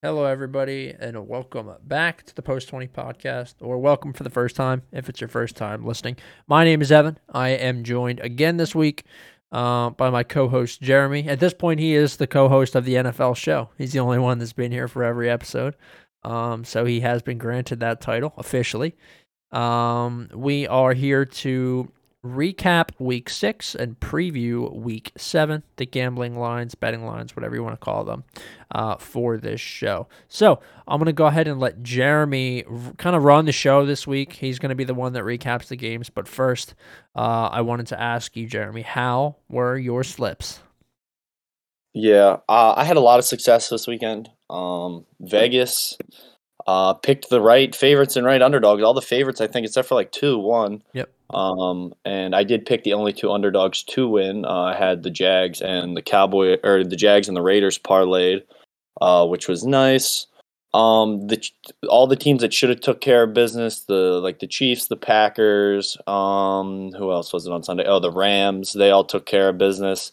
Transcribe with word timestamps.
Hello, 0.00 0.26
everybody, 0.26 0.94
and 0.96 1.26
welcome 1.26 1.72
back 1.82 2.22
to 2.22 2.32
the 2.32 2.40
Post 2.40 2.68
20 2.68 2.86
podcast, 2.86 3.54
or 3.60 3.78
welcome 3.78 4.12
for 4.12 4.22
the 4.22 4.30
first 4.30 4.54
time 4.54 4.82
if 4.92 5.08
it's 5.08 5.20
your 5.20 5.26
first 5.26 5.56
time 5.56 5.84
listening. 5.84 6.16
My 6.46 6.62
name 6.62 6.80
is 6.80 6.92
Evan. 6.92 7.18
I 7.28 7.48
am 7.48 7.82
joined 7.82 8.20
again 8.20 8.58
this 8.58 8.76
week 8.76 9.02
uh, 9.50 9.90
by 9.90 10.08
my 10.10 10.22
co 10.22 10.46
host, 10.46 10.80
Jeremy. 10.80 11.28
At 11.28 11.40
this 11.40 11.52
point, 11.52 11.80
he 11.80 11.96
is 11.96 12.16
the 12.16 12.28
co 12.28 12.48
host 12.48 12.76
of 12.76 12.84
the 12.84 12.94
NFL 12.94 13.34
show. 13.34 13.70
He's 13.76 13.92
the 13.92 13.98
only 13.98 14.20
one 14.20 14.38
that's 14.38 14.52
been 14.52 14.70
here 14.70 14.86
for 14.86 15.02
every 15.02 15.28
episode. 15.28 15.74
Um, 16.22 16.62
so 16.62 16.84
he 16.84 17.00
has 17.00 17.20
been 17.20 17.38
granted 17.38 17.80
that 17.80 18.00
title 18.00 18.34
officially. 18.36 18.94
Um, 19.50 20.28
we 20.32 20.68
are 20.68 20.92
here 20.92 21.24
to 21.24 21.90
recap 22.24 22.90
week 22.98 23.30
six 23.30 23.74
and 23.74 23.98
preview 24.00 24.74
week 24.74 25.12
seven, 25.16 25.62
the 25.76 25.86
gambling 25.86 26.38
lines, 26.38 26.74
betting 26.74 27.06
lines, 27.06 27.36
whatever 27.36 27.54
you 27.54 27.62
want 27.62 27.78
to 27.78 27.84
call 27.84 28.04
them, 28.04 28.24
uh, 28.72 28.96
for 28.96 29.36
this 29.36 29.60
show. 29.60 30.08
So 30.28 30.60
I'm 30.86 30.98
going 30.98 31.06
to 31.06 31.12
go 31.12 31.26
ahead 31.26 31.46
and 31.46 31.60
let 31.60 31.82
Jeremy 31.82 32.64
r- 32.64 32.92
kind 32.98 33.14
of 33.14 33.22
run 33.22 33.44
the 33.44 33.52
show 33.52 33.86
this 33.86 34.06
week. 34.06 34.32
He's 34.32 34.58
going 34.58 34.70
to 34.70 34.76
be 34.76 34.84
the 34.84 34.94
one 34.94 35.12
that 35.12 35.22
recaps 35.22 35.68
the 35.68 35.76
games. 35.76 36.10
But 36.10 36.26
first, 36.26 36.74
uh, 37.14 37.48
I 37.52 37.60
wanted 37.60 37.86
to 37.88 38.00
ask 38.00 38.36
you, 38.36 38.46
Jeremy, 38.46 38.82
how 38.82 39.36
were 39.48 39.78
your 39.78 40.02
slips? 40.02 40.60
Yeah, 41.94 42.38
uh, 42.48 42.74
I 42.76 42.84
had 42.84 42.96
a 42.96 43.00
lot 43.00 43.18
of 43.18 43.24
success 43.24 43.68
this 43.68 43.86
weekend. 43.86 44.28
Um, 44.50 45.04
Vegas 45.20 45.96
uh, 46.66 46.94
picked 46.94 47.30
the 47.30 47.40
right 47.40 47.74
favorites 47.74 48.16
and 48.16 48.26
right 48.26 48.42
underdogs. 48.42 48.82
All 48.82 48.94
the 48.94 49.00
favorites, 49.02 49.40
I 49.40 49.46
think, 49.46 49.66
except 49.66 49.88
for 49.88 49.94
like 49.94 50.12
two, 50.12 50.38
one. 50.38 50.82
Yep. 50.92 51.10
Um, 51.34 51.92
and 52.04 52.34
I 52.34 52.42
did 52.42 52.66
pick 52.66 52.84
the 52.84 52.94
only 52.94 53.12
two 53.12 53.30
underdogs 53.30 53.82
to 53.84 54.08
win. 54.08 54.44
Uh, 54.44 54.62
I 54.62 54.74
had 54.74 55.02
the 55.02 55.10
Jags 55.10 55.60
and 55.60 55.96
the 55.96 56.02
Cowboy, 56.02 56.56
or 56.64 56.84
the 56.84 56.96
Jags 56.96 57.28
and 57.28 57.36
the 57.36 57.42
Raiders 57.42 57.78
parlayed, 57.78 58.42
uh, 59.00 59.26
which 59.26 59.48
was 59.48 59.64
nice. 59.64 60.26
Um, 60.74 61.26
the 61.28 61.42
all 61.88 62.06
the 62.06 62.16
teams 62.16 62.42
that 62.42 62.52
should 62.52 62.68
have 62.68 62.80
took 62.80 63.00
care 63.00 63.22
of 63.22 63.34
business, 63.34 63.80
the 63.80 64.20
like 64.22 64.38
the 64.38 64.46
Chiefs, 64.46 64.88
the 64.88 64.96
Packers. 64.96 65.96
Um, 66.06 66.92
who 66.92 67.10
else 67.10 67.32
was 67.32 67.46
it 67.46 67.52
on 67.52 67.62
Sunday? 67.62 67.84
Oh, 67.86 68.00
the 68.00 68.12
Rams. 68.12 68.72
They 68.72 68.90
all 68.90 69.04
took 69.04 69.26
care 69.26 69.48
of 69.48 69.58
business. 69.58 70.12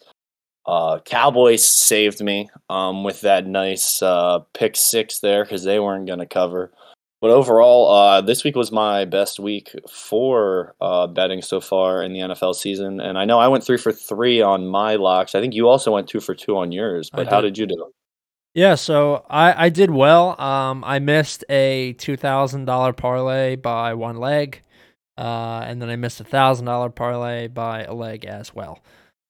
Uh, 0.66 1.00
Cowboys 1.06 1.66
saved 1.66 2.24
me 2.24 2.50
um, 2.70 3.04
with 3.04 3.22
that 3.22 3.46
nice 3.46 4.02
uh, 4.02 4.40
pick 4.54 4.76
six 4.76 5.20
there 5.20 5.44
because 5.44 5.64
they 5.64 5.80
weren't 5.80 6.08
going 6.08 6.20
to 6.20 6.26
cover. 6.26 6.72
But 7.22 7.32
overall, 7.32 7.92
uh, 7.92 8.22
this 8.22 8.44
week 8.44 8.56
was 8.56 8.72
my 8.72 9.06
best 9.06 9.40
week 9.40 9.74
for 9.90 10.76
uh, 10.82 11.08
betting 11.08 11.42
so 11.42 11.60
far 11.60 12.04
in 12.04 12.14
the 12.14 12.20
NFL 12.20 12.56
season. 12.56 13.00
And 13.00 13.18
I 13.18 13.26
know 13.26 13.40
I 13.40 13.48
went 13.48 13.64
three 13.64 13.78
for 13.78 13.92
three 13.92 14.42
on 14.42 14.68
my 14.68 14.96
locks. 14.96 15.34
I 15.34 15.42
think 15.42 15.54
you 15.54 15.68
also 15.68 15.92
went 15.92 16.08
two 16.08 16.20
for 16.20 16.36
two 16.36 16.58
on 16.58 16.72
yours. 16.72 17.10
But 17.10 17.28
how 17.28 17.42
did 17.42 17.58
you 17.58 17.66
do? 17.66 17.92
Yeah, 18.54 18.76
so 18.76 19.26
I, 19.30 19.66
I 19.66 19.70
did 19.70 19.92
well. 19.92 20.40
Um, 20.40 20.84
I 20.86 21.00
missed 21.00 21.44
a 21.50 21.94
two 21.94 22.16
thousand 22.16 22.66
dollar 22.66 22.94
parlay 22.94 23.58
by 23.58 23.94
one 23.94 24.18
leg, 24.18 24.62
uh, 25.18 25.64
and 25.66 25.82
then 25.82 25.90
I 25.90 25.98
missed 25.98 26.22
a 26.22 26.24
thousand 26.24 26.66
dollar 26.66 26.90
parlay 26.90 27.48
by 27.48 27.84
a 27.84 27.94
leg 27.94 28.24
as 28.24 28.56
well. 28.56 28.82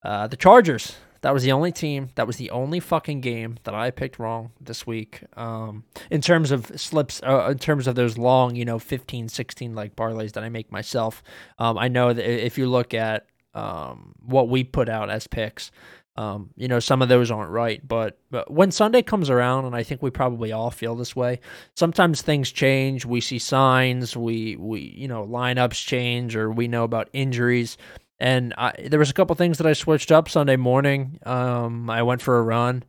Uh, 0.04 0.28
the 0.28 0.38
Chargers 0.38 0.96
that 1.26 1.34
was 1.34 1.42
the 1.42 1.52
only 1.54 1.72
team, 1.72 2.10
that 2.14 2.28
was 2.28 2.38
the 2.38 2.52
only 2.52 2.80
fucking 2.80 3.20
game 3.20 3.58
that 3.64 3.74
I 3.74 3.90
picked 3.90 4.20
wrong 4.20 4.52
this 4.62 4.86
week. 4.86 5.24
Um, 5.36 5.84
in 6.12 6.22
terms 6.22 6.52
of 6.52 6.80
slips, 6.80 7.20
uh, 7.24 7.48
in 7.50 7.58
terms 7.58 7.88
of 7.88 7.96
those 7.96 8.16
long, 8.16 8.56
you 8.56 8.64
know, 8.64 8.78
15, 8.78 9.30
16 9.30 9.74
like 9.74 9.96
parlays 9.96 10.34
that 10.34 10.44
I 10.44 10.50
make 10.50 10.72
myself. 10.72 11.24
Um, 11.58 11.80
I 11.80 11.88
know 11.88 12.14
that 12.14 12.46
if 12.46 12.60
you 12.60 12.70
look 12.70 12.94
at 12.94 13.26
um, 13.56 14.14
what 14.24 14.50
we 14.50 14.64
put 14.64 14.88
out 14.88 15.10
as 15.10 15.26
picks, 15.26 15.72
um, 16.16 16.52
you 16.58 16.68
know, 16.68 16.80
some 16.80 17.02
of 17.02 17.10
those 17.10 17.32
aren't 17.32 17.50
right, 17.50 17.86
but, 17.86 18.20
but 18.30 18.52
when 18.52 18.70
Sunday 18.70 19.02
comes 19.02 19.32
around, 19.32 19.66
and 19.66 19.76
I 19.76 19.82
think 19.82 20.04
we 20.04 20.12
probably 20.12 20.52
all 20.52 20.70
feel 20.70 20.96
this 20.96 21.16
way, 21.16 21.40
sometimes 21.76 22.22
things 22.22 22.52
change. 22.52 23.04
We 23.04 23.20
see 23.20 23.40
signs, 23.40 24.16
we, 24.16 24.58
we, 24.58 24.82
you 24.96 25.08
know, 25.08 25.26
lineups 25.26 25.84
change, 25.88 26.36
or 26.36 26.52
we 26.52 26.68
know 26.68 26.84
about 26.84 27.10
injuries. 27.14 27.78
And 28.20 28.54
I, 28.58 28.74
there 28.88 29.00
was 29.00 29.10
a 29.10 29.14
couple 29.14 29.36
things 29.36 29.58
that 29.58 29.68
I 29.68 29.74
switched 29.74 30.12
up 30.12 30.30
Sunday 30.30 30.56
morning. 30.56 31.20
Um, 31.26 31.90
I 31.90 32.04
went 32.04 32.22
for 32.22 32.38
a 32.38 32.44
run 32.44 32.84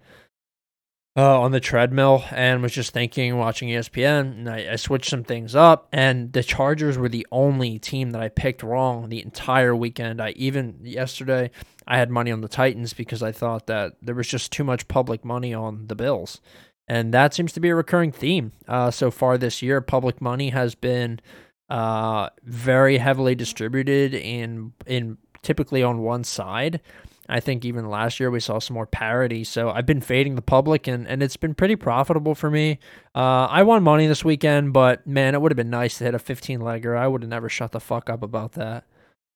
uh, 1.17 1.41
on 1.41 1.51
the 1.51 1.61
treadmill 1.61 2.25
and 2.31 2.63
was 2.63 2.73
just 2.73 2.93
thinking, 2.93 3.37
watching 3.39 3.71
ESPN, 3.71 4.21
and 4.33 4.51
I, 4.51 4.73
I, 4.73 4.77
switched 4.77 5.09
some 5.09 5.25
things 5.25 5.55
up. 5.55 5.89
And 5.91 6.33
the 6.33 6.43
Chargers 6.43 6.99
were 6.99 7.09
the 7.09 7.27
only 7.33 7.79
team 7.79 8.11
that 8.11 8.21
I 8.21 8.29
picked 8.29 8.63
wrong 8.63 9.09
the 9.09 9.23
entire 9.23 9.75
weekend. 9.75 10.21
I 10.21 10.31
even 10.31 10.79
yesterday 10.83 11.51
I 11.87 11.97
had 11.97 12.11
money 12.11 12.31
on 12.31 12.43
the 12.43 12.49
Titans 12.49 12.93
because 12.93 13.23
I 13.23 13.33
thought 13.33 13.67
that 13.67 13.95
there 14.03 14.15
was 14.15 14.29
just 14.29 14.53
too 14.53 14.63
much 14.63 14.89
public 14.89 15.25
money 15.25 15.55
on 15.55 15.87
the 15.87 15.95
Bills, 15.95 16.43
and 16.87 17.15
that 17.15 17.33
seems 17.33 17.53
to 17.55 17.61
be 17.61 17.71
a 17.71 17.75
recurring 17.75 18.13
theme 18.13 18.53
uh, 18.69 18.91
so 18.91 19.11
far 19.11 19.39
this 19.39 19.63
year. 19.63 19.81
Public 19.81 20.21
money 20.21 20.51
has 20.51 20.75
been 20.75 21.19
uh, 21.69 22.31
very 22.45 22.99
heavily 22.99 23.35
distributed 23.35 24.15
in 24.15 24.73
in 24.87 25.19
typically 25.43 25.83
on 25.83 25.99
one 25.99 26.25
side. 26.25 26.81
I 27.29 27.41
think 27.41 27.65
even 27.65 27.89
last 27.89 28.21
year 28.21 28.31
we 28.31 28.41
saw 28.41 28.59
some 28.59 28.75
more 28.75 28.87
parity. 28.87 29.43
So 29.43 29.71
I've 29.71 29.87
been 29.87 30.01
fading 30.01 30.37
the 30.37 30.43
public 30.43 30.87
and, 30.87 31.09
and 31.09 31.23
it's 31.23 31.37
been 31.37 31.55
pretty 31.55 31.77
profitable 31.77 32.35
for 32.35 32.51
me. 32.51 32.79
Uh, 33.15 33.47
I 33.47 33.63
won 33.65 33.83
money 33.83 34.07
this 34.07 34.25
weekend, 34.25 34.73
but 34.73 35.07
man, 35.07 35.35
it 35.35 35.41
would 35.41 35.51
have 35.51 35.57
been 35.57 35.71
nice 35.71 35.99
to 35.99 36.05
hit 36.05 36.15
a 36.15 36.19
15 36.21 36.61
legger. 36.61 36.97
I 36.97 37.09
would 37.09 37.23
have 37.23 37.29
never 37.29 37.49
shut 37.49 37.73
the 37.73 37.81
fuck 37.81 38.09
up 38.09 38.23
about 38.23 38.53
that. 38.53 38.85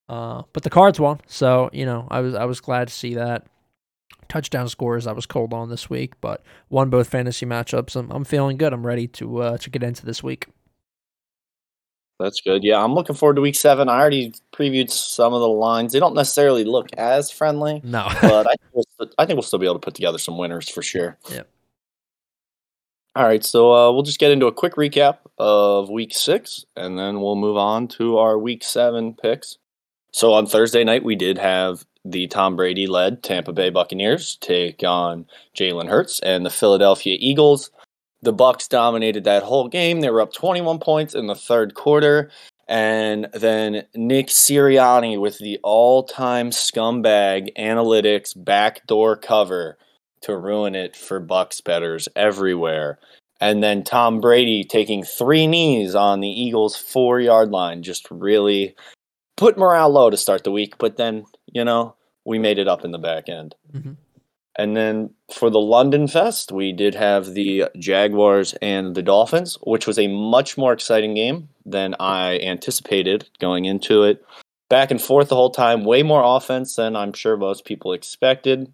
Uh, 0.09 0.43
but 0.53 0.63
the 0.63 0.71
cards 0.71 1.01
won. 1.01 1.21
So, 1.27 1.71
you 1.73 1.85
know, 1.85 2.07
I 2.11 2.21
was 2.21 2.35
I 2.35 2.45
was 2.45 2.61
glad 2.61 2.89
to 2.89 2.95
see 2.95 3.15
that. 3.15 3.47
Touchdown 4.29 4.69
scores 4.69 5.07
I 5.07 5.13
was 5.13 5.27
cold 5.27 5.53
on 5.53 5.71
this 5.71 5.91
week, 5.91 6.21
but 6.21 6.45
won 6.69 6.91
both 6.91 7.09
fantasy 7.09 7.47
matchups. 7.47 7.97
I'm, 7.97 8.11
I'm 8.11 8.25
feeling 8.25 8.57
good. 8.57 8.73
I'm 8.73 8.87
ready 8.87 9.07
to 9.09 9.43
uh, 9.43 9.59
to 9.59 9.71
get 9.71 9.83
into 9.83 10.05
this 10.05 10.23
week. 10.23 10.47
That's 12.21 12.43
good. 12.43 12.63
Yeah, 12.63 12.85
I'm 12.85 12.93
looking 12.95 13.17
forward 13.17 13.37
to 13.37 13.41
week 13.41 13.55
seven. 13.55 13.89
I 13.89 13.99
already 13.99 14.35
previewed 14.53 14.91
some 14.91 15.33
of 15.33 15.41
the 15.41 15.49
lines. 15.49 15.93
They 15.93 15.99
don't 16.01 16.15
necessarily 16.15 16.65
look 16.65 16.89
as 16.99 17.31
friendly. 17.31 17.81
No. 17.83 18.09
but 18.23 18.47
I 18.47 18.51
think, 18.51 18.75
we'll, 18.75 19.11
I 19.19 19.25
think 19.25 19.37
we'll 19.37 19.43
still 19.43 19.59
be 19.59 19.67
able 19.67 19.77
to 19.77 19.85
put 19.85 19.95
together 19.95 20.19
some 20.19 20.37
winners 20.37 20.69
for 20.69 20.83
sure. 20.83 21.17
Yep. 21.31 21.49
All 23.17 23.25
right, 23.25 23.45
so 23.45 23.73
uh, 23.73 23.91
we'll 23.91 24.05
just 24.05 24.21
get 24.21 24.31
into 24.31 24.47
a 24.47 24.53
quick 24.53 24.75
recap 24.75 25.19
of 25.39 25.89
week 25.89 26.15
six, 26.15 26.65
and 26.77 26.97
then 26.97 27.21
we'll 27.21 27.35
move 27.35 27.57
on 27.57 27.89
to 27.89 28.19
our 28.19 28.39
week 28.39 28.63
seven 28.63 29.15
picks. 29.15 29.59
So 30.13 30.33
on 30.33 30.47
Thursday 30.47 30.85
night, 30.85 31.03
we 31.03 31.17
did 31.17 31.39
have 31.39 31.85
the 32.05 32.27
Tom 32.29 32.55
Brady 32.55 32.87
led 32.87 33.23
Tampa 33.23 33.53
Bay 33.53 33.71
Buccaneers 33.71 34.37
take 34.37 34.85
on 34.85 35.27
Jalen 35.57 35.89
Hurts 35.89 36.21
and 36.21 36.47
the 36.47 36.51
Philadelphia 36.51 37.17
Eagles. 37.19 37.71
The 38.23 38.35
Bucs 38.35 38.69
dominated 38.69 39.25
that 39.25 39.43
whole 39.43 39.69
game. 39.69 40.01
They 40.01 40.11
were 40.11 40.21
up 40.21 40.33
21 40.33 40.79
points 40.79 41.15
in 41.15 41.27
the 41.27 41.35
third 41.35 41.75
quarter. 41.75 42.31
And 42.69 43.29
then 43.33 43.85
Nick 43.95 44.29
Sirianni 44.29 45.21
with 45.21 45.39
the 45.39 45.59
all-time 45.65 46.51
scumbag 46.51 47.57
analytics 47.59 48.33
backdoor 48.37 49.17
cover 49.17 49.77
to 50.21 50.37
ruin 50.37 50.75
it 50.75 50.95
for 50.95 51.21
Bucs 51.21 51.65
bettors 51.65 52.09
everywhere. 52.15 52.99
And 53.41 53.63
then 53.63 53.83
Tom 53.83 54.21
Brady 54.21 54.65
taking 54.65 55.03
three 55.03 55.47
knees 55.47 55.95
on 55.95 56.21
the 56.21 56.29
Eagles' 56.29 56.77
four-yard 56.77 57.51
line 57.51 57.83
just 57.83 58.07
really 58.11 58.77
put 59.37 59.57
morale 59.57 59.91
low 59.91 60.11
to 60.11 60.17
start 60.17 60.45
the 60.45 60.53
week. 60.53 60.77
But 60.79 60.97
then, 60.97 61.25
you 61.47 61.65
know, 61.65 61.97
we 62.25 62.39
made 62.39 62.59
it 62.59 62.69
up 62.69 62.85
in 62.85 62.93
the 62.93 62.99
back 62.99 63.29
end. 63.29 63.55
Mm-hmm. 63.75 63.93
And 64.61 64.77
then 64.77 65.09
for 65.33 65.49
the 65.49 65.59
London 65.59 66.07
Fest, 66.07 66.53
we 66.53 66.71
did 66.71 66.95
have 66.95 67.33
the 67.33 67.65
Jaguars 67.79 68.53
and 68.61 68.95
the 68.95 69.03
Dolphins, 69.03 69.57
which 69.63 69.87
was 69.87 69.99
a 69.99 70.07
much 70.09 70.59
more 70.59 70.75
exciting 70.75 71.15
game 71.15 71.49
than 71.65 71.95
I 71.99 72.39
anticipated 72.41 73.27
going 73.39 73.65
into 73.65 74.03
it. 74.03 74.23
Back 74.69 74.91
and 74.91 75.01
forth 75.01 75.31
the 75.31 75.35
whole 75.35 75.49
time, 75.49 75.87
way 75.87 76.03
more 76.03 76.23
offense 76.23 76.77
than 76.77 76.95
I'm 76.95 77.15
sure 77.15 77.39
most 77.39 77.65
people 77.65 77.95
expected. 77.95 78.71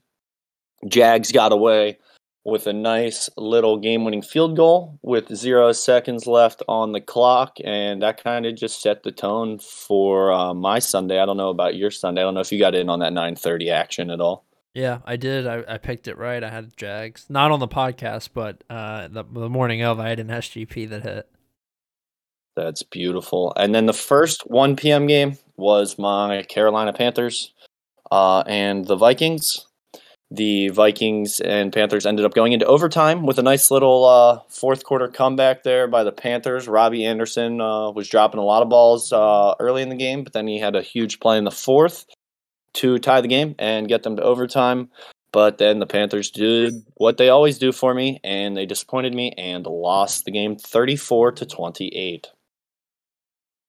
Jags 0.89 1.31
got 1.31 1.53
away 1.53 1.99
with 2.45 2.67
a 2.67 2.73
nice 2.73 3.31
little 3.37 3.79
game 3.79 4.05
winning 4.05 4.23
field 4.23 4.57
goal 4.57 4.99
with 5.03 5.37
zero 5.37 5.71
seconds 5.71 6.27
left 6.27 6.65
on 6.67 6.91
the 6.91 7.01
clock. 7.01 7.59
And 7.65 8.03
that 8.03 8.25
kind 8.25 8.45
of 8.45 8.57
just 8.57 8.83
set 8.83 9.05
the 9.05 9.13
tone 9.13 9.61
for 9.61 10.33
uh, 10.33 10.53
my 10.53 10.81
Sunday. 10.81 11.21
I 11.21 11.27
don't 11.27 11.37
know 11.37 11.51
about 11.51 11.77
your 11.77 11.93
Sunday. 11.93 12.23
I 12.23 12.25
don't 12.25 12.35
know 12.35 12.41
if 12.41 12.51
you 12.51 12.59
got 12.59 12.75
in 12.75 12.89
on 12.89 12.99
that 12.99 13.13
930 13.13 13.71
action 13.71 14.11
at 14.11 14.21
all. 14.21 14.46
Yeah, 14.77 14.99
I 15.07 15.17
did. 15.17 15.47
I, 15.47 15.65
I 15.67 15.79
picked 15.79 16.07
it 16.07 16.19
right. 16.19 16.45
I 16.45 16.51
had 16.51 16.77
Jags, 16.77 17.25
not 17.31 17.51
on 17.51 17.61
the 17.61 17.67
podcast, 17.67 18.29
but 18.35 18.63
uh, 18.69 19.09
the, 19.09 19.25
the 19.25 19.49
morning 19.49 19.83
of, 19.83 19.99
I 19.99 20.11
had 20.11 20.21
an 20.21 20.29
SGP 20.29 20.91
that 20.91 21.03
hit. 21.03 21.31
That's 22.57 22.83
beautiful. 22.83 23.55
And 23.57 23.75
then 23.75 23.87
the 23.87 23.95
first 23.95 24.43
1 24.51 24.77
p.m. 24.77 25.07
game 25.07 25.39
was 25.57 25.99
my 25.99 26.43
Carolina 26.43 26.93
Panthers 26.93 27.55
uh, 28.13 28.41
and 28.47 28.87
the 28.87 28.97
Vikings. 28.97 29.67
The 30.31 30.69
Vikings 30.69 31.41
and 31.41 31.73
Panthers 31.73 32.05
ended 32.05 32.27
up 32.27 32.35
going 32.35 32.53
into 32.53 32.67
overtime 32.67 33.25
with 33.25 33.39
a 33.39 33.43
nice 33.43 33.71
little 33.71 34.05
uh, 34.05 34.41
fourth 34.51 34.85
quarter 34.85 35.09
comeback 35.09 35.63
there 35.63 35.89
by 35.89 36.05
the 36.05 36.13
Panthers. 36.13 36.69
Robbie 36.69 37.07
Anderson 37.07 37.63
uh, 37.63 37.93
was 37.93 38.11
dropping 38.11 38.41
a 38.41 38.45
lot 38.45 38.63
of 38.63 38.69
balls 38.69 39.11
uh, 39.11 39.55
early 39.59 39.81
in 39.81 39.89
the 39.89 39.97
game, 39.97 40.23
but 40.23 40.35
then 40.35 40.47
he 40.47 40.59
had 40.59 40.77
a 40.77 40.83
huge 40.83 41.19
play 41.19 41.39
in 41.39 41.45
the 41.45 41.51
fourth 41.51 42.05
to 42.77 42.99
tie 42.99 43.21
the 43.21 43.29
game 43.29 43.55
and 43.59 43.89
get 43.89 44.03
them 44.03 44.17
to 44.17 44.23
overtime. 44.23 44.91
But 45.33 45.59
then 45.59 45.81
the 45.81 45.87
Panthers 45.87 46.31
did 46.31 46.75
what 46.95 47.19
they 47.19 47.29
always 47.29 47.59
do 47.59 47.73
for 47.73 47.93
me, 47.93 48.21
and 48.25 48.57
they 48.57 48.65
disappointed 48.65 49.15
me 49.15 49.33
and 49.37 49.67
lost 49.67 50.25
the 50.25 50.31
game 50.31 50.57
34 50.57 51.33
to 51.33 51.47
28. 51.47 52.29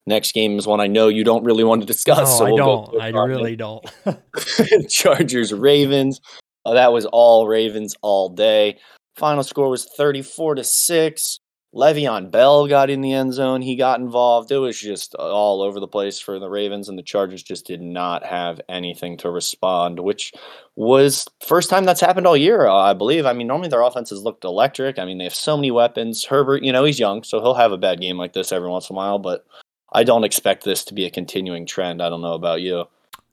Next 0.06 0.32
game 0.32 0.58
is 0.58 0.66
one 0.66 0.80
I 0.80 0.86
know 0.86 1.08
you 1.08 1.24
don't 1.24 1.44
really 1.44 1.64
want 1.64 1.82
to 1.82 1.86
discuss. 1.86 2.18
No, 2.18 2.24
so 2.24 2.46
I 2.46 2.52
we'll 2.52 2.86
don't. 2.86 3.02
I 3.02 3.08
really 3.08 3.56
don't. 3.56 3.84
Chargers 4.88 5.52
Ravens. 5.52 6.20
Uh, 6.64 6.72
that 6.72 6.92
was 6.92 7.04
all 7.04 7.46
Ravens 7.46 7.94
all 8.00 8.30
day. 8.30 8.78
Final 9.16 9.42
score 9.42 9.68
was 9.68 9.84
34 9.84 10.54
to 10.54 10.64
6. 10.64 11.40
Le'Veon 11.74 12.30
Bell 12.30 12.66
got 12.66 12.88
in 12.88 13.02
the 13.02 13.12
end 13.12 13.34
zone. 13.34 13.60
He 13.60 13.76
got 13.76 14.00
involved. 14.00 14.50
It 14.50 14.56
was 14.56 14.80
just 14.80 15.14
all 15.14 15.60
over 15.60 15.80
the 15.80 15.86
place 15.86 16.18
for 16.18 16.38
the 16.38 16.48
Ravens, 16.48 16.88
and 16.88 16.98
the 16.98 17.02
Chargers 17.02 17.42
just 17.42 17.66
did 17.66 17.82
not 17.82 18.24
have 18.24 18.58
anything 18.70 19.18
to 19.18 19.30
respond, 19.30 20.00
which 20.00 20.32
was 20.76 21.26
first 21.46 21.68
time 21.68 21.84
that's 21.84 22.00
happened 22.00 22.26
all 22.26 22.36
year, 22.36 22.66
I 22.66 22.94
believe. 22.94 23.26
I 23.26 23.34
mean, 23.34 23.46
normally 23.46 23.68
their 23.68 23.82
offenses 23.82 24.22
looked 24.22 24.44
electric. 24.44 24.98
I 24.98 25.04
mean, 25.04 25.18
they 25.18 25.24
have 25.24 25.34
so 25.34 25.56
many 25.56 25.70
weapons. 25.70 26.24
Herbert, 26.24 26.62
you 26.62 26.72
know, 26.72 26.84
he's 26.84 26.98
young, 26.98 27.22
so 27.22 27.40
he'll 27.40 27.54
have 27.54 27.72
a 27.72 27.78
bad 27.78 28.00
game 28.00 28.16
like 28.16 28.32
this 28.32 28.50
every 28.50 28.70
once 28.70 28.88
in 28.88 28.94
a 28.94 28.96
while, 28.96 29.18
but 29.18 29.44
I 29.92 30.04
don't 30.04 30.24
expect 30.24 30.64
this 30.64 30.84
to 30.86 30.94
be 30.94 31.04
a 31.04 31.10
continuing 31.10 31.66
trend. 31.66 32.02
I 32.02 32.08
don't 32.08 32.22
know 32.22 32.32
about 32.32 32.62
you. 32.62 32.84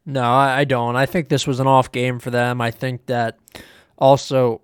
No, 0.06 0.24
I 0.24 0.66
don't. 0.66 0.96
I 0.96 1.06
think 1.06 1.30
this 1.30 1.48
was 1.48 1.60
an 1.60 1.68
off 1.68 1.92
game 1.92 2.20
for 2.20 2.32
them. 2.32 2.62
I 2.62 2.70
think 2.70 3.06
that 3.08 3.40
also 3.98 4.62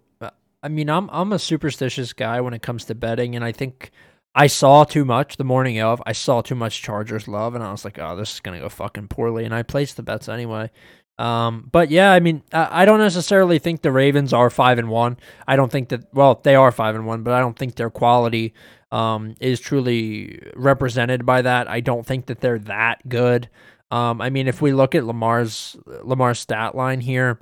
I 0.63 0.67
mean, 0.69 0.89
I'm 0.89 1.09
I'm 1.11 1.33
a 1.33 1.39
superstitious 1.39 2.13
guy 2.13 2.41
when 2.41 2.53
it 2.53 2.61
comes 2.61 2.85
to 2.85 2.95
betting, 2.95 3.35
and 3.35 3.43
I 3.43 3.51
think 3.51 3.91
I 4.35 4.47
saw 4.47 4.83
too 4.83 5.05
much 5.05 5.37
the 5.37 5.43
morning 5.43 5.79
of. 5.81 6.01
I 6.05 6.13
saw 6.13 6.41
too 6.41 6.55
much 6.55 6.81
Chargers 6.81 7.27
love, 7.27 7.55
and 7.55 7.63
I 7.63 7.71
was 7.71 7.83
like, 7.83 7.97
oh, 7.99 8.15
this 8.15 8.33
is 8.35 8.39
gonna 8.39 8.59
go 8.59 8.69
fucking 8.69 9.07
poorly, 9.07 9.45
and 9.45 9.53
I 9.53 9.63
placed 9.63 9.97
the 9.97 10.03
bets 10.03 10.29
anyway. 10.29 10.69
Um, 11.17 11.69
but 11.71 11.91
yeah, 11.91 12.11
I 12.11 12.19
mean, 12.19 12.41
I, 12.51 12.83
don't 12.85 12.99
necessarily 12.99 13.59
think 13.59 13.81
the 13.81 13.91
Ravens 13.91 14.33
are 14.33 14.49
five 14.49 14.79
and 14.79 14.89
one. 14.89 15.17
I 15.47 15.55
don't 15.55 15.71
think 15.71 15.89
that. 15.89 16.11
Well, 16.13 16.39
they 16.43 16.55
are 16.55 16.71
five 16.71 16.95
and 16.95 17.05
one, 17.05 17.21
but 17.21 17.33
I 17.33 17.39
don't 17.39 17.57
think 17.57 17.75
their 17.75 17.91
quality 17.91 18.55
um, 18.91 19.35
is 19.39 19.59
truly 19.59 20.41
represented 20.55 21.25
by 21.25 21.43
that. 21.43 21.67
I 21.67 21.79
don't 21.79 22.05
think 22.05 22.25
that 22.27 22.41
they're 22.41 22.59
that 22.59 23.07
good. 23.07 23.49
Um, 23.91 24.21
I 24.21 24.29
mean, 24.29 24.47
if 24.47 24.61
we 24.61 24.73
look 24.73 24.95
at 24.95 25.05
Lamar's 25.05 25.77
Lamar's 25.85 26.39
stat 26.39 26.75
line 26.75 27.01
here 27.01 27.39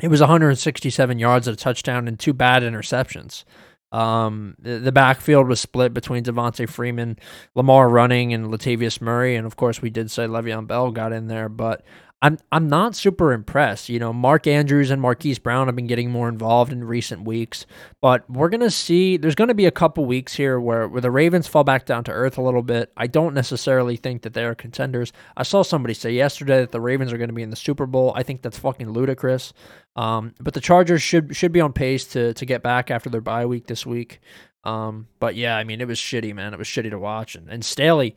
it 0.00 0.08
was 0.08 0.20
167 0.20 1.18
yards 1.18 1.48
at 1.48 1.54
a 1.54 1.56
touchdown 1.56 2.08
and 2.08 2.18
two 2.18 2.32
bad 2.32 2.62
interceptions. 2.62 3.44
Um, 3.92 4.56
the, 4.58 4.80
the 4.80 4.92
backfield 4.92 5.46
was 5.46 5.60
split 5.60 5.94
between 5.94 6.24
Devonta 6.24 6.68
Freeman, 6.68 7.16
Lamar 7.54 7.88
running, 7.88 8.32
and 8.32 8.46
Latavius 8.46 9.00
Murray, 9.00 9.36
and 9.36 9.46
of 9.46 9.54
course 9.54 9.80
we 9.80 9.90
did 9.90 10.10
say 10.10 10.24
Le'Veon 10.24 10.66
Bell 10.66 10.90
got 10.90 11.12
in 11.12 11.28
there, 11.28 11.48
but 11.48 11.84
I'm 12.24 12.38
I'm 12.50 12.70
not 12.70 12.96
super 12.96 13.34
impressed. 13.34 13.90
You 13.90 13.98
know, 13.98 14.10
Mark 14.10 14.46
Andrews 14.46 14.90
and 14.90 15.02
Marquise 15.02 15.38
Brown 15.38 15.66
have 15.66 15.76
been 15.76 15.86
getting 15.86 16.10
more 16.10 16.26
involved 16.26 16.72
in 16.72 16.82
recent 16.82 17.24
weeks, 17.24 17.66
but 18.00 18.28
we're 18.30 18.48
gonna 18.48 18.70
see. 18.70 19.18
There's 19.18 19.34
gonna 19.34 19.52
be 19.52 19.66
a 19.66 19.70
couple 19.70 20.06
weeks 20.06 20.32
here 20.32 20.58
where 20.58 20.88
where 20.88 21.02
the 21.02 21.10
Ravens 21.10 21.46
fall 21.48 21.64
back 21.64 21.84
down 21.84 22.02
to 22.04 22.12
earth 22.12 22.38
a 22.38 22.42
little 22.42 22.62
bit. 22.62 22.90
I 22.96 23.08
don't 23.08 23.34
necessarily 23.34 23.96
think 23.96 24.22
that 24.22 24.32
they 24.32 24.42
are 24.42 24.54
contenders. 24.54 25.12
I 25.36 25.42
saw 25.42 25.60
somebody 25.60 25.92
say 25.92 26.12
yesterday 26.12 26.60
that 26.60 26.72
the 26.72 26.80
Ravens 26.80 27.12
are 27.12 27.18
to 27.18 27.30
be 27.30 27.42
in 27.42 27.50
the 27.50 27.56
Super 27.56 27.84
Bowl. 27.84 28.14
I 28.16 28.22
think 28.22 28.40
that's 28.40 28.58
fucking 28.58 28.88
ludicrous. 28.88 29.52
Um, 29.94 30.32
but 30.40 30.54
the 30.54 30.62
Chargers 30.62 31.02
should 31.02 31.36
should 31.36 31.52
be 31.52 31.60
on 31.60 31.74
pace 31.74 32.06
to 32.06 32.32
to 32.32 32.46
get 32.46 32.62
back 32.62 32.90
after 32.90 33.10
their 33.10 33.20
bye 33.20 33.44
week 33.44 33.66
this 33.66 33.84
week. 33.84 34.20
Um, 34.64 35.08
but 35.20 35.36
yeah, 35.36 35.58
I 35.58 35.64
mean, 35.64 35.82
it 35.82 35.88
was 35.88 35.98
shitty, 35.98 36.34
man. 36.34 36.54
It 36.54 36.58
was 36.58 36.68
shitty 36.68 36.88
to 36.88 36.98
watch, 36.98 37.34
and 37.34 37.50
and 37.50 37.62
Staley 37.62 38.16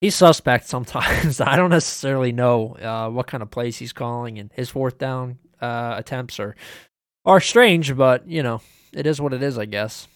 he's 0.00 0.14
suspect 0.14 0.68
sometimes. 0.68 1.40
I 1.40 1.56
don't 1.56 1.70
necessarily 1.70 2.32
know 2.32 2.76
uh, 2.76 3.10
what 3.10 3.26
kind 3.26 3.42
of 3.42 3.50
plays 3.50 3.76
he's 3.76 3.92
calling, 3.92 4.38
and 4.38 4.50
his 4.52 4.68
fourth 4.68 4.98
down 4.98 5.38
uh, 5.60 5.94
attempts 5.96 6.38
are 6.40 6.56
are 7.24 7.40
strange, 7.40 7.96
but 7.96 8.28
you 8.28 8.42
know 8.42 8.60
it 8.92 9.06
is 9.06 9.20
what 9.20 9.32
it 9.32 9.42
is, 9.42 9.58
I 9.58 9.66
guess. 9.66 10.08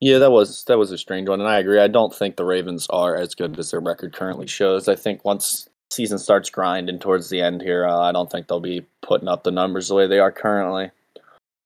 Yeah, 0.00 0.18
that 0.18 0.30
was 0.30 0.64
that 0.64 0.78
was 0.78 0.92
a 0.92 0.98
strange 0.98 1.28
one, 1.28 1.40
and 1.40 1.48
I 1.48 1.58
agree. 1.58 1.80
I 1.80 1.88
don't 1.88 2.14
think 2.14 2.36
the 2.36 2.44
Ravens 2.44 2.86
are 2.90 3.16
as 3.16 3.34
good 3.34 3.58
as 3.58 3.70
their 3.70 3.80
record 3.80 4.12
currently 4.12 4.46
shows. 4.46 4.88
I 4.88 4.96
think 4.96 5.24
once 5.24 5.68
season 5.90 6.18
starts 6.18 6.50
grinding 6.50 6.98
towards 6.98 7.30
the 7.30 7.40
end 7.40 7.62
here, 7.62 7.86
uh, 7.86 8.00
I 8.00 8.12
don't 8.12 8.30
think 8.30 8.48
they'll 8.48 8.60
be 8.60 8.84
putting 9.02 9.28
up 9.28 9.44
the 9.44 9.50
numbers 9.50 9.88
the 9.88 9.94
way 9.94 10.06
they 10.06 10.18
are 10.18 10.32
currently. 10.32 10.90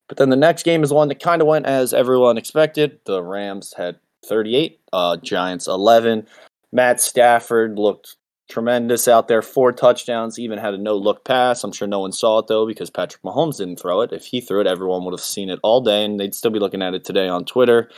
But 0.09 0.19
then 0.19 0.31
the 0.31 0.37
next 0.37 0.63
game 0.63 0.83
is 0.83 0.93
one 0.93 1.09
that 1.09 1.21
kind 1.21 1.43
of 1.43 1.49
went 1.49 1.67
as 1.67 1.93
everyone 1.93 2.39
expected. 2.39 3.01
The 3.05 3.23
Rams 3.23 3.75
had 3.77 3.97
38, 4.27 4.81
uh, 4.93 5.17
Giants 5.19 5.67
11. 5.67 6.27
Matt 6.73 7.01
Stafford 7.01 7.79
looked 7.79 8.17
tremendous 8.49 9.07
out 9.09 9.29
there, 9.29 9.43
four 9.43 9.73
touchdowns, 9.73 10.39
even 10.39 10.59
had 10.59 10.75
a 10.75 10.79
no 10.79 10.97
look 10.97 11.25
pass. 11.25 11.63
I'm 11.63 11.73
sure 11.73 11.89
no 11.89 12.01
one 12.01 12.13
saw 12.13 12.39
it 12.39 12.47
though 12.47 12.67
because 12.67 12.91
Patrick 12.91 13.23
Mahomes 13.23 13.59
didn't 13.59 13.81
throw 13.81 14.01
it. 14.01 14.13
If 14.13 14.25
he 14.25 14.41
threw 14.41 14.61
it, 14.61 14.67
everyone 14.67 15.05
would 15.05 15.13
have 15.13 15.21
seen 15.21 15.51
it 15.51 15.61
all 15.63 15.81
day 15.81 16.05
and 16.05 16.19
they'd 16.19 16.35
still 16.35 16.51
be 16.51 16.59
looking 16.59 16.83
at 16.83 16.95
it 16.95 17.05
today 17.05 17.29
on 17.29 17.45
Twitter. 17.45 17.91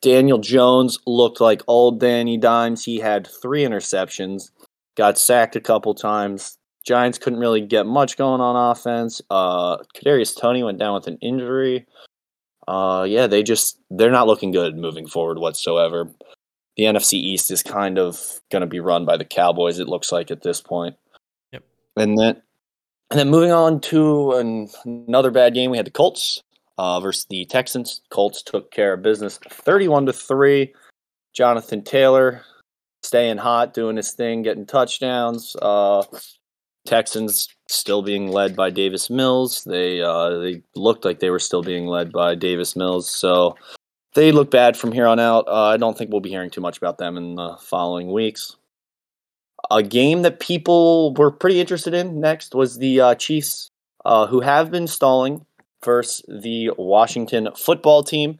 Daniel 0.00 0.38
Jones 0.38 0.98
looked 1.06 1.40
like 1.40 1.62
old 1.66 2.00
Danny 2.00 2.36
Dimes. 2.36 2.84
He 2.84 2.98
had 2.98 3.26
three 3.26 3.64
interceptions, 3.64 4.50
got 4.96 5.18
sacked 5.18 5.56
a 5.56 5.60
couple 5.60 5.94
times. 5.94 6.56
Giants 6.84 7.18
couldn't 7.18 7.40
really 7.40 7.60
get 7.60 7.86
much 7.86 8.16
going 8.16 8.40
on 8.40 8.70
offense. 8.70 9.20
Uh, 9.28 9.78
Kadarius 9.94 10.38
Toney 10.38 10.62
went 10.62 10.78
down 10.78 10.94
with 10.94 11.06
an 11.06 11.18
injury 11.20 11.86
uh, 12.68 13.04
yeah, 13.04 13.26
they 13.26 13.42
just 13.42 13.78
they're 13.90 14.10
not 14.10 14.26
looking 14.26 14.50
good 14.50 14.76
moving 14.76 15.06
forward 15.06 15.38
whatsoever. 15.38 16.06
The 16.76 16.84
NFC 16.84 17.14
East 17.14 17.50
is 17.50 17.62
kind 17.62 17.98
of 17.98 18.40
going 18.52 18.60
to 18.60 18.66
be 18.66 18.78
run 18.78 19.06
by 19.06 19.16
the 19.16 19.24
Cowboys. 19.24 19.78
It 19.78 19.88
looks 19.88 20.12
like 20.12 20.30
at 20.30 20.42
this 20.42 20.60
point. 20.60 20.94
Yep. 21.52 21.64
And 21.96 22.18
then, 22.18 22.42
and 23.10 23.18
then 23.18 23.30
moving 23.30 23.52
on 23.52 23.80
to 23.80 24.32
an, 24.32 24.68
another 24.84 25.30
bad 25.30 25.54
game, 25.54 25.70
we 25.70 25.78
had 25.78 25.86
the 25.86 25.90
Colts 25.90 26.42
uh, 26.76 27.00
versus 27.00 27.24
the 27.30 27.46
Texans. 27.46 28.02
Colts 28.10 28.42
took 28.42 28.70
care 28.70 28.92
of 28.92 29.02
business, 29.02 29.38
thirty-one 29.48 30.04
to 30.04 30.12
three. 30.12 30.74
Jonathan 31.32 31.82
Taylor 31.82 32.42
staying 33.02 33.38
hot, 33.38 33.72
doing 33.72 33.96
his 33.96 34.12
thing, 34.12 34.42
getting 34.42 34.66
touchdowns. 34.66 35.56
Uh, 35.62 36.02
Texans 36.86 37.48
still 37.68 38.02
being 38.02 38.28
led 38.28 38.56
by 38.56 38.70
Davis 38.70 39.08
Mills. 39.08 39.64
They 39.64 40.00
uh, 40.02 40.38
they 40.38 40.62
looked 40.74 41.04
like 41.04 41.20
they 41.20 41.30
were 41.30 41.38
still 41.38 41.62
being 41.62 41.86
led 41.86 42.10
by 42.10 42.34
Davis 42.34 42.74
Mills. 42.74 43.08
So 43.08 43.56
they 44.14 44.32
look 44.32 44.50
bad 44.50 44.76
from 44.76 44.92
here 44.92 45.06
on 45.06 45.20
out. 45.20 45.46
Uh, 45.46 45.66
I 45.66 45.76
don't 45.76 45.96
think 45.96 46.10
we'll 46.10 46.20
be 46.20 46.30
hearing 46.30 46.50
too 46.50 46.60
much 46.60 46.78
about 46.78 46.98
them 46.98 47.16
in 47.16 47.36
the 47.36 47.56
following 47.60 48.10
weeks. 48.10 48.56
A 49.70 49.82
game 49.82 50.22
that 50.22 50.40
people 50.40 51.14
were 51.14 51.30
pretty 51.30 51.60
interested 51.60 51.94
in 51.94 52.20
next 52.20 52.54
was 52.54 52.78
the 52.78 53.00
uh, 53.00 53.14
Chiefs, 53.14 53.70
uh, 54.04 54.26
who 54.26 54.40
have 54.40 54.70
been 54.70 54.86
stalling 54.86 55.44
versus 55.84 56.24
the 56.28 56.70
Washington 56.78 57.48
football 57.56 58.02
team. 58.02 58.38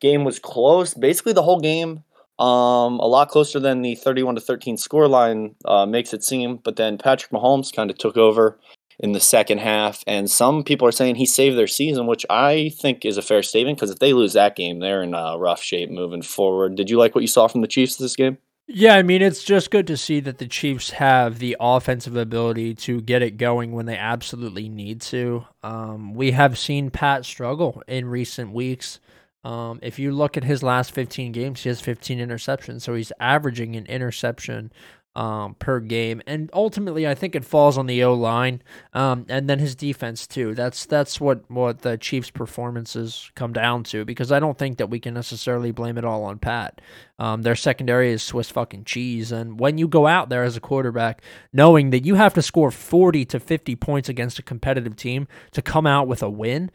Game 0.00 0.24
was 0.24 0.38
close 0.38 0.94
basically 0.94 1.34
the 1.34 1.42
whole 1.42 1.60
game. 1.60 2.02
Um, 2.40 2.98
a 3.00 3.06
lot 3.06 3.28
closer 3.28 3.60
than 3.60 3.82
the 3.82 3.94
31 3.96 4.36
to 4.36 4.40
13 4.40 4.76
scoreline 4.76 5.54
uh, 5.66 5.84
makes 5.84 6.14
it 6.14 6.24
seem. 6.24 6.56
But 6.56 6.76
then 6.76 6.96
Patrick 6.96 7.30
Mahomes 7.30 7.72
kind 7.72 7.90
of 7.90 7.98
took 7.98 8.16
over 8.16 8.58
in 8.98 9.12
the 9.12 9.20
second 9.20 9.58
half, 9.58 10.02
and 10.06 10.30
some 10.30 10.62
people 10.62 10.86
are 10.86 10.92
saying 10.92 11.14
he 11.14 11.24
saved 11.24 11.56
their 11.56 11.66
season, 11.66 12.06
which 12.06 12.26
I 12.28 12.70
think 12.80 13.04
is 13.04 13.16
a 13.16 13.22
fair 13.22 13.42
statement 13.42 13.78
because 13.78 13.90
if 13.90 13.98
they 13.98 14.12
lose 14.12 14.34
that 14.34 14.56
game, 14.56 14.80
they're 14.80 15.02
in 15.02 15.14
uh, 15.14 15.36
rough 15.36 15.62
shape 15.62 15.90
moving 15.90 16.22
forward. 16.22 16.76
Did 16.76 16.90
you 16.90 16.98
like 16.98 17.14
what 17.14 17.22
you 17.22 17.28
saw 17.28 17.46
from 17.46 17.62
the 17.62 17.66
Chiefs 17.66 17.96
this 17.96 18.16
game? 18.16 18.38
Yeah, 18.72 18.94
I 18.94 19.02
mean, 19.02 19.20
it's 19.20 19.42
just 19.42 19.70
good 19.70 19.86
to 19.88 19.96
see 19.96 20.20
that 20.20 20.38
the 20.38 20.46
Chiefs 20.46 20.90
have 20.90 21.40
the 21.40 21.56
offensive 21.58 22.14
ability 22.14 22.74
to 22.76 23.00
get 23.00 23.20
it 23.20 23.36
going 23.36 23.72
when 23.72 23.86
they 23.86 23.96
absolutely 23.96 24.68
need 24.68 25.00
to. 25.02 25.44
Um, 25.62 26.14
we 26.14 26.30
have 26.30 26.56
seen 26.56 26.90
Pat 26.90 27.24
struggle 27.24 27.82
in 27.88 28.06
recent 28.06 28.52
weeks. 28.52 29.00
Um, 29.44 29.78
if 29.82 29.98
you 29.98 30.12
look 30.12 30.36
at 30.36 30.44
his 30.44 30.62
last 30.62 30.92
15 30.92 31.32
games, 31.32 31.62
he 31.62 31.68
has 31.68 31.80
15 31.80 32.18
interceptions. 32.18 32.82
So 32.82 32.94
he's 32.94 33.12
averaging 33.20 33.76
an 33.76 33.86
interception 33.86 34.70
um, 35.16 35.54
per 35.54 35.80
game, 35.80 36.22
and 36.26 36.50
ultimately, 36.52 37.06
I 37.06 37.16
think 37.16 37.34
it 37.34 37.44
falls 37.44 37.76
on 37.76 37.86
the 37.86 38.04
O 38.04 38.14
line, 38.14 38.62
um, 38.92 39.26
and 39.28 39.50
then 39.50 39.58
his 39.58 39.74
defense 39.74 40.24
too. 40.26 40.54
That's 40.54 40.86
that's 40.86 41.20
what 41.20 41.50
what 41.50 41.80
the 41.80 41.98
Chiefs' 41.98 42.30
performances 42.30 43.30
come 43.34 43.52
down 43.52 43.82
to. 43.84 44.04
Because 44.04 44.30
I 44.30 44.38
don't 44.38 44.56
think 44.56 44.78
that 44.78 44.88
we 44.88 45.00
can 45.00 45.14
necessarily 45.14 45.72
blame 45.72 45.98
it 45.98 46.04
all 46.04 46.22
on 46.22 46.38
Pat. 46.38 46.80
Um, 47.18 47.42
their 47.42 47.56
secondary 47.56 48.12
is 48.12 48.22
Swiss 48.22 48.50
fucking 48.50 48.84
cheese, 48.84 49.32
and 49.32 49.58
when 49.58 49.78
you 49.78 49.88
go 49.88 50.06
out 50.06 50.28
there 50.28 50.44
as 50.44 50.56
a 50.56 50.60
quarterback, 50.60 51.22
knowing 51.52 51.90
that 51.90 52.04
you 52.06 52.14
have 52.14 52.34
to 52.34 52.42
score 52.42 52.70
40 52.70 53.24
to 53.26 53.40
50 53.40 53.74
points 53.76 54.08
against 54.08 54.38
a 54.38 54.42
competitive 54.42 54.94
team 54.94 55.26
to 55.50 55.60
come 55.60 55.88
out 55.88 56.06
with 56.06 56.22
a 56.22 56.30
win 56.30 56.70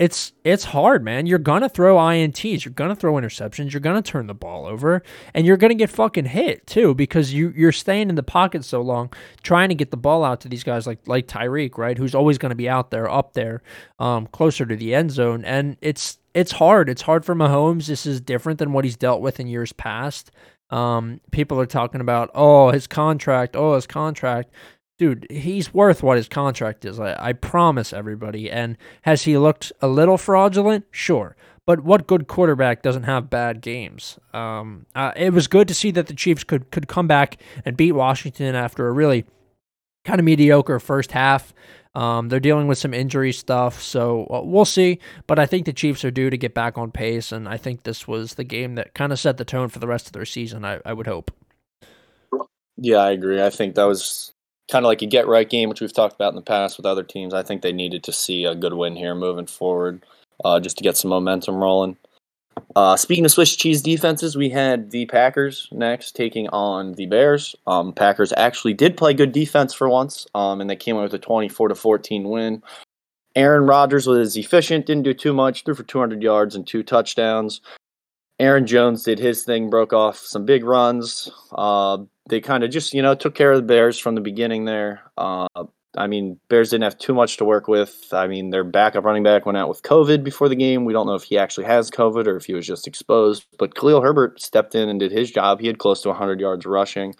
it's 0.00 0.32
it's 0.44 0.64
hard, 0.64 1.04
man. 1.04 1.26
You're 1.26 1.38
gonna 1.38 1.68
throw 1.68 1.96
ints, 1.96 2.64
you're 2.64 2.72
gonna 2.72 2.96
throw 2.96 3.12
interceptions, 3.12 3.74
you're 3.74 3.80
gonna 3.80 4.00
turn 4.00 4.28
the 4.28 4.34
ball 4.34 4.64
over, 4.64 5.02
and 5.34 5.44
you're 5.44 5.58
gonna 5.58 5.74
get 5.74 5.90
fucking 5.90 6.24
hit 6.24 6.66
too 6.66 6.94
because 6.94 7.34
you 7.34 7.52
you're 7.54 7.70
staying 7.70 8.08
in 8.08 8.14
the 8.14 8.22
pocket 8.22 8.64
so 8.64 8.80
long, 8.80 9.12
trying 9.42 9.68
to 9.68 9.74
get 9.74 9.90
the 9.90 9.98
ball 9.98 10.24
out 10.24 10.40
to 10.40 10.48
these 10.48 10.64
guys 10.64 10.86
like 10.86 11.06
like 11.06 11.26
Tyreek, 11.26 11.76
right? 11.76 11.98
Who's 11.98 12.14
always 12.14 12.38
gonna 12.38 12.54
be 12.54 12.66
out 12.66 12.90
there, 12.90 13.10
up 13.10 13.34
there, 13.34 13.60
um, 13.98 14.26
closer 14.28 14.64
to 14.64 14.74
the 14.74 14.94
end 14.94 15.10
zone, 15.10 15.44
and 15.44 15.76
it's 15.82 16.16
it's 16.32 16.52
hard. 16.52 16.88
It's 16.88 17.02
hard 17.02 17.26
for 17.26 17.34
Mahomes. 17.34 17.86
This 17.86 18.06
is 18.06 18.22
different 18.22 18.58
than 18.58 18.72
what 18.72 18.86
he's 18.86 18.96
dealt 18.96 19.20
with 19.20 19.38
in 19.38 19.48
years 19.48 19.74
past. 19.74 20.30
Um, 20.70 21.20
people 21.30 21.60
are 21.60 21.66
talking 21.66 22.00
about 22.00 22.30
oh 22.34 22.70
his 22.70 22.86
contract, 22.86 23.54
oh 23.54 23.74
his 23.74 23.86
contract. 23.86 24.50
Dude, 25.00 25.26
he's 25.30 25.72
worth 25.72 26.02
what 26.02 26.18
his 26.18 26.28
contract 26.28 26.84
is. 26.84 27.00
I, 27.00 27.16
I 27.18 27.32
promise 27.32 27.94
everybody. 27.94 28.50
And 28.50 28.76
has 29.00 29.22
he 29.22 29.38
looked 29.38 29.72
a 29.80 29.88
little 29.88 30.18
fraudulent? 30.18 30.84
Sure. 30.90 31.36
But 31.64 31.80
what 31.84 32.06
good 32.06 32.28
quarterback 32.28 32.82
doesn't 32.82 33.04
have 33.04 33.30
bad 33.30 33.62
games? 33.62 34.18
Um, 34.34 34.84
uh, 34.94 35.12
it 35.16 35.32
was 35.32 35.48
good 35.48 35.68
to 35.68 35.74
see 35.74 35.90
that 35.92 36.06
the 36.06 36.14
Chiefs 36.14 36.44
could 36.44 36.70
could 36.70 36.86
come 36.86 37.06
back 37.06 37.40
and 37.64 37.78
beat 37.78 37.92
Washington 37.92 38.54
after 38.54 38.88
a 38.88 38.92
really 38.92 39.24
kind 40.04 40.20
of 40.20 40.24
mediocre 40.26 40.78
first 40.78 41.12
half. 41.12 41.54
Um, 41.94 42.28
they're 42.28 42.38
dealing 42.38 42.66
with 42.66 42.76
some 42.76 42.92
injury 42.92 43.32
stuff, 43.32 43.80
so 43.80 44.26
uh, 44.26 44.42
we'll 44.44 44.66
see. 44.66 44.98
But 45.26 45.38
I 45.38 45.46
think 45.46 45.64
the 45.64 45.72
Chiefs 45.72 46.04
are 46.04 46.10
due 46.10 46.28
to 46.28 46.36
get 46.36 46.52
back 46.52 46.76
on 46.76 46.90
pace, 46.90 47.32
and 47.32 47.48
I 47.48 47.56
think 47.56 47.84
this 47.84 48.06
was 48.06 48.34
the 48.34 48.44
game 48.44 48.74
that 48.74 48.92
kind 48.92 49.12
of 49.12 49.18
set 49.18 49.38
the 49.38 49.46
tone 49.46 49.70
for 49.70 49.78
the 49.78 49.88
rest 49.88 50.06
of 50.06 50.12
their 50.12 50.26
season. 50.26 50.64
I, 50.64 50.80
I 50.84 50.92
would 50.92 51.06
hope. 51.06 51.30
Yeah, 52.76 52.98
I 52.98 53.12
agree. 53.12 53.42
I 53.42 53.50
think 53.50 53.76
that 53.76 53.84
was 53.84 54.32
kind 54.70 54.84
of 54.84 54.88
like 54.88 55.02
a 55.02 55.06
get 55.06 55.26
right 55.26 55.48
game, 55.48 55.68
which 55.68 55.80
we've 55.80 55.92
talked 55.92 56.14
about 56.14 56.32
in 56.32 56.36
the 56.36 56.42
past 56.42 56.76
with 56.76 56.86
other 56.86 57.02
teams. 57.02 57.34
I 57.34 57.42
think 57.42 57.62
they 57.62 57.72
needed 57.72 58.02
to 58.04 58.12
see 58.12 58.44
a 58.44 58.54
good 58.54 58.74
win 58.74 58.96
here 58.96 59.14
moving 59.14 59.46
forward, 59.46 60.04
uh, 60.44 60.60
just 60.60 60.78
to 60.78 60.84
get 60.84 60.96
some 60.96 61.10
momentum 61.10 61.56
rolling. 61.56 61.96
Uh, 62.76 62.96
speaking 62.96 63.24
of 63.24 63.30
Swiss 63.30 63.54
cheese 63.56 63.82
defenses, 63.82 64.36
we 64.36 64.48
had 64.48 64.90
the 64.90 65.06
Packers 65.06 65.68
next 65.72 66.14
taking 66.14 66.48
on 66.48 66.94
the 66.94 67.06
Bears. 67.06 67.54
Um, 67.66 67.92
Packers 67.92 68.32
actually 68.36 68.74
did 68.74 68.96
play 68.96 69.14
good 69.14 69.32
defense 69.32 69.74
for 69.74 69.88
once, 69.88 70.26
um, 70.34 70.60
and 70.60 70.68
they 70.68 70.76
came 70.76 70.96
away 70.96 71.04
with 71.04 71.14
a 71.14 71.18
24 71.18 71.68
to 71.68 71.74
14 71.74 72.28
win. 72.28 72.62
Aaron 73.36 73.66
Rodgers 73.66 74.06
was 74.06 74.36
efficient, 74.36 74.86
didn't 74.86 75.04
do 75.04 75.14
too 75.14 75.32
much, 75.32 75.64
threw 75.64 75.74
for 75.74 75.84
200 75.84 76.22
yards 76.22 76.54
and 76.54 76.66
two 76.66 76.82
touchdowns. 76.82 77.60
Aaron 78.40 78.66
Jones 78.66 79.02
did 79.02 79.18
his 79.18 79.44
thing, 79.44 79.68
broke 79.68 79.92
off 79.92 80.16
some 80.16 80.46
big 80.46 80.64
runs. 80.64 81.30
Uh, 81.52 81.98
they 82.30 82.40
kind 82.40 82.64
of 82.64 82.70
just, 82.70 82.94
you 82.94 83.02
know, 83.02 83.14
took 83.14 83.34
care 83.34 83.52
of 83.52 83.58
the 83.58 83.66
Bears 83.66 83.98
from 83.98 84.14
the 84.14 84.22
beginning 84.22 84.64
there. 84.64 85.02
Uh, 85.18 85.46
I 85.94 86.06
mean, 86.06 86.40
Bears 86.48 86.70
didn't 86.70 86.84
have 86.84 86.96
too 86.96 87.12
much 87.12 87.36
to 87.36 87.44
work 87.44 87.68
with. 87.68 88.08
I 88.12 88.26
mean, 88.26 88.48
their 88.48 88.64
backup 88.64 89.04
running 89.04 89.22
back 89.22 89.44
went 89.44 89.58
out 89.58 89.68
with 89.68 89.82
COVID 89.82 90.24
before 90.24 90.48
the 90.48 90.56
game. 90.56 90.86
We 90.86 90.94
don't 90.94 91.06
know 91.06 91.16
if 91.16 91.24
he 91.24 91.36
actually 91.36 91.66
has 91.66 91.90
COVID 91.90 92.26
or 92.26 92.36
if 92.36 92.46
he 92.46 92.54
was 92.54 92.66
just 92.66 92.86
exposed. 92.86 93.44
But 93.58 93.74
Khalil 93.74 94.00
Herbert 94.00 94.40
stepped 94.40 94.74
in 94.74 94.88
and 94.88 94.98
did 94.98 95.12
his 95.12 95.30
job. 95.30 95.60
He 95.60 95.66
had 95.66 95.78
close 95.78 96.00
to 96.02 96.08
100 96.08 96.40
yards 96.40 96.64
rushing. 96.64 97.14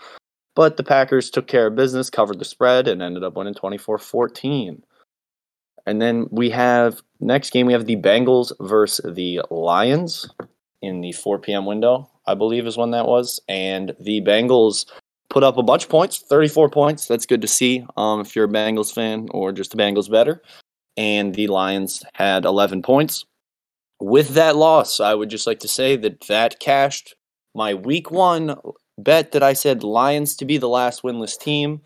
But 0.57 0.79
the 0.79 0.85
Packers 0.85 1.29
took 1.29 1.47
care 1.47 1.67
of 1.67 1.77
business, 1.77 2.09
covered 2.09 2.39
the 2.39 2.47
spread, 2.47 2.89
and 2.89 3.03
ended 3.03 3.25
up 3.25 3.37
winning 3.37 3.55
24 3.55 3.99
14. 3.99 4.83
And 5.85 6.00
then 6.00 6.29
we 6.31 6.49
have 6.49 7.03
next 7.21 7.50
game, 7.50 7.67
we 7.67 7.75
have 7.75 7.85
the 7.85 7.97
Bengals 7.97 8.53
versus 8.61 9.15
the 9.15 9.43
Lions 9.50 10.31
in 10.82 11.00
the 11.00 11.12
4 11.12 11.38
p.m. 11.38 11.66
window, 11.66 12.08
I 12.26 12.34
believe 12.34 12.66
is 12.66 12.76
when 12.76 12.90
that 12.92 13.06
was. 13.06 13.40
And 13.49 13.94
the 14.00 14.20
Bengals 14.20 14.87
put 15.28 15.42
up 15.42 15.56
a 15.56 15.62
bunch 15.62 15.84
of 15.84 15.90
points, 15.90 16.18
34 16.18 16.70
points. 16.70 17.06
That's 17.06 17.26
good 17.26 17.42
to 17.42 17.49
see 17.49 17.84
um, 17.96 18.20
if 18.20 18.34
you're 18.34 18.46
a 18.46 18.49
Bengals 18.49 18.92
fan 18.92 19.28
or 19.30 19.52
just 19.52 19.70
the 19.70 19.76
Bengals 19.76 20.10
bettor. 20.10 20.42
And 20.96 21.34
the 21.34 21.46
Lions 21.46 22.02
had 22.14 22.44
11 22.44 22.82
points. 22.82 23.25
With 24.00 24.30
that 24.30 24.56
loss, 24.56 24.99
I 24.99 25.14
would 25.14 25.30
just 25.30 25.46
like 25.46 25.60
to 25.60 25.68
say 25.68 25.96
that 25.96 26.22
that 26.28 26.58
cashed 26.58 27.14
my 27.54 27.75
week 27.75 28.10
one 28.10 28.56
bet 28.99 29.32
that 29.32 29.42
I 29.42 29.52
said 29.52 29.82
Lions 29.82 30.37
to 30.37 30.44
be 30.44 30.58
the 30.58 30.68
last 30.68 31.02
winless 31.02 31.38
team. 31.38 31.80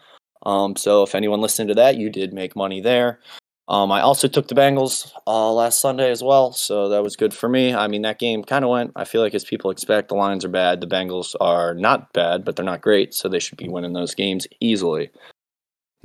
Um, 0.46 0.76
so 0.76 1.02
if 1.02 1.14
anyone 1.14 1.40
listened 1.40 1.68
to 1.68 1.74
that, 1.74 1.96
you 1.96 2.10
did 2.10 2.32
make 2.32 2.54
money 2.56 2.80
there. 2.80 3.20
Um, 3.66 3.90
I 3.90 4.02
also 4.02 4.28
took 4.28 4.48
the 4.48 4.54
Bengals 4.54 5.10
uh, 5.26 5.50
last 5.50 5.80
Sunday 5.80 6.10
as 6.10 6.22
well, 6.22 6.52
so 6.52 6.90
that 6.90 7.02
was 7.02 7.16
good 7.16 7.32
for 7.32 7.48
me. 7.48 7.74
I 7.74 7.88
mean, 7.88 8.02
that 8.02 8.18
game 8.18 8.44
kind 8.44 8.62
of 8.62 8.70
went. 8.70 8.92
I 8.94 9.04
feel 9.04 9.22
like 9.22 9.34
as 9.34 9.44
people 9.44 9.70
expect, 9.70 10.08
the 10.08 10.16
Lions 10.16 10.44
are 10.44 10.50
bad. 10.50 10.82
The 10.82 10.86
Bengals 10.86 11.34
are 11.40 11.72
not 11.72 12.12
bad, 12.12 12.44
but 12.44 12.56
they're 12.56 12.64
not 12.64 12.82
great, 12.82 13.14
so 13.14 13.28
they 13.28 13.38
should 13.38 13.56
be 13.56 13.68
winning 13.68 13.94
those 13.94 14.14
games 14.14 14.46
easily. 14.60 15.10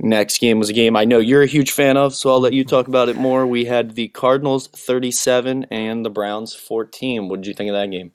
Next 0.02 0.38
game 0.38 0.58
was 0.58 0.70
a 0.70 0.72
game 0.72 0.96
I 0.96 1.04
know 1.04 1.18
you're 1.18 1.42
a 1.42 1.46
huge 1.46 1.72
fan 1.72 1.98
of, 1.98 2.14
so 2.14 2.30
I'll 2.30 2.40
let 2.40 2.54
you 2.54 2.64
talk 2.64 2.88
about 2.88 3.10
it 3.10 3.16
more. 3.16 3.46
We 3.46 3.66
had 3.66 3.94
the 3.94 4.08
Cardinals 4.08 4.68
37 4.68 5.64
and 5.64 6.06
the 6.06 6.10
Browns 6.10 6.54
14. 6.54 7.28
What 7.28 7.42
did 7.42 7.46
you 7.46 7.52
think 7.52 7.68
of 7.68 7.74
that 7.74 7.90
game? 7.90 8.12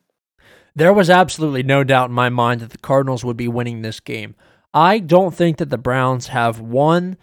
There 0.76 0.92
was 0.92 1.12
absolutely 1.12 1.62
no 1.62 1.84
doubt 1.84 2.10
in 2.10 2.16
my 2.16 2.30
mind 2.30 2.62
that 2.62 2.72
the 2.72 2.80
Cardinals 2.80 3.24
would 3.24 3.38
be 3.38 3.48
winning 3.48 3.84
this 3.84 4.00
game. 4.00 4.34
I 4.74 4.98
don't 4.98 5.34
think 5.34 5.58
that 5.58 5.70
the 5.70 5.78
Browns 5.78 6.28
have 6.28 6.60
one 6.60 7.18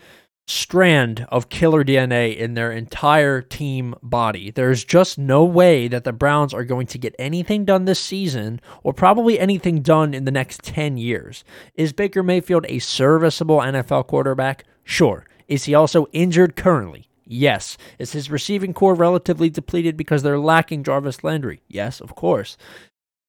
strand 0.47 1.27
of 1.29 1.49
killer 1.49 1.85
DNA 1.85 2.37
in 2.37 2.55
their 2.55 2.73
entire 2.73 3.41
team 3.41 3.95
body. 4.03 4.51
There's 4.51 4.85
just 4.85 5.19
no 5.19 5.45
way 5.45 5.89
that 5.89 6.05
the 6.05 6.13
Browns 6.13 6.53
are 6.53 6.65
going 6.65 6.87
to 6.89 6.99
get 6.99 7.15
anything 7.19 7.65
done 7.65 7.85
this 7.85 8.01
season 8.01 8.61
or 8.83 8.93
probably 8.93 9.39
anything 9.39 9.83
done 9.83 10.15
in 10.15 10.25
the 10.25 10.31
next 10.31 10.63
10 10.65 10.97
years. 10.97 11.45
Is 11.75 11.93
Baker 11.93 12.23
Mayfield 12.23 12.67
a 12.69 12.81
serviceable 12.81 13.59
NFL 13.59 14.07
quarterback? 14.09 14.65
Sure. 14.85 15.25
Is 15.49 15.65
he 15.65 15.75
also 15.75 16.07
injured 16.13 16.57
currently? 16.57 17.09
Yes. 17.25 17.79
Is 17.99 18.13
his 18.13 18.31
receiving 18.31 18.75
corps 18.75 18.95
relatively 18.95 19.49
depleted 19.49 19.97
because 19.97 20.23
they're 20.23 20.39
lacking 20.39 20.85
Jarvis 20.85 21.25
Landry? 21.25 21.63
Yes, 21.69 22.01
of 22.01 22.15
course. 22.15 22.57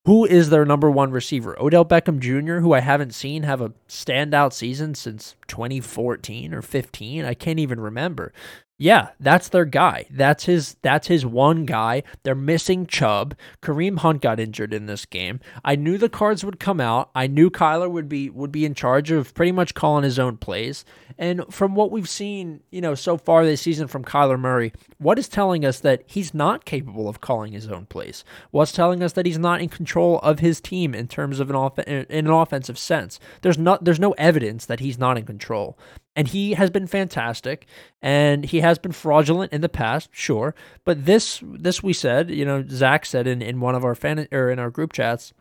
Who 0.05 0.25
is 0.25 0.49
their 0.49 0.65
number 0.65 0.91
one 0.91 1.11
receiver? 1.11 1.57
Odell 1.57 1.85
Beckham 1.85 2.19
Jr., 2.19 2.55
who 2.59 2.73
I 2.73 2.81
haven't 2.81 3.15
seen 3.15 3.43
have 3.43 3.61
a 3.61 3.71
standout 3.87 4.51
season 4.51 4.95
since 4.95 5.35
2014 5.47 6.53
or 6.53 6.61
15. 6.61 7.23
I 7.23 7.33
can't 7.33 7.59
even 7.59 7.79
remember. 7.79 8.33
Yeah, 8.79 9.09
that's 9.19 9.49
their 9.49 9.65
guy. 9.65 10.07
That's 10.09 10.45
his 10.45 10.77
that's 10.81 11.07
his 11.07 11.25
one 11.25 11.65
guy. 11.65 12.01
They're 12.23 12.33
missing 12.33 12.87
Chubb. 12.87 13.35
Kareem 13.61 13.99
Hunt 13.99 14.21
got 14.21 14.39
injured 14.39 14.73
in 14.73 14.87
this 14.87 15.05
game. 15.05 15.39
I 15.63 15.75
knew 15.75 15.97
the 15.99 16.09
cards 16.09 16.43
would 16.43 16.59
come 16.59 16.81
out. 16.81 17.11
I 17.13 17.27
knew 17.27 17.51
Kyler 17.51 17.89
would 17.89 18.09
be 18.09 18.31
would 18.31 18.51
be 18.51 18.65
in 18.65 18.73
charge 18.73 19.11
of 19.11 19.33
pretty 19.35 19.51
much 19.51 19.75
calling 19.75 20.03
his 20.03 20.17
own 20.17 20.37
plays. 20.37 20.85
And 21.19 21.45
from 21.53 21.75
what 21.75 21.91
we've 21.91 22.09
seen, 22.09 22.61
you 22.71 22.81
know, 22.81 22.95
so 22.95 23.15
far 23.15 23.45
this 23.45 23.61
season 23.61 23.87
from 23.87 24.03
Kyler 24.03 24.39
Murray, 24.39 24.73
what 24.97 25.19
is 25.19 25.29
telling 25.29 25.63
us 25.63 25.79
that 25.81 26.01
he's 26.07 26.33
not 26.33 26.65
capable 26.65 27.07
of 27.07 27.21
calling 27.21 27.53
his 27.53 27.67
own 27.67 27.85
plays? 27.85 28.25
What's 28.49 28.71
telling 28.71 29.03
us 29.03 29.13
that 29.13 29.27
he's 29.27 29.37
not 29.37 29.61
in 29.61 29.69
control 29.69 30.17
of 30.19 30.39
his 30.39 30.59
team 30.59 30.95
in 30.95 31.07
terms 31.07 31.39
of 31.39 31.51
an 31.51 31.55
off 31.55 31.77
in 31.77 32.07
an 32.09 32.27
offensive 32.27 32.79
sense? 32.79 33.19
There's 33.43 33.59
not 33.59 33.85
there's 33.85 33.99
no 33.99 34.13
evidence 34.13 34.65
that 34.65 34.79
he's 34.79 34.97
not 34.97 35.17
in 35.19 35.25
control. 35.25 35.77
And 36.15 36.27
he 36.27 36.53
has 36.53 36.69
been 36.69 36.85
fantastic, 36.85 37.65
and 37.99 38.45
he 38.45 38.59
has 38.59 38.77
been 38.77 38.91
fraudulent 38.91 39.51
in 39.51 39.61
the 39.61 39.69
past, 39.69 40.09
sure. 40.11 40.53
But 40.85 41.05
this, 41.05 41.41
this 41.43 41.81
we 41.81 41.91
said, 41.91 42.29
you 42.29 42.45
know, 42.45 42.63
Zach 42.67 43.05
said 43.05 43.25
in, 43.25 43.41
in 43.41 43.59
one 43.59 43.73
of 43.73 43.83
our 43.83 43.95
fan 43.95 44.27
or 44.31 44.51
in 44.51 44.59
our 44.59 44.69
group 44.69 44.93
chats, 44.93 45.33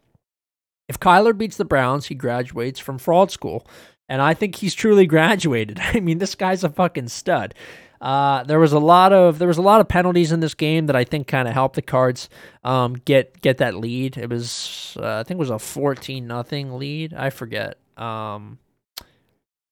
if 0.89 0.99
Kyler 0.99 1.37
beats 1.37 1.59
the 1.59 1.67
Browns, 1.67 2.07
he 2.07 2.15
graduates 2.15 2.81
from 2.81 2.99
fraud 2.99 3.31
school, 3.31 3.67
and 4.09 4.23
I 4.23 4.35
think 4.35 4.57
he's 4.57 4.75
truly 4.75 5.07
graduated. 5.17 5.79
I 5.81 6.01
mean, 6.01 6.19
this 6.19 6.35
guy's 6.35 6.65
a 6.65 6.71
fucking 6.71 7.09
stud. 7.09 7.55
Uh, 8.03 8.43
there 8.43 8.59
was 8.59 8.73
a 8.73 8.81
lot 8.81 9.13
of 9.13 9.39
there 9.39 9.47
was 9.47 9.59
a 9.59 9.63
lot 9.63 9.81
of 9.81 9.87
penalties 9.87 10.33
in 10.33 10.41
this 10.41 10.55
game 10.55 10.87
that 10.87 10.97
I 10.97 11.05
think 11.05 11.29
kind 11.29 11.47
of 11.47 11.55
helped 11.55 11.77
the 11.77 11.83
Cards 11.83 12.29
um, 12.65 12.95
get 12.95 13.41
get 13.43 13.59
that 13.59 13.77
lead. 13.77 14.19
It 14.19 14.29
was 14.29 14.97
uh, 15.01 15.21
I 15.21 15.23
think 15.23 15.39
it 15.39 15.41
was 15.41 15.51
a 15.51 15.59
fourteen 15.61 16.27
nothing 16.27 16.77
lead. 16.79 17.15
I 17.15 17.31
forget. 17.31 17.79
Um, 17.97 18.59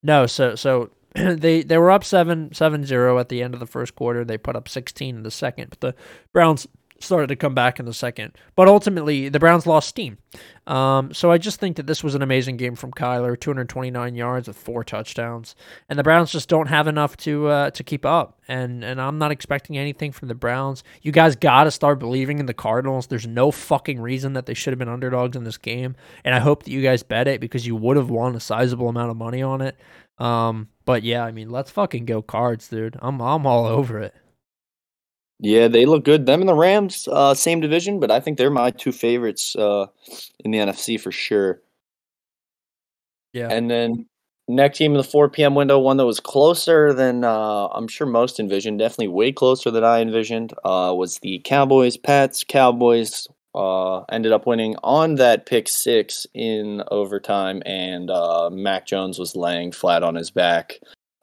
no, 0.03 0.27
so 0.27 0.55
so 0.55 0.91
they 1.15 1.63
they 1.63 1.79
were 1.79 1.91
up 1.91 2.05
7 2.05 2.53
0 2.53 3.19
at 3.19 3.29
the 3.29 3.43
end 3.43 3.55
of 3.55 3.61
the 3.61 3.67
first 3.67 3.95
quarter. 3.95 4.25
They 4.25 4.39
put 4.39 4.57
up 4.57 4.69
16 4.69 5.17
in 5.17 5.23
the 5.23 5.31
second, 5.31 5.71
but 5.71 5.81
the 5.81 5.95
Browns 6.33 6.67
started 7.03 7.29
to 7.29 7.37
come 7.37 7.55
back 7.55 7.79
in 7.81 7.87
the 7.87 7.95
second. 7.95 8.37
But 8.55 8.69
ultimately, 8.69 9.29
the 9.29 9.39
Browns 9.39 9.67
lost 9.67 9.89
steam. 9.89 10.19
Um, 10.67 11.13
so 11.13 11.33
I 11.33 11.39
just 11.39 11.59
think 11.59 11.77
that 11.77 11.87
this 11.87 12.05
was 12.05 12.15
an 12.15 12.23
amazing 12.23 12.57
game 12.57 12.77
from 12.77 12.93
Kyler, 12.93 13.39
229 13.39 14.15
yards 14.15 14.47
with 14.47 14.57
four 14.57 14.85
touchdowns, 14.85 15.57
and 15.89 15.99
the 15.99 16.03
Browns 16.03 16.31
just 16.31 16.49
don't 16.49 16.69
have 16.69 16.87
enough 16.87 17.17
to 17.19 17.49
uh, 17.49 17.71
to 17.71 17.83
keep 17.83 18.07
up. 18.07 18.41
And 18.47 18.85
and 18.85 19.01
I'm 19.01 19.19
not 19.19 19.33
expecting 19.33 19.79
anything 19.79 20.13
from 20.13 20.29
the 20.29 20.35
Browns. 20.35 20.85
You 21.03 21.13
guys 21.13 21.35
got 21.37 21.65
to 21.65 21.71
start 21.71 21.99
believing 21.99 22.39
in 22.39 22.47
the 22.47 22.55
Cardinals. 22.55 23.07
There's 23.07 23.27
no 23.27 23.51
fucking 23.51 24.01
reason 24.01 24.35
that 24.35 24.47
they 24.47 24.55
should 24.55 24.73
have 24.73 24.79
been 24.79 24.89
underdogs 24.89 25.37
in 25.37 25.45
this 25.45 25.59
game, 25.59 25.97
and 26.25 26.35
I 26.35 26.39
hope 26.39 26.65
that 26.65 26.71
you 26.71 26.83
guys 26.83 27.03
bet 27.03 27.27
it 27.27 27.41
because 27.41 27.67
you 27.67 27.75
would 27.77 27.97
have 27.97 28.11
won 28.11 28.37
a 28.37 28.41
sizable 28.41 28.89
amount 28.89 29.11
of 29.11 29.17
money 29.17 29.43
on 29.43 29.61
it. 29.61 29.77
Um, 30.19 30.69
but 30.85 31.03
yeah, 31.03 31.25
I 31.25 31.33
mean, 31.33 31.51
let's 31.51 31.71
fucking 31.71 32.05
go 32.05 32.23
Cards, 32.23 32.69
dude. 32.69 32.97
I'm 33.01 33.21
I'm 33.21 33.47
all 33.47 33.67
over 33.67 33.99
it. 33.99 34.15
Yeah, 35.43 35.69
they 35.69 35.87
look 35.87 36.05
good. 36.05 36.27
Them 36.27 36.41
and 36.41 36.49
the 36.49 36.55
Rams, 36.55 37.09
uh, 37.11 37.33
same 37.33 37.61
division, 37.61 37.99
but 37.99 38.11
I 38.11 38.21
think 38.21 38.37
they're 38.37 38.51
my 38.51 38.71
two 38.71 38.93
favorites 38.93 39.57
uh, 39.57 39.87
in 40.45 40.51
the 40.51 40.59
NFC 40.59 41.01
for 41.01 41.11
sure. 41.11 41.63
Yeah. 43.33 43.49
And 43.51 43.71
then 43.71 44.07
next 44.49 44.77
team 44.77 44.93
in 44.93 44.99
the 44.99 45.05
4 45.05 45.31
p.m. 45.31 45.55
window, 45.55 45.79
one 45.79 45.97
that 45.97 46.05
was 46.05 46.21
closer 46.21 46.93
than 46.93 47.25
uh, 47.25 47.69
I'm 47.69 47.89
sure 47.89 48.07
most 48.07 48.39
envisioned, 48.39 48.79
definitely 48.79 49.09
way 49.09 49.33
closer 49.33 49.71
than 49.71 49.83
I 49.83 50.03
envisioned, 50.03 50.53
uh, 50.65 50.93
was 50.95 51.19
the 51.21 51.41
Cowboys 51.45 51.97
Pats. 51.97 52.45
Cowboys 52.45 53.27
uh, 53.55 54.01
ended 54.11 54.33
up 54.33 54.47
winning 54.47 54.77
on 54.83 55.15
that 55.15 55.47
pick 55.47 55.69
six 55.69 56.27
in 56.35 56.83
overtime, 56.91 57.63
and 57.65 58.11
uh, 58.11 58.51
Mac 58.51 58.87
Jones 58.87 59.19
was 59.19 59.35
laying 59.35 59.73
flat 59.73 60.03
on 60.03 60.17
his 60.17 60.31
back, 60.31 60.81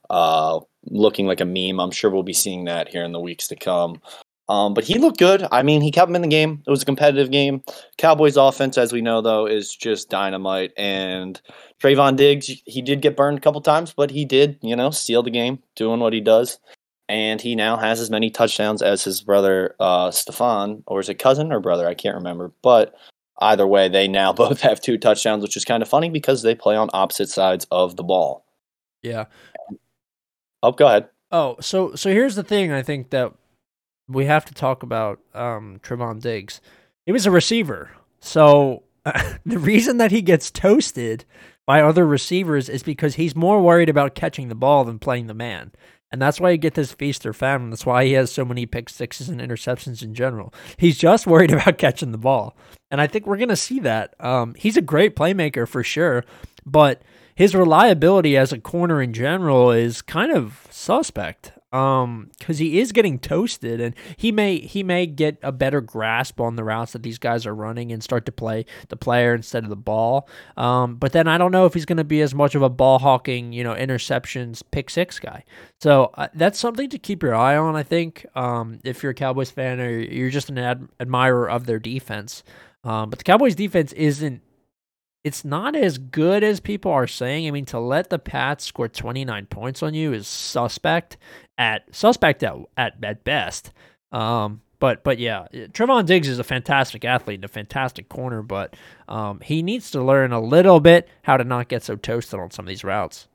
uh, 0.09 0.59
looking 0.85 1.27
like 1.27 1.41
a 1.41 1.45
meme. 1.45 1.79
I'm 1.79 1.91
sure 1.91 2.09
we'll 2.09 2.23
be 2.23 2.33
seeing 2.33 2.65
that 2.65 2.89
here 2.89 3.03
in 3.03 3.11
the 3.11 3.19
weeks 3.19 3.47
to 3.49 3.55
come. 3.55 4.01
Um, 4.49 4.73
but 4.73 4.85
he 4.85 4.97
looked 4.97 5.19
good. 5.19 5.45
I 5.51 5.61
mean, 5.61 5.81
he 5.81 5.91
kept 5.91 6.09
him 6.09 6.15
in 6.15 6.21
the 6.21 6.27
game. 6.27 6.63
It 6.65 6.69
was 6.69 6.81
a 6.81 6.85
competitive 6.85 7.31
game. 7.31 7.63
Cowboys 7.97 8.37
offense, 8.37 8.77
as 8.77 8.93
we 8.93 9.01
know, 9.01 9.21
though, 9.21 9.45
is 9.45 9.75
just 9.75 10.09
dynamite. 10.09 10.71
And 10.77 11.39
Trevon 11.81 12.15
Diggs, 12.15 12.49
he 12.65 12.81
did 12.81 13.01
get 13.01 13.17
burned 13.17 13.37
a 13.37 13.41
couple 13.41 13.59
times, 13.61 13.93
but 13.93 14.09
he 14.09 14.23
did, 14.23 14.57
you 14.61 14.75
know, 14.75 14.89
steal 14.89 15.21
the 15.21 15.29
game, 15.29 15.59
doing 15.75 15.99
what 15.99 16.13
he 16.13 16.21
does. 16.21 16.59
And 17.09 17.41
he 17.41 17.55
now 17.55 17.77
has 17.77 17.99
as 17.99 18.09
many 18.09 18.29
touchdowns 18.29 18.81
as 18.81 19.03
his 19.03 19.21
brother 19.21 19.75
uh, 19.79 20.09
Stefon, 20.09 20.83
or 20.87 20.99
is 20.99 21.09
it 21.09 21.19
cousin 21.19 21.51
or 21.51 21.59
brother? 21.59 21.87
I 21.87 21.93
can't 21.93 22.15
remember. 22.15 22.53
But 22.61 22.95
either 23.39 23.67
way, 23.67 23.89
they 23.89 24.07
now 24.07 24.31
both 24.33 24.61
have 24.61 24.79
two 24.79 24.97
touchdowns, 24.97 25.43
which 25.43 25.57
is 25.57 25.65
kind 25.65 25.83
of 25.83 25.89
funny 25.89 26.09
because 26.09 26.41
they 26.41 26.55
play 26.55 26.77
on 26.77 26.89
opposite 26.93 27.29
sides 27.29 27.67
of 27.69 27.97
the 27.97 28.03
ball. 28.03 28.45
Yeah. 29.03 29.25
Oh, 30.63 30.71
go 30.71 30.87
ahead. 30.87 31.09
Oh, 31.31 31.57
so 31.59 31.95
so 31.95 32.09
here's 32.09 32.35
the 32.35 32.43
thing. 32.43 32.71
I 32.71 32.81
think 32.81 33.09
that 33.09 33.33
we 34.07 34.25
have 34.25 34.45
to 34.45 34.53
talk 34.53 34.83
about 34.83 35.19
um, 35.33 35.79
Trevon 35.83 36.21
Diggs. 36.21 36.61
He 37.05 37.11
was 37.11 37.25
a 37.25 37.31
receiver, 37.31 37.91
so 38.19 38.83
uh, 39.05 39.33
the 39.45 39.59
reason 39.59 39.97
that 39.97 40.11
he 40.11 40.21
gets 40.21 40.51
toasted 40.51 41.25
by 41.65 41.81
other 41.81 42.07
receivers 42.07 42.69
is 42.69 42.81
because 42.81 43.15
he's 43.15 43.35
more 43.35 43.61
worried 43.61 43.89
about 43.89 44.15
catching 44.15 44.47
the 44.47 44.55
ball 44.55 44.85
than 44.85 44.99
playing 44.99 45.27
the 45.27 45.33
man. 45.33 45.71
And 46.11 46.21
that's 46.21 46.39
why 46.39 46.51
you 46.51 46.57
get 46.57 46.75
this 46.75 46.93
feast 46.93 47.25
or 47.25 47.33
famine. 47.33 47.69
That's 47.69 47.85
why 47.85 48.05
he 48.05 48.13
has 48.13 48.31
so 48.31 48.45
many 48.45 48.65
pick 48.65 48.87
sixes 48.87 49.27
and 49.27 49.41
interceptions 49.41 50.01
in 50.01 50.13
general. 50.13 50.53
He's 50.77 50.97
just 50.97 51.27
worried 51.27 51.51
about 51.51 51.77
catching 51.77 52.13
the 52.13 52.17
ball. 52.17 52.55
And 52.89 53.01
I 53.01 53.07
think 53.07 53.27
we're 53.27 53.37
going 53.37 53.49
to 53.49 53.57
see 53.57 53.81
that. 53.81 54.15
Um, 54.23 54.55
he's 54.55 54.77
a 54.77 54.81
great 54.81 55.15
playmaker 55.15 55.67
for 55.67 55.83
sure, 55.83 56.23
but 56.65 57.01
his 57.37 57.53
reliability 57.53 58.35
as 58.35 58.51
a 58.51 58.59
corner 58.59 58.99
in 58.99 59.13
general 59.13 59.69
is 59.69 60.01
kind 60.01 60.31
of 60.31 60.67
suspect 60.71 61.53
um 61.71 62.31
because 62.39 62.57
he 62.57 62.79
is 62.79 62.91
getting 62.93 63.19
toasted 63.19 63.79
and 63.79 63.93
he 64.15 64.31
may 64.31 64.57
he 64.57 64.81
may 64.81 65.05
get 65.05 65.37
a 65.43 65.51
better 65.51 65.81
grasp 65.81 66.39
on 66.39 66.55
the 66.55 66.63
routes 66.63 66.93
that 66.93 67.03
these 67.03 67.19
guys 67.19 67.45
are 67.45 67.53
running 67.53 67.91
and 67.91 68.01
start 68.01 68.25
to 68.25 68.31
play 68.31 68.65
the 68.87 68.95
player 68.95 69.35
instead 69.35 69.63
of 69.63 69.69
the 69.69 69.75
ball. 69.75 70.27
Um 70.55 70.95
but 70.95 71.11
then 71.11 71.27
i 71.27 71.37
don't 71.37 71.51
know 71.51 71.65
if 71.65 71.73
he's 71.73 71.85
going 71.85 71.97
to 71.97 72.03
be 72.03 72.21
as 72.21 72.33
much 72.33 72.55
of 72.55 72.61
a 72.61 72.69
ball 72.69 72.99
hawking 72.99 73.51
you 73.51 73.63
know 73.63 73.75
interceptions 73.75 74.63
pick 74.71 74.89
six 74.89 75.19
guy. 75.19 75.43
So 75.79 76.11
uh, 76.15 76.29
that's 76.33 76.57
something 76.57 76.89
to 76.89 76.97
keep 76.97 77.21
your 77.21 77.35
eye 77.35 77.57
on 77.57 77.75
i 77.75 77.83
think. 77.83 78.25
Um 78.33 78.79
if 78.83 79.03
you're 79.03 79.11
a 79.11 79.15
cowboys 79.15 79.51
fan 79.51 79.79
or 79.79 79.89
you're 79.89 80.31
just 80.31 80.49
an 80.49 80.57
ad- 80.57 80.87
admirer 80.99 81.49
of 81.49 81.65
their 81.67 81.79
defense. 81.79 82.43
Um 82.83 83.09
but 83.09 83.19
the 83.19 83.25
cowboys 83.25 83.55
defense 83.55 83.91
isn't 83.91 84.41
it's 85.27 85.43
not 85.43 85.75
as 85.75 85.97
good 85.97 86.41
as 86.41 86.61
people 86.61 86.89
are 86.89 87.05
saying. 87.05 87.47
I 87.47 87.51
mean, 87.51 87.65
to 87.65 87.79
let 87.79 88.09
the 88.09 88.17
Pats 88.17 88.63
score 88.63 88.87
29 88.87 89.45
points 89.47 89.83
on 89.83 89.93
you 89.93 90.13
is 90.13 90.25
suspect 90.25 91.17
at 91.57 91.83
suspect 91.93 92.43
at 92.43 92.55
at, 92.77 92.93
at 93.03 93.25
best. 93.25 93.73
Um, 94.13 94.61
but 94.79 95.03
but 95.03 95.19
yeah, 95.19 95.47
Trevon 95.53 96.05
Diggs 96.05 96.29
is 96.29 96.39
a 96.39 96.45
fantastic 96.45 97.03
athlete 97.03 97.39
and 97.39 97.45
a 97.45 97.49
fantastic 97.49 98.07
corner, 98.07 98.41
but 98.41 98.75
um, 99.09 99.41
he 99.41 99.61
needs 99.61 99.91
to 99.91 100.01
learn 100.01 100.31
a 100.31 100.39
little 100.39 100.79
bit 100.79 101.09
how 101.23 101.35
to 101.35 101.43
not 101.43 101.67
get 101.67 101.83
so 101.83 101.97
toasted 101.97 102.39
on 102.39 102.51
some 102.51 102.63
of 102.65 102.69
these 102.69 102.85
routes. 102.85 103.27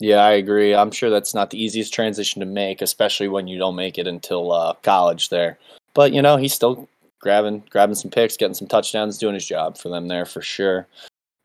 Yeah, 0.00 0.24
I 0.24 0.32
agree. 0.32 0.74
I'm 0.74 0.90
sure 0.90 1.10
that's 1.10 1.34
not 1.34 1.50
the 1.50 1.62
easiest 1.62 1.94
transition 1.94 2.40
to 2.40 2.46
make, 2.46 2.82
especially 2.82 3.28
when 3.28 3.46
you 3.46 3.58
don't 3.58 3.76
make 3.76 3.96
it 3.96 4.08
until 4.08 4.50
uh, 4.50 4.74
college 4.82 5.28
there. 5.28 5.56
But 5.94 6.12
you 6.12 6.22
know, 6.22 6.36
he's 6.36 6.54
still 6.54 6.88
grabbing 7.20 7.64
grabbing 7.70 7.94
some 7.94 8.10
picks, 8.10 8.36
getting 8.36 8.54
some 8.54 8.68
touchdowns, 8.68 9.18
doing 9.18 9.34
his 9.34 9.46
job 9.46 9.76
for 9.78 9.88
them 9.88 10.08
there 10.08 10.24
for 10.24 10.42
sure. 10.42 10.86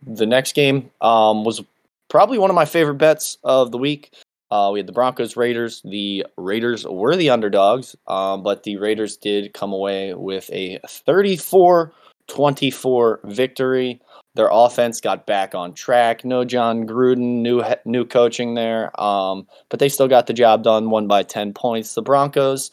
The 0.06 0.26
next 0.26 0.56
game 0.56 0.90
um, 1.02 1.44
was 1.44 1.62
probably 2.10 2.38
one 2.38 2.50
of 2.50 2.56
my 2.56 2.66
favorite 2.66 2.96
bets 2.96 3.38
of 3.44 3.72
the 3.72 3.78
week. 3.78 4.14
Uh, 4.52 4.70
we 4.72 4.80
had 4.80 4.88
the 4.88 4.94
Broncos 4.94 5.36
Raiders. 5.36 5.82
The 5.84 6.26
Raiders 6.38 6.86
were 6.86 7.16
the 7.16 7.32
underdogs, 7.32 7.96
um, 8.08 8.44
but 8.44 8.64
the 8.64 8.78
Raiders 8.78 9.18
did 9.18 9.54
come 9.54 9.74
away 9.74 10.14
with 10.14 10.50
a 10.52 10.80
34 10.88 11.92
24 12.28 13.20
victory. 13.26 14.00
Their 14.36 14.50
offense 14.52 15.02
got 15.02 15.26
back 15.26 15.56
on 15.56 15.74
track. 15.74 16.24
No 16.24 16.46
Jon 16.46 16.88
Gruden, 16.88 17.42
new 17.42 17.64
new 17.86 18.06
coaching 18.06 18.54
there, 18.54 19.00
um, 19.02 19.48
but 19.70 19.80
they 19.80 19.90
still 19.90 20.08
got 20.08 20.28
the 20.28 20.34
job 20.34 20.64
done. 20.64 20.90
Won 20.90 21.08
by 21.08 21.24
10 21.24 21.54
points. 21.54 21.96
The 21.96 22.02
Broncos 22.02 22.72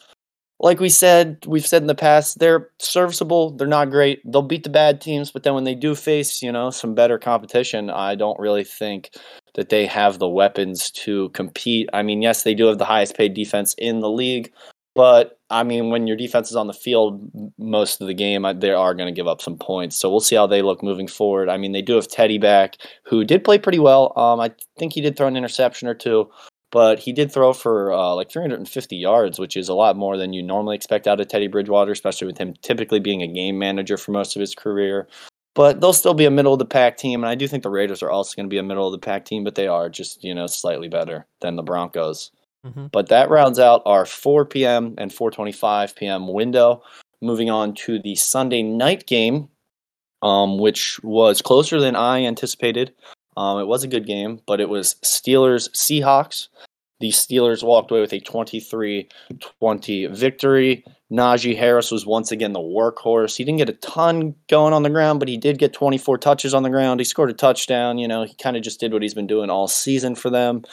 like 0.61 0.79
we 0.79 0.89
said, 0.89 1.43
we've 1.47 1.65
said 1.65 1.81
in 1.81 1.87
the 1.87 1.95
past, 1.95 2.37
they're 2.37 2.69
serviceable. 2.77 3.49
They're 3.51 3.67
not 3.67 3.89
great. 3.89 4.21
They'll 4.31 4.43
beat 4.43 4.63
the 4.63 4.69
bad 4.69 5.01
teams, 5.01 5.31
but 5.31 5.41
then 5.41 5.55
when 5.55 5.63
they 5.63 5.73
do 5.73 5.95
face, 5.95 6.43
you 6.43 6.51
know, 6.51 6.69
some 6.69 6.93
better 6.93 7.17
competition, 7.17 7.89
I 7.89 8.13
don't 8.13 8.39
really 8.39 8.63
think 8.63 9.09
that 9.55 9.69
they 9.69 9.87
have 9.87 10.19
the 10.19 10.27
weapons 10.27 10.91
to 10.91 11.29
compete. 11.29 11.89
I 11.93 12.03
mean, 12.03 12.21
yes, 12.21 12.43
they 12.43 12.53
do 12.53 12.67
have 12.67 12.77
the 12.77 12.85
highest 12.85 13.17
paid 13.17 13.33
defense 13.33 13.73
in 13.79 14.01
the 14.01 14.09
league, 14.09 14.53
but 14.93 15.39
I 15.49 15.63
mean, 15.63 15.89
when 15.89 16.05
your 16.05 16.15
defense 16.15 16.51
is 16.51 16.55
on 16.55 16.67
the 16.67 16.73
field 16.73 17.27
most 17.57 17.99
of 17.99 18.07
the 18.07 18.13
game, 18.13 18.45
they 18.59 18.71
are 18.71 18.93
going 18.93 19.13
to 19.13 19.17
give 19.17 19.27
up 19.27 19.41
some 19.41 19.57
points. 19.57 19.95
So 19.95 20.11
we'll 20.11 20.19
see 20.19 20.35
how 20.35 20.47
they 20.47 20.61
look 20.61 20.83
moving 20.83 21.07
forward. 21.07 21.49
I 21.49 21.57
mean, 21.57 21.71
they 21.71 21.81
do 21.81 21.95
have 21.95 22.07
Teddy 22.07 22.37
back, 22.37 22.77
who 23.03 23.23
did 23.23 23.43
play 23.43 23.57
pretty 23.57 23.79
well. 23.79 24.13
Um, 24.15 24.39
I 24.39 24.51
think 24.77 24.93
he 24.93 25.01
did 25.01 25.17
throw 25.17 25.27
an 25.27 25.35
interception 25.35 25.87
or 25.87 25.95
two 25.95 26.29
but 26.71 26.99
he 26.99 27.11
did 27.11 27.31
throw 27.31 27.53
for 27.53 27.91
uh, 27.91 28.15
like 28.15 28.31
350 28.31 28.95
yards, 28.95 29.37
which 29.37 29.57
is 29.57 29.69
a 29.69 29.73
lot 29.73 29.97
more 29.97 30.17
than 30.17 30.33
you 30.33 30.41
normally 30.41 30.75
expect 30.75 31.07
out 31.07 31.19
of 31.19 31.27
Teddy 31.27 31.47
Bridgewater, 31.47 31.91
especially 31.91 32.27
with 32.27 32.37
him 32.37 32.53
typically 32.61 32.99
being 32.99 33.21
a 33.21 33.27
game 33.27 33.59
manager 33.59 33.97
for 33.97 34.11
most 34.11 34.35
of 34.35 34.39
his 34.39 34.55
career. 34.55 35.07
But 35.53 35.81
they'll 35.81 35.91
still 35.91 36.13
be 36.13 36.25
a 36.25 36.31
middle 36.31 36.53
of 36.53 36.59
the 36.59 36.65
pack 36.65 36.95
team, 36.95 37.23
and 37.23 37.29
I 37.29 37.35
do 37.35 37.45
think 37.45 37.63
the 37.63 37.69
Raiders 37.69 38.01
are 38.01 38.09
also 38.09 38.35
going 38.35 38.45
to 38.45 38.53
be 38.53 38.57
a 38.57 38.63
middle 38.63 38.87
of 38.87 38.93
the 38.93 39.05
pack 39.05 39.25
team, 39.25 39.43
but 39.43 39.55
they 39.55 39.67
are 39.67 39.89
just 39.89 40.23
you 40.23 40.33
know 40.33 40.47
slightly 40.47 40.87
better 40.87 41.27
than 41.41 41.57
the 41.57 41.63
Broncos. 41.63 42.31
Mm-hmm. 42.65 42.87
But 42.91 43.09
that 43.09 43.29
rounds 43.29 43.59
out 43.59 43.81
our 43.85 44.05
4 44.05 44.45
p.m. 44.45 44.95
and 44.97 45.11
4:25 45.11 45.95
p.m. 45.95 46.31
window. 46.31 46.83
Moving 47.21 47.49
on 47.49 47.73
to 47.75 47.99
the 47.99 48.15
Sunday 48.15 48.63
night 48.63 49.05
game, 49.07 49.49
um, 50.21 50.57
which 50.57 50.99
was 51.03 51.41
closer 51.41 51.81
than 51.81 51.97
I 51.97 52.23
anticipated. 52.23 52.93
Um, 53.37 53.59
it 53.59 53.67
was 53.67 53.83
a 53.83 53.87
good 53.87 54.05
game, 54.05 54.41
but 54.45 54.59
it 54.59 54.69
was 54.69 54.95
Steelers 55.03 55.69
Seahawks. 55.71 56.47
The 57.01 57.09
Steelers 57.09 57.63
walked 57.63 57.89
away 57.89 58.01
with 58.01 58.13
a 58.13 58.19
23 58.19 59.09
20 59.59 60.05
victory. 60.07 60.85
Najee 61.11 61.57
Harris 61.57 61.91
was 61.91 62.05
once 62.05 62.31
again 62.31 62.53
the 62.53 62.59
workhorse. 62.59 63.35
He 63.35 63.43
didn't 63.43 63.57
get 63.57 63.69
a 63.69 63.73
ton 63.73 64.35
going 64.47 64.71
on 64.71 64.83
the 64.83 64.89
ground, 64.89 65.19
but 65.19 65.27
he 65.27 65.35
did 65.35 65.57
get 65.57 65.73
24 65.73 66.19
touches 66.19 66.53
on 66.53 66.63
the 66.63 66.69
ground. 66.69 66.99
He 66.99 67.03
scored 67.03 67.31
a 67.31 67.33
touchdown. 67.33 67.97
You 67.97 68.07
know, 68.07 68.23
he 68.23 68.35
kind 68.35 68.55
of 68.55 68.63
just 68.63 68.79
did 68.79 68.93
what 68.93 69.01
he's 69.01 69.15
been 69.15 69.27
doing 69.27 69.49
all 69.49 69.67
season 69.67 70.15
for 70.15 70.29
them. 70.29 70.63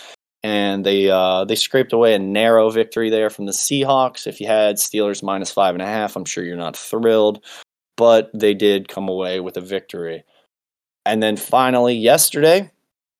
And 0.44 0.84
they 0.84 1.10
uh, 1.10 1.46
they 1.46 1.56
scraped 1.56 1.92
away 1.92 2.14
a 2.14 2.18
narrow 2.18 2.70
victory 2.70 3.10
there 3.10 3.30
from 3.30 3.46
the 3.46 3.52
Seahawks. 3.52 4.26
If 4.26 4.40
you 4.40 4.46
had 4.46 4.76
Steelers 4.76 5.22
minus 5.22 5.50
five 5.50 5.74
and 5.74 5.82
a 5.82 5.86
half, 5.86 6.14
I'm 6.14 6.26
sure 6.26 6.44
you're 6.44 6.56
not 6.56 6.76
thrilled, 6.76 7.42
but 7.96 8.30
they 8.32 8.54
did 8.54 8.86
come 8.86 9.08
away 9.08 9.40
with 9.40 9.56
a 9.56 9.60
victory. 9.62 10.24
And 11.08 11.22
then 11.22 11.38
finally, 11.38 11.94
yesterday, 11.94 12.70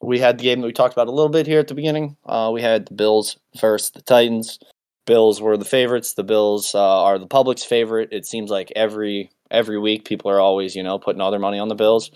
we 0.03 0.19
had 0.19 0.37
the 0.37 0.43
game 0.43 0.61
that 0.61 0.67
we 0.67 0.75
talked 0.75 0.93
about 0.93 1.09
a 1.09 1.11
little 1.11 1.31
bit 1.31 1.47
here 1.47 1.59
at 1.59 1.69
the 1.69 1.75
beginning. 1.75 2.19
Uh, 2.27 2.51
we 2.53 2.61
had 2.61 2.85
the 2.85 2.93
Bills 2.93 3.39
versus 3.59 3.93
the 3.93 4.03
Titans. 4.03 4.59
Bills 5.07 5.41
were 5.41 5.57
the 5.57 5.65
favorites. 5.65 6.13
The 6.13 6.23
Bills 6.23 6.75
uh, 6.75 7.03
are 7.03 7.19
the 7.19 7.27
public's 7.27 7.65
favorite. 7.65 8.11
It 8.13 8.27
seems 8.27 8.51
like 8.51 8.71
every 8.77 9.31
every 9.51 9.79
week 9.79 10.05
people 10.05 10.31
are 10.31 10.39
always, 10.39 10.77
you 10.77 10.83
know, 10.83 10.99
putting 10.99 11.23
all 11.23 11.31
their 11.31 11.41
money 11.41 11.59
on 11.59 11.69
the 11.69 11.75
Bills. 11.75 12.11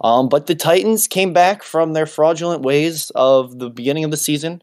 Um, 0.00 0.28
but 0.28 0.46
the 0.46 0.54
Titans 0.54 1.08
came 1.08 1.32
back 1.32 1.64
from 1.64 1.92
their 1.92 2.06
fraudulent 2.06 2.62
ways 2.62 3.10
of 3.16 3.58
the 3.58 3.68
beginning 3.68 4.04
of 4.04 4.12
the 4.12 4.16
season 4.16 4.62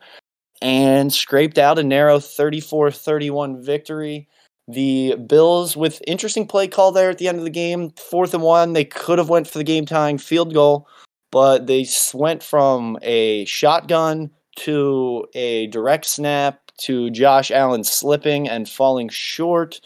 and 0.61 1.11
scraped 1.11 1.57
out 1.57 1.77
a 1.77 1.83
narrow 1.83 2.21
34 2.21 2.89
31 2.89 3.61
victory. 3.61 4.29
The 4.67 5.15
Bills 5.15 5.75
with 5.75 6.01
interesting 6.07 6.47
play 6.47 6.67
call 6.67 6.91
there 6.91 7.09
at 7.09 7.17
the 7.17 7.27
end 7.27 7.37
of 7.37 7.43
the 7.43 7.49
game, 7.49 7.91
fourth 7.91 8.33
and 8.33 8.43
one. 8.43 8.73
They 8.73 8.85
could 8.85 9.17
have 9.17 9.29
went 9.29 9.47
for 9.47 9.57
the 9.57 9.63
game 9.63 9.85
tying 9.85 10.17
field 10.17 10.53
goal, 10.53 10.87
but 11.31 11.67
they 11.67 11.85
went 12.13 12.41
from 12.41 12.97
a 13.01 13.43
shotgun 13.45 14.31
to 14.57 15.25
a 15.33 15.67
direct 15.67 16.05
snap 16.05 16.59
to 16.77 17.09
Josh 17.09 17.51
Allen 17.51 17.83
slipping 17.83 18.47
and 18.47 18.69
falling 18.69 19.09
short 19.09 19.81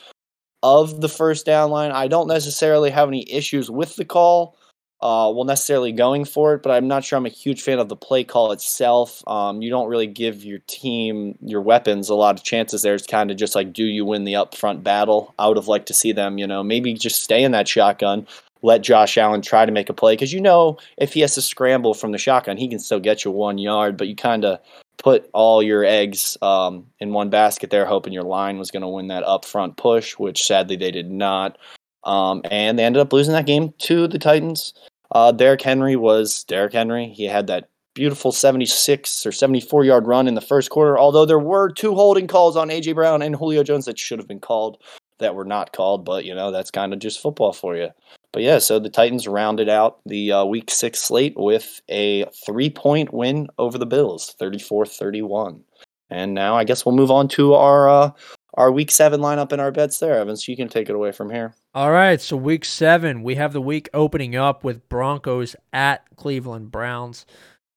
of 0.63 1.01
the 1.01 1.09
first 1.09 1.45
down 1.45 1.71
line. 1.71 1.91
I 1.91 2.07
don't 2.07 2.27
necessarily 2.27 2.89
have 2.89 3.07
any 3.07 3.29
issues 3.31 3.71
with 3.71 3.95
the 3.95 4.05
call 4.05 4.57
uh, 4.99 5.31
well 5.33 5.43
necessarily 5.43 5.91
going 5.91 6.25
for 6.25 6.55
it, 6.55 6.63
but 6.63 6.71
I'm 6.71 6.87
not 6.87 7.03
sure 7.03 7.17
I'm 7.17 7.25
a 7.25 7.29
huge 7.29 7.61
fan 7.61 7.77
of 7.77 7.87
the 7.87 7.95
play 7.95 8.23
call 8.23 8.51
itself. 8.51 9.23
Um, 9.27 9.61
you 9.61 9.69
don't 9.69 9.87
really 9.87 10.07
give 10.07 10.43
your 10.43 10.59
team 10.67 11.37
your 11.41 11.61
weapons 11.61 12.09
a 12.09 12.15
lot 12.15 12.35
of 12.35 12.43
chances 12.43 12.81
there. 12.81 12.95
It's 12.95 13.05
kind 13.05 13.29
of 13.29 13.37
just 13.37 13.53
like, 13.53 13.73
do 13.73 13.83
you 13.83 14.05
win 14.05 14.23
the 14.23 14.33
upfront 14.33 14.83
battle? 14.83 15.35
I 15.37 15.47
would 15.47 15.57
have 15.57 15.67
liked 15.67 15.87
to 15.87 15.93
see 15.93 16.11
them, 16.11 16.39
you 16.39 16.47
know, 16.47 16.63
maybe 16.63 16.93
just 16.95 17.21
stay 17.21 17.43
in 17.43 17.51
that 17.51 17.67
shotgun, 17.67 18.25
let 18.63 18.81
Josh 18.81 19.17
Allen 19.19 19.43
try 19.43 19.67
to 19.67 19.71
make 19.71 19.89
a 19.89 19.93
play 19.93 20.13
because 20.13 20.33
you 20.33 20.41
know 20.41 20.77
if 20.97 21.13
he 21.13 21.19
has 21.19 21.35
to 21.35 21.43
scramble 21.43 21.93
from 21.93 22.11
the 22.11 22.17
shotgun, 22.17 22.57
he 22.57 22.67
can 22.67 22.79
still 22.79 22.99
get 22.99 23.23
you 23.23 23.29
one 23.29 23.59
yard, 23.59 23.97
but 23.97 24.07
you 24.07 24.15
kind 24.15 24.45
of 24.45 24.59
put 24.97 25.29
all 25.31 25.61
your 25.61 25.85
eggs 25.85 26.37
um, 26.41 26.87
in 26.99 27.13
one 27.13 27.29
basket 27.29 27.69
there, 27.69 27.85
hoping 27.85 28.13
your 28.13 28.23
line 28.23 28.57
was 28.57 28.71
going 28.71 28.81
to 28.81 28.87
win 28.87 29.09
that 29.09 29.23
upfront 29.23 29.77
push, 29.77 30.13
which 30.17 30.43
sadly 30.43 30.75
they 30.75 30.89
did 30.89 31.11
not. 31.11 31.59
Um, 32.07 32.41
and 32.49 32.79
they 32.79 32.85
ended 32.85 33.01
up 33.01 33.13
losing 33.13 33.33
that 33.33 33.45
game 33.45 33.73
to 33.79 34.07
the 34.07 34.17
Titans. 34.17 34.73
Uh, 35.11 35.31
Derrick 35.31 35.61
Henry 35.61 35.95
was 35.95 36.43
Derrick 36.45 36.73
Henry. 36.73 37.09
He 37.09 37.25
had 37.25 37.47
that 37.47 37.69
beautiful 37.93 38.31
76 38.31 39.25
or 39.25 39.31
74 39.31 39.83
yard 39.83 40.07
run 40.07 40.27
in 40.27 40.35
the 40.35 40.41
first 40.41 40.69
quarter, 40.69 40.97
although 40.97 41.25
there 41.25 41.39
were 41.39 41.69
two 41.69 41.93
holding 41.95 42.27
calls 42.27 42.55
on 42.55 42.71
A.J. 42.71 42.93
Brown 42.93 43.21
and 43.21 43.35
Julio 43.35 43.63
Jones 43.63 43.85
that 43.85 43.99
should 43.99 44.19
have 44.19 44.27
been 44.27 44.39
called 44.39 44.81
that 45.19 45.35
were 45.35 45.45
not 45.45 45.73
called, 45.73 46.05
but 46.05 46.25
you 46.25 46.35
know, 46.35 46.51
that's 46.51 46.71
kind 46.71 46.93
of 46.93 46.99
just 46.99 47.21
football 47.21 47.53
for 47.53 47.75
you. 47.75 47.89
But 48.31 48.43
yeah, 48.43 48.59
so 48.59 48.79
the 48.79 48.89
Titans 48.89 49.27
rounded 49.27 49.69
out 49.69 49.99
the 50.05 50.31
uh, 50.31 50.45
week 50.45 50.69
six 50.69 50.99
slate 51.01 51.33
with 51.37 51.81
a 51.89 52.25
three 52.45 52.69
point 52.69 53.13
win 53.13 53.47
over 53.57 53.77
the 53.77 53.85
Bills, 53.85 54.35
34 54.37 54.85
31. 54.85 55.63
And 56.09 56.33
now 56.33 56.55
I 56.55 56.63
guess 56.63 56.85
we'll 56.85 56.95
move 56.95 57.11
on 57.11 57.27
to 57.29 57.53
our 57.53 57.89
uh, 57.89 58.11
our 58.57 58.71
week 58.71 58.91
seven 58.91 59.21
lineup 59.21 59.51
and 59.51 59.61
our 59.61 59.71
bets 59.71 59.99
there, 59.99 60.17
Evans. 60.17 60.47
You 60.47 60.57
can 60.57 60.67
take 60.67 60.89
it 60.89 60.95
away 60.95 61.11
from 61.11 61.29
here. 61.29 61.53
All 61.75 61.91
right, 61.91 62.19
so 62.19 62.35
week 62.35 62.65
seven, 62.65 63.21
we 63.21 63.35
have 63.35 63.53
the 63.53 63.61
week 63.61 63.87
opening 63.93 64.35
up 64.35 64.63
with 64.63 64.89
Broncos 64.89 65.55
at 65.71 66.03
Cleveland 66.15 66.71
Browns. 66.71 67.25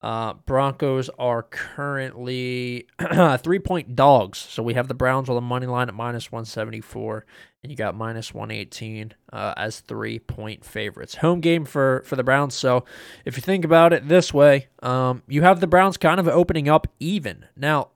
Uh, 0.01 0.33
Broncos 0.47 1.11
are 1.19 1.43
currently 1.43 2.87
three 3.37 3.59
point 3.59 3.95
dogs. 3.95 4.39
So 4.39 4.63
we 4.63 4.73
have 4.73 4.87
the 4.87 4.95
Browns 4.95 5.29
with 5.29 5.37
a 5.37 5.41
money 5.41 5.67
line 5.67 5.89
at 5.89 5.93
minus 5.93 6.31
174, 6.31 7.25
and 7.61 7.71
you 7.71 7.77
got 7.77 7.93
minus 7.93 8.33
118 8.33 9.13
uh, 9.31 9.53
as 9.55 9.81
three 9.81 10.17
point 10.17 10.65
favorites. 10.65 11.15
Home 11.17 11.39
game 11.39 11.65
for, 11.65 12.01
for 12.07 12.15
the 12.15 12.23
Browns. 12.23 12.55
So 12.55 12.85
if 13.25 13.37
you 13.37 13.41
think 13.41 13.63
about 13.63 13.93
it 13.93 14.07
this 14.07 14.33
way, 14.33 14.69
um, 14.81 15.21
you 15.27 15.43
have 15.43 15.59
the 15.59 15.67
Browns 15.67 15.97
kind 15.97 16.19
of 16.19 16.27
opening 16.27 16.67
up 16.67 16.87
even. 16.99 17.45
Now, 17.55 17.89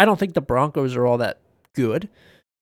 I 0.00 0.06
don't 0.06 0.18
think 0.18 0.32
the 0.32 0.40
Broncos 0.40 0.96
are 0.96 1.06
all 1.06 1.18
that 1.18 1.40
good. 1.74 2.08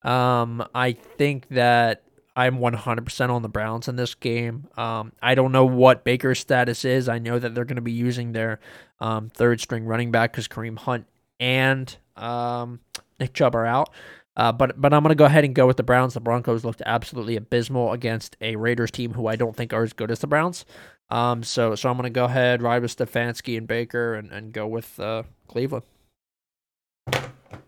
Um, 0.03 0.67
I 0.75 0.91
think 0.91 1.47
that 1.51 2.03
I'm 2.35 2.59
100% 2.59 3.31
on 3.31 3.43
the 3.43 3.49
Browns 3.49 3.87
in 3.87 3.95
this 3.95 4.17
game. 4.17 4.67
Um, 4.77 5.13
I 5.23 5.37
don't 5.37 5.53
know 5.53 5.65
what 5.65 6.03
Baker's 6.03 6.41
status 6.41 6.85
is. 6.85 7.09
I 7.09 7.21
know 7.21 7.39
that 7.39 7.55
they're 7.55 7.65
going 7.65 7.77
to 7.77 7.81
be 7.81 7.93
using 7.93 8.33
their 8.33 8.59
um, 8.99 9.29
third 9.29 9.61
string 9.61 9.85
running 9.85 10.11
back 10.11 10.33
because 10.33 10.49
Kareem 10.49 10.77
Hunt 10.77 11.07
and 11.39 11.97
um, 12.17 12.81
Nick 13.21 13.35
Chubb 13.35 13.55
are 13.55 13.67
out. 13.67 13.91
Uh, 14.37 14.51
but 14.51 14.81
but 14.81 14.93
I'm 14.93 15.05
going 15.05 15.11
to 15.11 15.15
go 15.15 15.25
ahead 15.27 15.45
and 15.45 15.55
go 15.55 15.69
with 15.69 15.77
the 15.77 15.85
Browns. 15.85 16.15
The 16.15 16.21
Broncos 16.21 16.65
looked 16.65 16.83
absolutely 16.87 17.37
abysmal 17.37 17.93
against 17.93 18.37
a 18.41 18.57
Raiders 18.57 18.91
team 18.91 19.15
who 19.15 19.29
I 19.29 19.37
don't 19.37 19.55
think 19.55 19.73
are 19.73 19.85
as 19.85 19.93
good 19.93 20.11
as 20.11 20.19
the 20.19 20.27
Browns. 20.27 20.65
Um, 21.09 21.45
so 21.45 21.77
so 21.77 21.89
I'm 21.89 21.97
going 21.97 22.03
to 22.03 22.11
go 22.11 22.25
ahead, 22.25 22.63
ride 22.63 22.83
with 22.83 22.97
Stefanski 22.97 23.57
and 23.57 23.69
Baker, 23.69 24.15
and, 24.15 24.33
and 24.33 24.53
go 24.53 24.67
with 24.67 24.99
uh, 24.99 25.23
Cleveland. 25.47 25.85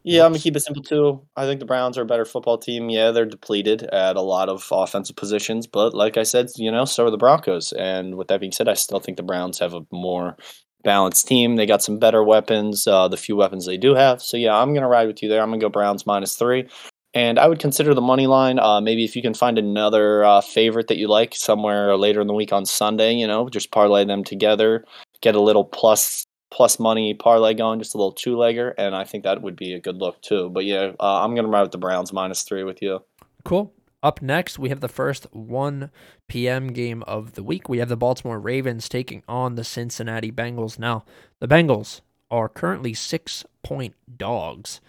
Yeah, 0.02 0.24
I'm 0.24 0.32
gonna 0.32 0.38
keep 0.42 0.56
it 0.56 0.60
simple 0.60 0.82
too. 0.82 1.26
I 1.36 1.44
think 1.44 1.60
the 1.60 1.66
Browns 1.66 1.98
are 1.98 2.02
a 2.02 2.06
better 2.06 2.24
football 2.24 2.56
team. 2.56 2.88
Yeah, 2.88 3.10
they're 3.10 3.26
depleted 3.26 3.82
at 3.84 4.16
a 4.16 4.22
lot 4.22 4.48
of 4.48 4.66
offensive 4.72 5.16
positions, 5.16 5.66
but 5.66 5.92
like 5.94 6.16
I 6.16 6.22
said, 6.22 6.48
you 6.56 6.70
know, 6.70 6.86
so 6.86 7.06
are 7.06 7.10
the 7.10 7.18
Broncos. 7.18 7.72
And 7.72 8.16
with 8.16 8.28
that 8.28 8.40
being 8.40 8.52
said, 8.52 8.68
I 8.68 8.74
still 8.74 9.00
think 9.00 9.18
the 9.18 9.22
Browns 9.22 9.58
have 9.58 9.74
a 9.74 9.82
more 9.92 10.36
balanced 10.84 11.28
team. 11.28 11.56
They 11.56 11.66
got 11.66 11.82
some 11.82 11.98
better 11.98 12.24
weapons, 12.24 12.86
uh, 12.86 13.08
the 13.08 13.18
few 13.18 13.36
weapons 13.36 13.66
they 13.66 13.76
do 13.76 13.94
have. 13.94 14.22
So 14.22 14.38
yeah, 14.38 14.56
I'm 14.56 14.72
gonna 14.72 14.88
ride 14.88 15.06
with 15.06 15.22
you 15.22 15.28
there. 15.28 15.42
I'm 15.42 15.50
gonna 15.50 15.60
go 15.60 15.68
Browns 15.68 16.06
minus 16.06 16.34
three. 16.34 16.66
And 17.12 17.38
I 17.38 17.48
would 17.48 17.58
consider 17.58 17.92
the 17.92 18.00
money 18.00 18.26
line. 18.28 18.58
Uh, 18.60 18.80
maybe 18.80 19.04
if 19.04 19.16
you 19.16 19.22
can 19.22 19.34
find 19.34 19.58
another 19.58 20.24
uh, 20.24 20.40
favorite 20.40 20.86
that 20.88 20.96
you 20.96 21.08
like 21.08 21.34
somewhere 21.34 21.96
later 21.96 22.20
in 22.20 22.28
the 22.28 22.34
week 22.34 22.52
on 22.52 22.64
Sunday, 22.64 23.14
you 23.14 23.26
know, 23.26 23.48
just 23.48 23.72
parlay 23.72 24.04
them 24.04 24.22
together, 24.24 24.84
get 25.20 25.34
a 25.34 25.40
little 25.40 25.64
plus 25.64 26.24
plus 26.50 26.78
money 26.78 27.14
parlay 27.14 27.54
going, 27.54 27.78
just 27.78 27.94
a 27.94 27.98
little 27.98 28.12
two 28.12 28.36
legger, 28.36 28.74
and 28.76 28.94
I 28.94 29.04
think 29.04 29.24
that 29.24 29.42
would 29.42 29.56
be 29.56 29.74
a 29.74 29.80
good 29.80 29.96
look 29.96 30.20
too. 30.22 30.50
But 30.50 30.64
yeah, 30.64 30.92
uh, 31.00 31.24
I'm 31.24 31.34
gonna 31.34 31.48
ride 31.48 31.62
with 31.62 31.72
the 31.72 31.78
Browns 31.78 32.12
minus 32.12 32.42
three 32.42 32.64
with 32.64 32.82
you. 32.82 33.02
Cool. 33.44 33.72
Up 34.02 34.22
next, 34.22 34.58
we 34.58 34.70
have 34.70 34.80
the 34.80 34.88
first 34.88 35.26
1 35.34 35.90
p.m. 36.26 36.68
game 36.68 37.02
of 37.02 37.34
the 37.34 37.42
week. 37.42 37.68
We 37.68 37.78
have 37.78 37.90
the 37.90 37.98
Baltimore 37.98 38.40
Ravens 38.40 38.88
taking 38.88 39.22
on 39.28 39.56
the 39.56 39.64
Cincinnati 39.64 40.32
Bengals. 40.32 40.78
Now, 40.78 41.04
the 41.38 41.46
Bengals 41.46 42.00
are 42.30 42.48
currently 42.48 42.94
six 42.94 43.44
point 43.62 43.94
dogs. 44.16 44.80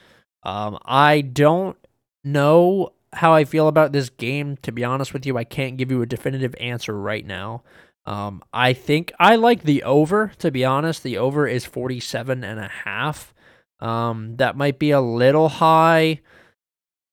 Um, 0.44 0.78
I 0.86 1.22
don't 1.22 1.78
know 2.24 2.94
how 3.14 3.34
I 3.34 3.44
feel 3.44 3.68
about 3.68 3.92
this 3.92 4.10
game. 4.10 4.58
To 4.62 4.72
be 4.72 4.84
honest 4.84 5.14
with 5.14 5.26
you, 5.26 5.38
I 5.38 5.44
can't 5.44 5.78
give 5.78 5.92
you 5.92 6.02
a 6.02 6.06
definitive 6.06 6.56
answer 6.60 6.98
right 6.98 7.26
now. 7.26 7.64
Um, 8.06 8.42
I 8.52 8.74
think 8.74 9.12
I 9.20 9.36
like 9.36 9.64
the 9.64 9.84
over, 9.84 10.32
to 10.40 10.52
be 10.52 10.66
honest. 10.66 11.04
The 11.04 11.18
over 11.18 11.48
is 11.48 11.66
47 11.66 12.44
and 12.44 12.60
a 12.60 12.68
half. 12.68 13.34
Um, 13.80 14.38
that 14.38 14.56
might 14.56 14.80
be 14.80 14.92
a 14.92 15.02
little 15.02 15.50
high. 15.50 16.22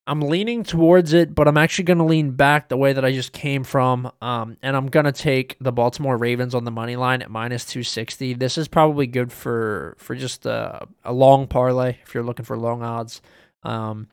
I'm 0.07 0.23
leaning 0.23 0.63
towards 0.63 1.13
it, 1.13 1.35
but 1.35 1.47
I'm 1.47 1.59
actually 1.59 1.85
going 1.85 1.99
to 1.99 2.05
lean 2.05 2.31
back 2.31 2.69
the 2.69 2.79
way 2.79 2.95
that 2.95 3.05
I 3.05 3.13
just 3.13 3.33
came 3.33 3.63
from. 3.63 4.11
Um, 4.23 4.57
and 4.63 4.75
I'm 4.75 4.87
going 4.87 5.05
to 5.05 5.13
take 5.13 5.57
the 5.61 5.73
Baltimore 5.73 6.17
Ravens 6.17 6.55
on 6.55 6.65
the 6.65 6.71
money 6.71 6.97
line 6.97 7.21
at 7.21 7.31
minus 7.31 7.67
260. 7.67 8.33
This 8.35 8.57
is 8.57 8.69
probably 8.69 9.07
good 9.07 9.31
for, 9.31 9.95
for 9.99 10.15
just 10.15 10.47
a, 10.47 10.89
a 11.05 11.13
long 11.13 11.47
parlay 11.47 11.99
if 12.03 12.15
you're 12.15 12.25
looking 12.25 12.47
for 12.47 12.57
long 12.57 12.83
odds. 12.83 13.21
Um, 13.63 14.09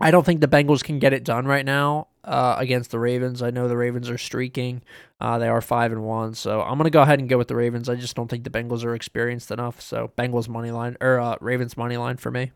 I 0.00 0.10
don't 0.10 0.26
think 0.26 0.40
the 0.40 0.48
Bengals 0.48 0.82
can 0.82 0.98
get 0.98 1.12
it 1.12 1.22
done 1.22 1.46
right 1.46 1.64
now 1.64 2.08
uh, 2.24 2.56
against 2.58 2.90
the 2.90 2.98
Ravens. 2.98 3.42
I 3.42 3.50
know 3.50 3.68
the 3.68 3.76
Ravens 3.76 4.08
are 4.10 4.18
streaking. 4.18 4.82
Uh, 5.20 5.38
they 5.38 5.48
are 5.48 5.60
five 5.60 5.92
and 5.92 6.04
one, 6.04 6.34
so 6.34 6.62
I'm 6.62 6.76
gonna 6.78 6.90
go 6.90 7.02
ahead 7.02 7.20
and 7.20 7.28
go 7.28 7.38
with 7.38 7.48
the 7.48 7.56
Ravens. 7.56 7.88
I 7.88 7.94
just 7.94 8.16
don't 8.16 8.28
think 8.28 8.44
the 8.44 8.50
Bengals 8.50 8.84
are 8.84 8.94
experienced 8.94 9.50
enough. 9.50 9.80
So 9.80 10.10
Bengals 10.16 10.48
money 10.48 10.70
line 10.70 10.96
or 11.00 11.20
uh, 11.20 11.36
Ravens 11.40 11.76
money 11.76 11.96
line 11.96 12.16
for 12.16 12.30
me. 12.30 12.52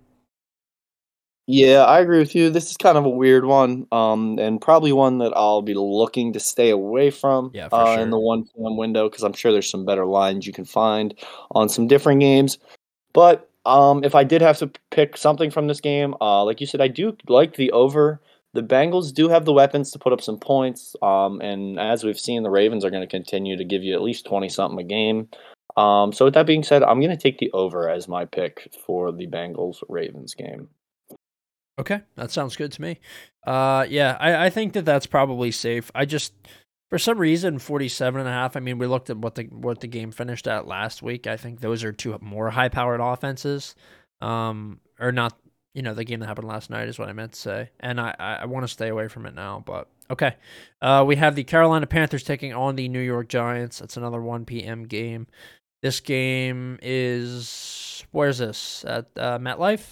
Yeah, 1.49 1.85
I 1.85 2.01
agree 2.01 2.19
with 2.19 2.35
you. 2.35 2.51
This 2.51 2.71
is 2.71 2.77
kind 2.77 2.99
of 2.99 3.05
a 3.05 3.09
weird 3.09 3.45
one, 3.45 3.87
um, 3.93 4.37
and 4.41 4.61
probably 4.61 4.93
one 4.93 5.19
that 5.19 5.33
I'll 5.37 5.63
be 5.63 5.75
looking 5.75 6.33
to 6.33 6.41
stay 6.41 6.71
away 6.71 7.11
from 7.11 7.53
yeah, 7.55 7.69
uh, 7.71 7.95
sure. 7.95 8.03
in 8.03 8.11
the 8.11 8.19
one 8.19 8.45
p.m. 8.45 8.77
window 8.77 9.09
because 9.09 9.23
I'm 9.23 9.33
sure 9.33 9.53
there's 9.53 9.71
some 9.71 9.85
better 9.85 10.07
lines 10.07 10.45
you 10.45 10.53
can 10.53 10.65
find 10.65 11.15
on 11.53 11.69
some 11.69 11.87
different 11.87 12.21
games. 12.21 12.59
But 13.13 13.49
um, 13.65 14.03
if 14.03 14.17
I 14.17 14.25
did 14.25 14.43
have 14.43 14.59
to 14.59 14.71
pick 14.91 15.17
something 15.17 15.53
from 15.53 15.69
this 15.69 15.81
game, 15.81 16.17
uh, 16.21 16.45
like 16.45 16.61
you 16.61 16.67
said, 16.67 16.81
I 16.81 16.89
do 16.89 17.17
like 17.29 17.55
the 17.55 17.71
over 17.71 18.21
the 18.57 18.63
Bengals 18.63 19.13
do 19.13 19.29
have 19.29 19.45
the 19.45 19.53
weapons 19.53 19.91
to 19.93 19.99
put 19.99 20.13
up 20.13 20.21
some 20.21 20.39
points. 20.39 20.97
Um, 21.03 21.41
and 21.41 21.79
as 21.79 22.05
we've 22.05 22.19
seen, 22.19 22.43
the 22.43 22.51
Ravens 22.51 22.85
are 22.85 22.91
going 22.91 23.03
to 23.03 23.07
continue 23.07 23.57
to 23.57 23.65
give 23.65 23.83
you 23.83 23.95
at 23.95 24.03
least 24.03 24.27
20 24.27 24.49
something 24.49 24.79
a 24.79 24.89
game. 24.89 25.29
Um, 25.77 26.13
so, 26.13 26.25
with 26.25 26.35
that 26.35 26.47
being 26.47 26.63
said, 26.63 26.83
I'm 26.83 27.01
going 27.01 27.11
to 27.11 27.23
take 27.23 27.39
the 27.39 27.51
over 27.53 27.89
as 27.89 28.09
my 28.09 28.25
pick 28.25 28.73
for 28.87 29.13
the 29.13 29.27
Bengals 29.27 29.83
Ravens 29.89 30.35
game. 30.35 30.69
Okay, 31.79 32.01
that 32.15 32.31
sounds 32.31 32.57
good 32.57 32.73
to 32.73 32.83
me. 32.83 32.99
Uh, 33.47 33.85
yeah, 33.89 34.17
I, 34.19 34.47
I 34.47 34.51
think 34.51 34.73
that 34.73 34.87
that's 34.87 35.07
probably 35.07 35.51
safe. 35.51 35.91
I 35.95 36.07
just, 36.07 36.33
for 36.89 36.99
some 36.99 37.19
reason, 37.19 37.59
47 37.59 38.21
and 38.21 38.29
a 38.29 38.33
half. 38.33 38.57
I 38.57 38.61
mean, 38.61 38.79
we 38.79 38.87
looked 38.87 39.11
at 39.11 39.19
what 39.19 39.35
the 39.35 39.45
what 39.45 39.81
the 39.81 39.87
game 39.87 40.13
finished 40.13 40.49
at 40.49 40.67
last 40.67 41.03
week. 41.03 41.27
I 41.27 41.37
think 41.37 41.61
those 41.61 41.85
are 41.85 41.93
two 41.93 42.17
more 42.23 42.49
high 42.49 42.71
powered 42.71 43.01
offenses. 43.01 43.75
Um, 44.23 44.81
or 44.99 45.13
not 45.13 45.39
you 45.77 45.83
know, 45.83 45.93
the 45.93 46.05
game 46.05 46.21
that 46.21 46.27
happened 46.27 46.49
last 46.49 46.71
night 46.71 46.89
is 46.89 46.99
what 46.99 47.11
I 47.11 47.13
meant 47.13 47.33
to 47.33 47.39
say. 47.39 47.71
And 47.81 48.01
I, 48.01 48.17
I, 48.19 48.35
I 48.37 48.45
want 48.47 48.65
to 48.65 48.69
stay 48.69 48.89
away 48.89 49.09
from 49.09 49.27
it 49.27 49.35
now, 49.35 49.63
but 49.67 49.89
okay. 50.11 50.35
Uh, 50.81 51.05
we 51.07 51.17
have 51.17 51.35
the 51.35 51.45
Carolina 51.45 51.87
Panthers 51.87 52.23
taking 52.23 52.55
on 52.55 52.77
the 52.77 52.89
New 52.89 53.01
York 53.01 53.29
Giants. 53.29 53.81
That's 53.81 53.99
another 53.99 54.23
1 54.23 54.47
p.m. 54.47 54.87
game. 54.87 55.27
This 55.83 56.01
game 56.01 56.79
is, 56.81 58.03
where's 58.11 58.39
this? 58.39 58.87
At 58.89 59.09
uh, 59.19 59.39
MetLife? 59.39 59.87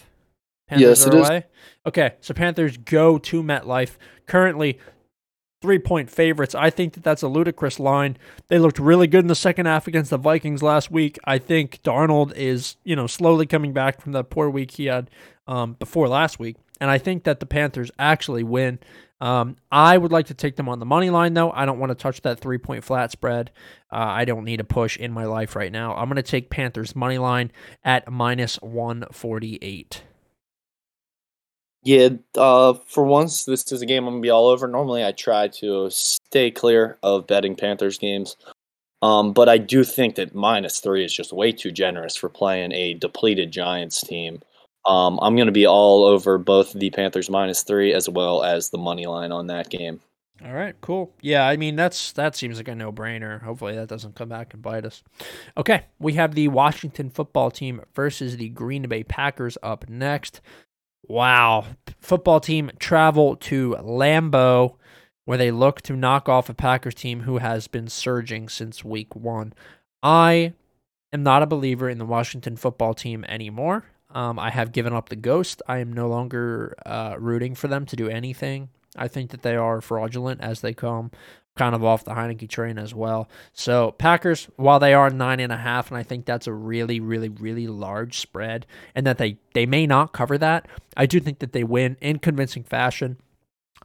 Panthers 0.69 1.05
yes, 1.05 1.07
it 1.07 1.15
is. 1.15 1.43
Okay, 1.85 2.15
so 2.23 2.33
Panthers 2.33 2.79
go 2.79 3.19
to 3.19 3.43
MetLife. 3.43 3.97
Currently, 4.27 4.79
three 5.65 5.79
point 5.79 6.11
favorites. 6.11 6.55
I 6.55 6.69
think 6.69 6.95
that 6.95 7.03
that's 7.03 7.23
a 7.23 7.29
ludicrous 7.29 7.79
line. 7.79 8.17
They 8.49 8.59
looked 8.59 8.79
really 8.79 9.07
good 9.07 9.21
in 9.21 9.29
the 9.29 9.35
second 9.35 9.65
half 9.65 9.87
against 9.87 10.11
the 10.11 10.19
Vikings 10.19 10.63
last 10.63 10.91
week. 10.91 11.19
I 11.25 11.39
think 11.39 11.83
Darnold 11.83 12.35
is, 12.37 12.77
you 12.85 12.97
know, 12.97 13.07
slowly 13.07 13.47
coming 13.47 13.75
back 13.75 14.01
from 14.01 14.13
that 14.13 14.31
poor 14.31 14.49
week 14.49 14.73
he 14.73 14.87
had 14.87 15.11
um, 15.47 15.75
before 15.75 16.09
last 16.09 16.39
week. 16.39 16.57
And 16.81 16.91
I 16.91 16.99
think 16.99 17.25
that 17.25 17.41
the 17.41 17.47
Panthers 17.47 17.91
actually 17.99 18.43
win. 18.43 18.79
Um, 19.21 19.57
I 19.71 19.97
would 19.97 20.13
like 20.13 20.27
to 20.27 20.35
take 20.35 20.57
them 20.57 20.69
on 20.69 20.81
the 20.81 20.87
money 20.87 21.09
line, 21.09 21.35
though. 21.35 21.51
I 21.51 21.65
don't 21.67 21.79
want 21.79 21.91
to 21.91 21.95
touch 21.95 22.21
that 22.23 22.41
three 22.41 22.59
point 22.59 22.85
flat 22.85 23.11
spread. 23.11 23.53
Uh, 23.93 23.97
I 23.97 24.25
don't 24.25 24.45
need 24.45 24.61
a 24.61 24.65
push 24.65 24.97
in 24.97 25.13
my 25.13 25.25
life 25.25 25.57
right 25.57 25.73
now. 25.73 25.95
I'm 25.95 26.09
going 26.09 26.17
to 26.17 26.23
take 26.23 26.51
Panthers 26.51 26.97
money 26.97 27.19
line 27.19 27.53
at 27.85 28.11
minus 28.11 28.57
148. 28.61 30.03
Yeah, 31.85 32.09
uh, 32.35 32.73
for 32.87 33.05
once, 33.05 33.45
this 33.45 33.71
is 33.71 33.83
a 33.83 33.87
game 33.87 34.07
I'm 34.07 34.15
gonna 34.15 34.23
be 34.23 34.31
all 34.31 34.49
over. 34.49 34.67
Normally, 34.67 35.05
I 35.05 35.13
try 35.13 35.49
to 35.49 35.91
stay 35.91 36.51
clear 36.51 36.97
of 37.03 37.27
betting 37.27 37.57
Panthers 37.57 37.99
games, 37.99 38.37
um, 39.03 39.35
but 39.35 39.51
I 39.51 39.59
do 39.59 39.85
think 39.85 40.15
that 40.15 40.35
minus 40.35 40.81
three 40.81 41.05
is 41.05 41.13
just 41.13 41.31
way 41.31 41.53
too 41.53 41.71
generous 41.71 42.17
for 42.17 42.31
playing 42.31 42.73
a 42.73 42.95
depleted 42.95 43.51
Giants 43.51 44.01
team. 44.01 44.41
Um, 44.87 45.19
I'm 45.23 45.37
gonna 45.37 45.53
be 45.53 45.67
all 45.67 46.05
over 46.05 46.39
both 46.39 46.73
the 46.73 46.91
Panthers 46.91 47.31
minus 47.31 47.63
three 47.63 47.93
as 47.93 48.09
well 48.09 48.43
as 48.43 48.71
the 48.71 48.79
money 48.79 49.07
line 49.07 49.33
on 49.33 49.47
that 49.49 49.71
game. 49.71 50.01
All 50.45 50.53
right, 50.53 50.75
cool. 50.81 51.15
Yeah, 51.21 51.47
I 51.47 51.57
mean 51.57 51.77
that's 51.77 52.13
that 52.13 52.37
seems 52.37 52.59
like 52.59 52.69
a 52.69 52.75
no-brainer. 52.75 53.41
Hopefully 53.43 53.77
that 53.77 53.89
doesn't 53.89 54.17
come 54.17 54.29
back 54.29 54.53
and 54.53 54.63
bite 54.63 54.85
us. 54.85 55.03
Okay, 55.57 55.85
we 55.99 56.15
have 56.15 56.35
the 56.35 56.49
Washington 56.49 57.09
football 57.09 57.51
team 57.51 57.81
versus 57.95 58.37
the 58.37 58.49
Green 58.49 58.89
Bay 58.89 59.05
Packers 59.05 59.57
up 59.63 59.89
next. 59.89 60.41
Wow. 61.07 61.67
Football 62.01 62.41
team 62.41 62.71
travel 62.79 63.37
to 63.37 63.77
Lambeau 63.81 64.77
where 65.25 65.39
they 65.39 65.51
look 65.51 65.81
to 65.83 65.97
knock 65.97 66.29
off 66.29 66.49
a 66.49 66.55
Packers 66.55 66.95
team 66.95 67.21
who 67.21 67.39
has 67.39 67.67
been 67.69 67.89
surging 67.89 68.49
since 68.49 68.85
week 68.85 69.15
one. 69.17 69.53
I 70.03 70.53
am 71.13 71.23
not 71.23 71.43
a 71.43 71.47
believer 71.47 71.89
in 71.89 71.99
the 71.99 72.05
Washington 72.05 72.57
football 72.57 72.95
team 72.95 73.25
anymore. 73.25 73.85
Um, 74.15 74.39
I 74.39 74.51
have 74.51 74.73
given 74.73 74.93
up 74.93 75.09
the 75.09 75.17
ghost. 75.17 75.61
I 75.69 75.79
am 75.79 75.93
no 75.93 76.09
longer 76.09 76.75
uh, 76.87 77.17
rooting 77.19 77.55
for 77.55 77.69
them 77.69 77.85
to 77.87 77.97
do 77.97 78.09
anything. 78.09 78.69
I 78.97 79.09
think 79.09 79.31
that 79.33 79.43
they 79.43 79.57
are 79.57 79.81
fraudulent 79.81 80.41
as 80.41 80.61
they 80.61 80.73
come 80.73 81.11
kind 81.57 81.75
of 81.75 81.85
off 81.85 82.05
the 82.05 82.13
Heinicke 82.13 82.49
train 82.49 82.79
as 82.79 82.95
well. 82.95 83.29
So 83.53 83.93
Packers, 83.93 84.49
while 84.57 84.81
they 84.81 84.95
are 84.95 85.11
nine 85.11 85.41
and 85.41 85.53
a 85.53 85.57
half, 85.57 85.91
and 85.91 85.99
I 85.99 86.03
think 86.03 86.25
that's 86.25 86.47
a 86.47 86.53
really, 86.53 87.01
really, 87.01 87.29
really 87.29 87.67
large 87.67 88.19
spread, 88.19 88.67
and 88.95 89.07
that 89.07 89.19
they 89.19 89.39
they 89.53 89.67
may 89.67 89.87
not 89.87 90.13
cover 90.13 90.39
that, 90.39 90.67
I 90.97 91.07
do 91.07 91.21
think 91.21 91.41
that 91.41 91.53
they 91.53 91.65
win 91.65 91.97
in 92.01 92.19
convincing 92.19 92.65
fashion. 92.65 93.19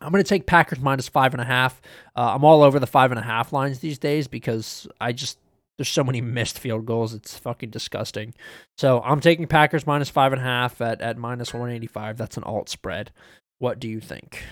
I'm 0.02 0.12
going 0.12 0.24
to 0.24 0.30
take 0.30 0.46
Packers 0.46 0.80
minus 0.80 1.10
five 1.10 1.34
and 1.34 1.42
a 1.42 1.46
half. 1.46 1.82
Uh, 2.16 2.34
I'm 2.34 2.46
all 2.46 2.64
over 2.64 2.80
the 2.80 2.88
five 2.88 3.12
and 3.12 3.20
a 3.20 3.24
half 3.24 3.52
lines 3.52 3.80
these 3.80 4.00
days 4.00 4.28
because 4.28 4.88
I 5.02 5.12
just 5.12 5.38
there's 5.80 5.88
so 5.88 6.04
many 6.04 6.20
missed 6.20 6.60
field 6.60 6.86
goals. 6.86 7.14
It's 7.14 7.38
fucking 7.38 7.70
disgusting. 7.70 8.34
So 8.78 9.02
I'm 9.02 9.22
taking 9.22 9.48
Packers 9.48 9.88
minus 9.88 10.10
five 10.10 10.34
and 10.34 10.42
a 10.42 10.44
half 10.44 10.82
at 10.82 11.00
at 11.00 11.18
minus 11.18 11.54
185. 11.54 12.18
That's 12.18 12.36
an 12.36 12.44
alt 12.44 12.68
spread. 12.68 13.12
What 13.60 13.80
do 13.80 13.88
you 13.88 14.02
think? 14.02 14.44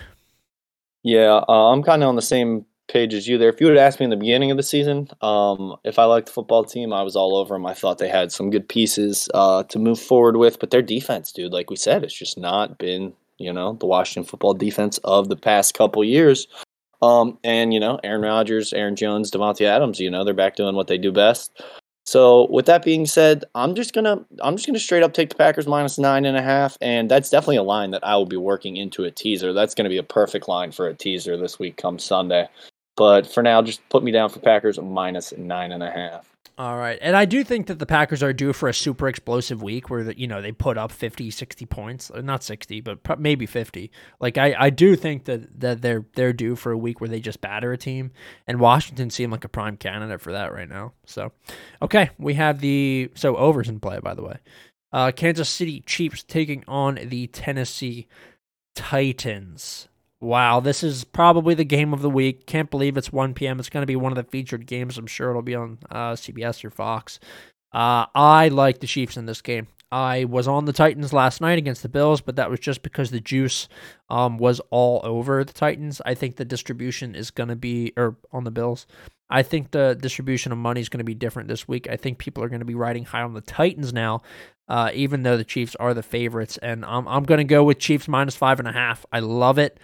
Yeah, 1.02 1.42
uh, 1.46 1.70
I'm 1.70 1.82
kind 1.82 2.02
of 2.02 2.08
on 2.08 2.16
the 2.16 2.22
same 2.22 2.64
page 2.88 3.12
as 3.12 3.28
you 3.28 3.36
there. 3.36 3.50
If 3.50 3.60
you 3.60 3.66
had 3.66 3.76
asked 3.76 4.00
me 4.00 4.04
in 4.04 4.10
the 4.10 4.16
beginning 4.16 4.50
of 4.50 4.56
the 4.56 4.62
season, 4.62 5.10
um, 5.20 5.76
if 5.84 5.98
I 5.98 6.04
liked 6.04 6.28
the 6.28 6.32
football 6.32 6.64
team, 6.64 6.94
I 6.94 7.02
was 7.02 7.14
all 7.14 7.36
over 7.36 7.54
them. 7.54 7.66
I 7.66 7.74
thought 7.74 7.98
they 7.98 8.08
had 8.08 8.32
some 8.32 8.48
good 8.48 8.66
pieces 8.66 9.28
uh, 9.34 9.64
to 9.64 9.78
move 9.78 10.00
forward 10.00 10.38
with, 10.38 10.58
but 10.58 10.70
their 10.70 10.80
defense, 10.80 11.30
dude, 11.30 11.52
like 11.52 11.68
we 11.68 11.76
said, 11.76 12.04
it's 12.04 12.18
just 12.18 12.38
not 12.38 12.78
been, 12.78 13.12
you 13.36 13.52
know, 13.52 13.74
the 13.74 13.86
Washington 13.86 14.26
football 14.26 14.54
defense 14.54 14.96
of 15.04 15.28
the 15.28 15.36
past 15.36 15.74
couple 15.74 16.02
years. 16.02 16.48
Um, 17.00 17.38
and 17.44 17.72
you 17.72 17.80
know, 17.80 18.00
Aaron 18.02 18.22
Rodgers, 18.22 18.72
Aaron 18.72 18.96
Jones, 18.96 19.30
Davante 19.30 19.62
Adams, 19.62 20.00
you 20.00 20.10
know, 20.10 20.24
they're 20.24 20.34
back 20.34 20.56
doing 20.56 20.74
what 20.74 20.88
they 20.88 20.98
do 20.98 21.12
best. 21.12 21.62
So 22.04 22.48
with 22.50 22.64
that 22.66 22.82
being 22.82 23.04
said, 23.04 23.44
I'm 23.54 23.74
just 23.74 23.92
gonna 23.92 24.24
I'm 24.42 24.56
just 24.56 24.66
gonna 24.66 24.78
straight 24.78 25.02
up 25.02 25.12
take 25.12 25.28
the 25.28 25.34
Packers 25.34 25.66
minus 25.66 25.98
nine 25.98 26.24
and 26.24 26.36
a 26.36 26.42
half, 26.42 26.78
and 26.80 27.10
that's 27.10 27.28
definitely 27.28 27.58
a 27.58 27.62
line 27.62 27.90
that 27.90 28.02
I 28.02 28.16
will 28.16 28.26
be 28.26 28.36
working 28.36 28.76
into 28.76 29.04
a 29.04 29.10
teaser. 29.10 29.52
That's 29.52 29.74
gonna 29.74 29.90
be 29.90 29.98
a 29.98 30.02
perfect 30.02 30.48
line 30.48 30.72
for 30.72 30.88
a 30.88 30.94
teaser 30.94 31.36
this 31.36 31.58
week 31.58 31.76
come 31.76 31.98
Sunday. 31.98 32.48
But 32.96 33.26
for 33.26 33.42
now, 33.42 33.62
just 33.62 33.86
put 33.90 34.02
me 34.02 34.10
down 34.10 34.30
for 34.30 34.40
Packers 34.40 34.78
minus 34.80 35.32
nine 35.36 35.70
and 35.70 35.82
a 35.82 35.90
half. 35.90 36.26
All 36.58 36.76
right. 36.76 36.98
And 37.00 37.16
I 37.16 37.24
do 37.24 37.44
think 37.44 37.68
that 37.68 37.78
the 37.78 37.86
Packers 37.86 38.20
are 38.20 38.32
due 38.32 38.52
for 38.52 38.68
a 38.68 38.74
super 38.74 39.06
explosive 39.06 39.62
week 39.62 39.88
where, 39.88 40.10
you 40.10 40.26
know, 40.26 40.42
they 40.42 40.50
put 40.50 40.76
up 40.76 40.90
50, 40.90 41.30
60 41.30 41.66
points. 41.66 42.10
Uh, 42.10 42.20
not 42.20 42.42
60, 42.42 42.80
but 42.80 43.20
maybe 43.20 43.46
50. 43.46 43.92
Like, 44.18 44.36
I, 44.36 44.56
I 44.58 44.70
do 44.70 44.96
think 44.96 45.26
that, 45.26 45.60
that 45.60 45.82
they're 45.82 46.04
they're 46.16 46.32
due 46.32 46.56
for 46.56 46.72
a 46.72 46.78
week 46.78 47.00
where 47.00 47.08
they 47.08 47.20
just 47.20 47.40
batter 47.40 47.72
a 47.72 47.78
team. 47.78 48.10
And 48.48 48.58
Washington 48.58 49.08
seem 49.10 49.30
like 49.30 49.44
a 49.44 49.48
prime 49.48 49.76
candidate 49.76 50.20
for 50.20 50.32
that 50.32 50.52
right 50.52 50.68
now. 50.68 50.94
So, 51.06 51.30
okay. 51.80 52.10
We 52.18 52.34
have 52.34 52.60
the. 52.60 53.12
So, 53.14 53.36
overs 53.36 53.68
in 53.68 53.78
play, 53.78 54.00
by 54.00 54.14
the 54.14 54.24
way. 54.24 54.38
Uh, 54.92 55.12
Kansas 55.12 55.48
City 55.48 55.84
Chiefs 55.86 56.24
taking 56.24 56.64
on 56.66 56.98
the 57.00 57.28
Tennessee 57.28 58.08
Titans. 58.74 59.86
Wow, 60.20 60.58
this 60.58 60.82
is 60.82 61.04
probably 61.04 61.54
the 61.54 61.64
game 61.64 61.92
of 61.92 62.02
the 62.02 62.10
week. 62.10 62.46
Can't 62.46 62.70
believe 62.70 62.96
it's 62.96 63.12
1 63.12 63.34
p.m. 63.34 63.60
It's 63.60 63.68
going 63.68 63.82
to 63.82 63.86
be 63.86 63.96
one 63.96 64.10
of 64.10 64.16
the 64.16 64.28
featured 64.28 64.66
games. 64.66 64.98
I'm 64.98 65.06
sure 65.06 65.30
it'll 65.30 65.42
be 65.42 65.54
on 65.54 65.78
uh, 65.90 66.12
CBS 66.12 66.64
or 66.64 66.70
Fox. 66.70 67.20
Uh, 67.72 68.06
I 68.14 68.48
like 68.48 68.80
the 68.80 68.88
Chiefs 68.88 69.16
in 69.16 69.26
this 69.26 69.42
game. 69.42 69.68
I 69.90 70.24
was 70.24 70.48
on 70.48 70.64
the 70.64 70.72
Titans 70.72 71.12
last 71.12 71.40
night 71.40 71.56
against 71.56 71.82
the 71.82 71.88
Bills, 71.88 72.20
but 72.20 72.36
that 72.36 72.50
was 72.50 72.60
just 72.60 72.82
because 72.82 73.10
the 73.10 73.20
juice 73.20 73.68
um, 74.10 74.38
was 74.38 74.60
all 74.70 75.00
over 75.02 75.44
the 75.44 75.52
Titans. 75.52 76.02
I 76.04 76.14
think 76.14 76.36
the 76.36 76.44
distribution 76.44 77.14
is 77.14 77.30
going 77.30 77.48
to 77.48 77.56
be, 77.56 77.92
or 77.96 78.16
on 78.32 78.44
the 78.44 78.50
Bills. 78.50 78.86
I 79.30 79.42
think 79.42 79.70
the 79.70 79.96
distribution 79.98 80.52
of 80.52 80.58
money 80.58 80.80
is 80.80 80.88
going 80.88 80.98
to 80.98 81.04
be 81.04 81.14
different 81.14 81.48
this 81.48 81.68
week. 81.68 81.88
I 81.88 81.96
think 81.96 82.18
people 82.18 82.42
are 82.42 82.48
going 82.48 82.60
to 82.60 82.66
be 82.66 82.74
riding 82.74 83.04
high 83.04 83.22
on 83.22 83.34
the 83.34 83.40
Titans 83.40 83.92
now, 83.92 84.22
uh, 84.68 84.90
even 84.94 85.22
though 85.22 85.36
the 85.36 85.44
Chiefs 85.44 85.76
are 85.76 85.94
the 85.94 86.02
favorites. 86.02 86.58
And 86.58 86.84
I'm, 86.84 87.06
I'm 87.06 87.24
going 87.24 87.38
to 87.38 87.44
go 87.44 87.64
with 87.64 87.78
Chiefs 87.78 88.08
minus 88.08 88.36
five 88.36 88.58
and 88.58 88.68
a 88.68 88.72
half. 88.72 89.06
I 89.12 89.20
love 89.20 89.58
it. 89.58 89.78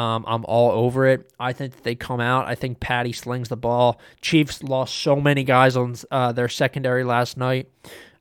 Um, 0.00 0.24
I'm 0.26 0.46
all 0.46 0.70
over 0.70 1.06
it. 1.06 1.30
I 1.38 1.52
think 1.52 1.82
they 1.82 1.94
come 1.94 2.20
out. 2.20 2.46
I 2.46 2.54
think 2.54 2.80
Patty 2.80 3.12
slings 3.12 3.50
the 3.50 3.56
ball. 3.56 4.00
Chiefs 4.22 4.62
lost 4.62 4.94
so 4.94 5.16
many 5.16 5.44
guys 5.44 5.76
on 5.76 5.94
uh, 6.10 6.32
their 6.32 6.48
secondary 6.48 7.04
last 7.04 7.36
night. 7.36 7.68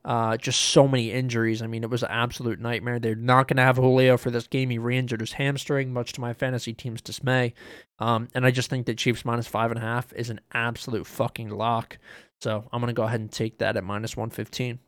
Uh, 0.03 0.35
just 0.35 0.59
so 0.59 0.89
many 0.89 1.09
injuries. 1.09 1.61
I 1.61 1.67
mean, 1.67 1.83
it 1.83 1.89
was 1.89 2.03
an 2.03 2.11
absolute 2.11 2.59
nightmare. 2.59 2.99
They're 2.99 3.15
not 3.15 3.47
going 3.47 3.55
to 3.55 3.63
have 3.63 3.77
Julio 3.77 4.17
for 4.17 4.29
this 4.29 4.45
game. 4.45 4.69
He 4.69 4.77
re-injured 4.77 5.21
his 5.21 5.31
hamstring, 5.31 5.93
much 5.93 6.11
to 6.13 6.21
my 6.21 6.33
fantasy 6.33 6.73
team's 6.73 6.99
dismay. 6.99 7.53
Um, 7.99 8.27
and 8.35 8.45
I 8.45 8.51
just 8.51 8.69
think 8.69 8.85
that 8.87 8.97
Chiefs 8.97 9.23
minus 9.23 9.47
five 9.47 9.71
and 9.71 9.77
a 9.77 9.81
half 9.81 10.11
is 10.11 10.29
an 10.29 10.41
absolute 10.53 11.07
fucking 11.07 11.47
lock. 11.47 11.97
So 12.41 12.67
I'm 12.73 12.81
going 12.81 12.93
to 12.93 12.93
go 12.93 13.03
ahead 13.03 13.21
and 13.21 13.31
take 13.31 13.59
that 13.59 13.77
at 13.77 13.85
minus 13.85 14.17
115. 14.17 14.79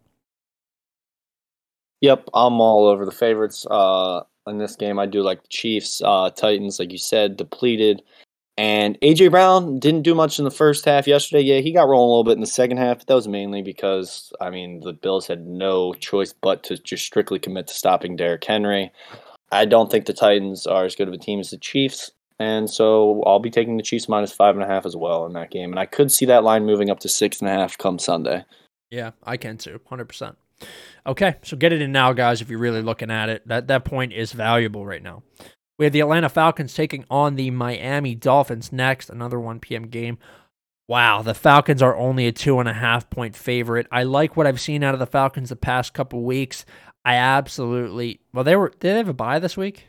Yep, 2.01 2.27
I'm 2.33 2.59
all 2.59 2.87
over 2.87 3.05
the 3.05 3.11
favorites. 3.11 3.65
Uh, 3.69 4.23
in 4.47 4.57
this 4.57 4.75
game. 4.75 4.99
I 4.99 5.05
do 5.05 5.21
like 5.21 5.41
the 5.41 5.49
Chiefs, 5.49 6.01
uh, 6.03 6.29
Titans, 6.29 6.79
like 6.79 6.91
you 6.91 6.97
said, 6.97 7.37
depleted. 7.37 8.01
And 8.57 8.99
AJ 9.01 9.31
Brown 9.31 9.79
didn't 9.79 10.03
do 10.03 10.13
much 10.13 10.37
in 10.37 10.45
the 10.45 10.51
first 10.51 10.85
half 10.85 11.07
yesterday. 11.07 11.41
Yeah, 11.41 11.59
he 11.61 11.71
got 11.71 11.87
rolling 11.87 12.07
a 12.07 12.11
little 12.11 12.23
bit 12.23 12.33
in 12.33 12.41
the 12.41 12.47
second 12.47 12.77
half, 12.77 12.99
but 12.99 13.07
that 13.07 13.15
was 13.15 13.27
mainly 13.27 13.61
because 13.61 14.31
I 14.41 14.49
mean 14.49 14.81
the 14.81 14.93
Bills 14.93 15.25
had 15.25 15.47
no 15.47 15.93
choice 15.93 16.33
but 16.33 16.63
to 16.63 16.77
just 16.77 17.05
strictly 17.05 17.39
commit 17.39 17.67
to 17.67 17.73
stopping 17.73 18.15
Derrick 18.15 18.43
Henry. 18.43 18.91
I 19.51 19.65
don't 19.65 19.89
think 19.89 20.05
the 20.05 20.13
Titans 20.13 20.67
are 20.67 20.85
as 20.85 20.95
good 20.95 21.07
of 21.07 21.13
a 21.13 21.17
team 21.17 21.39
as 21.39 21.49
the 21.49 21.57
Chiefs, 21.57 22.11
and 22.39 22.69
so 22.69 23.23
I'll 23.25 23.39
be 23.39 23.49
taking 23.49 23.77
the 23.77 23.83
Chiefs 23.83 24.09
minus 24.09 24.33
five 24.33 24.55
and 24.55 24.63
a 24.63 24.67
half 24.67 24.85
as 24.85 24.95
well 24.95 25.25
in 25.25 25.33
that 25.33 25.51
game. 25.51 25.71
And 25.71 25.79
I 25.79 25.85
could 25.85 26.11
see 26.11 26.25
that 26.25 26.43
line 26.43 26.65
moving 26.65 26.89
up 26.89 26.99
to 26.99 27.09
six 27.09 27.39
and 27.39 27.49
a 27.49 27.53
half 27.53 27.77
come 27.77 27.99
Sunday. 27.99 28.43
Yeah, 28.91 29.11
I 29.23 29.37
can 29.37 29.57
too, 29.57 29.79
hundred 29.87 30.09
percent. 30.09 30.37
Okay, 31.05 31.35
so 31.43 31.57
get 31.57 31.73
it 31.73 31.81
in 31.81 31.91
now, 31.91 32.13
guys, 32.13 32.41
if 32.41 32.49
you're 32.49 32.59
really 32.59 32.81
looking 32.81 33.09
at 33.09 33.29
it. 33.29 33.47
That, 33.47 33.67
that 33.67 33.85
point 33.85 34.13
is 34.13 34.31
valuable 34.33 34.85
right 34.85 35.01
now. 35.01 35.23
We 35.79 35.85
have 35.85 35.93
the 35.93 36.01
Atlanta 36.01 36.29
Falcons 36.29 36.73
taking 36.75 37.05
on 37.09 37.35
the 37.35 37.49
Miami 37.49 38.13
Dolphins 38.13 38.71
next, 38.71 39.09
another 39.09 39.39
1 39.39 39.59
p.m. 39.59 39.87
game. 39.87 40.19
Wow, 40.87 41.21
the 41.21 41.33
Falcons 41.33 41.81
are 41.81 41.95
only 41.95 42.27
a 42.27 42.31
two 42.31 42.59
and 42.59 42.67
a 42.67 42.73
half 42.73 43.09
point 43.09 43.35
favorite. 43.35 43.87
I 43.91 44.03
like 44.03 44.35
what 44.35 44.45
I've 44.45 44.59
seen 44.59 44.83
out 44.83 44.93
of 44.93 44.99
the 44.99 45.07
Falcons 45.07 45.49
the 45.49 45.55
past 45.55 45.93
couple 45.93 46.21
weeks. 46.21 46.65
I 47.05 47.15
absolutely 47.15 48.19
well, 48.33 48.43
they 48.43 48.55
were 48.55 48.69
did 48.69 48.79
they 48.81 48.97
have 48.97 49.07
a 49.07 49.13
bye 49.13 49.39
this 49.39 49.55
week? 49.55 49.85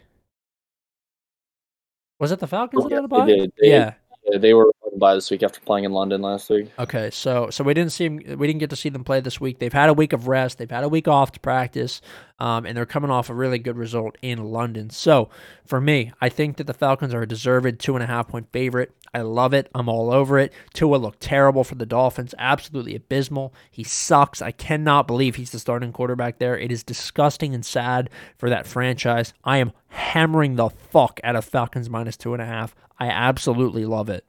Was 2.21 2.31
it 2.31 2.39
the 2.39 2.47
Falcons 2.47 2.85
that 2.85 2.93
had 2.93 3.05
a 3.05 3.09
bye? 3.09 3.27
They 3.27 3.37
did. 3.37 3.53
They, 3.61 3.71
yeah, 3.71 3.95
they 4.39 4.55
were 4.55 4.73
bye 5.03 5.15
this 5.15 5.31
week 5.31 5.43
after 5.43 5.61
playing 5.61 5.85
in 5.85 5.93
London 5.93 6.23
last 6.23 6.49
week. 6.51 6.71
Okay, 6.79 7.11
so 7.11 7.51
so 7.51 7.65
we 7.65 7.75
didn't 7.75 7.93
see 7.93 8.09
them, 8.09 8.39
we 8.39 8.47
didn't 8.47 8.61
get 8.61 8.71
to 8.71 8.77
see 8.77 8.89
them 8.89 9.05
play 9.05 9.21
this 9.21 9.41
week. 9.41 9.59
They've 9.59 9.73
had 9.73 9.89
a 9.89 9.95
week 9.95 10.13
of 10.13 10.29
rest. 10.29 10.59
They've 10.59 10.71
had 10.71 10.85
a 10.85 10.89
week 10.89 11.09
off 11.09 11.33
to 11.33 11.41
practice, 11.41 12.01
um, 12.43 12.67
and 12.67 12.77
they're 12.77 12.85
coming 12.85 13.11
off 13.11 13.31
a 13.31 13.35
really 13.35 13.61
good 13.61 13.77
result 13.77 14.19
in 14.21 14.43
London. 14.43 14.91
So 14.91 15.31
for 15.65 15.81
me, 15.81 16.11
I 16.21 16.29
think 16.29 16.57
that 16.57 16.67
the 16.67 16.75
Falcons 16.75 17.15
are 17.15 17.23
a 17.23 17.29
deserved 17.29 17.79
two 17.79 17.95
and 17.95 18.03
a 18.03 18.09
half 18.09 18.27
point 18.27 18.49
favorite. 18.51 18.93
I 19.15 19.21
love 19.21 19.55
it. 19.55 19.71
I'm 19.77 19.89
all 19.89 20.13
over 20.13 20.41
it. 20.41 20.53
Tua 20.75 20.97
looked 20.97 21.21
terrible 21.21 21.63
for 21.63 21.77
the 21.77 21.87
Dolphins. 21.87 22.35
Absolutely 22.41 22.97
abysmal. 22.97 23.55
He 23.71 23.85
sucks. 23.85 24.43
I 24.43 24.51
cannot 24.51 25.07
believe 25.07 25.37
he's 25.37 25.53
the 25.53 25.61
starting 25.61 25.93
quarterback 25.93 26.41
there. 26.41 26.59
It 26.59 26.73
is 26.73 26.83
disgusting 26.83 27.55
and 27.55 27.65
sad 27.65 28.11
for 28.37 28.51
that 28.51 28.67
franchise. 28.67 29.35
I 29.45 29.59
am 29.59 29.71
hammering 29.91 30.57
the 30.57 30.71
fuck 30.71 31.21
out 31.23 31.37
of 31.37 31.45
Falcons 31.45 31.89
minus 31.89 32.17
two 32.17 32.33
and 32.33 32.43
a 32.43 32.47
half. 32.47 32.75
I 32.99 33.07
absolutely 33.07 33.87
love 33.87 34.09
it. 34.09 34.25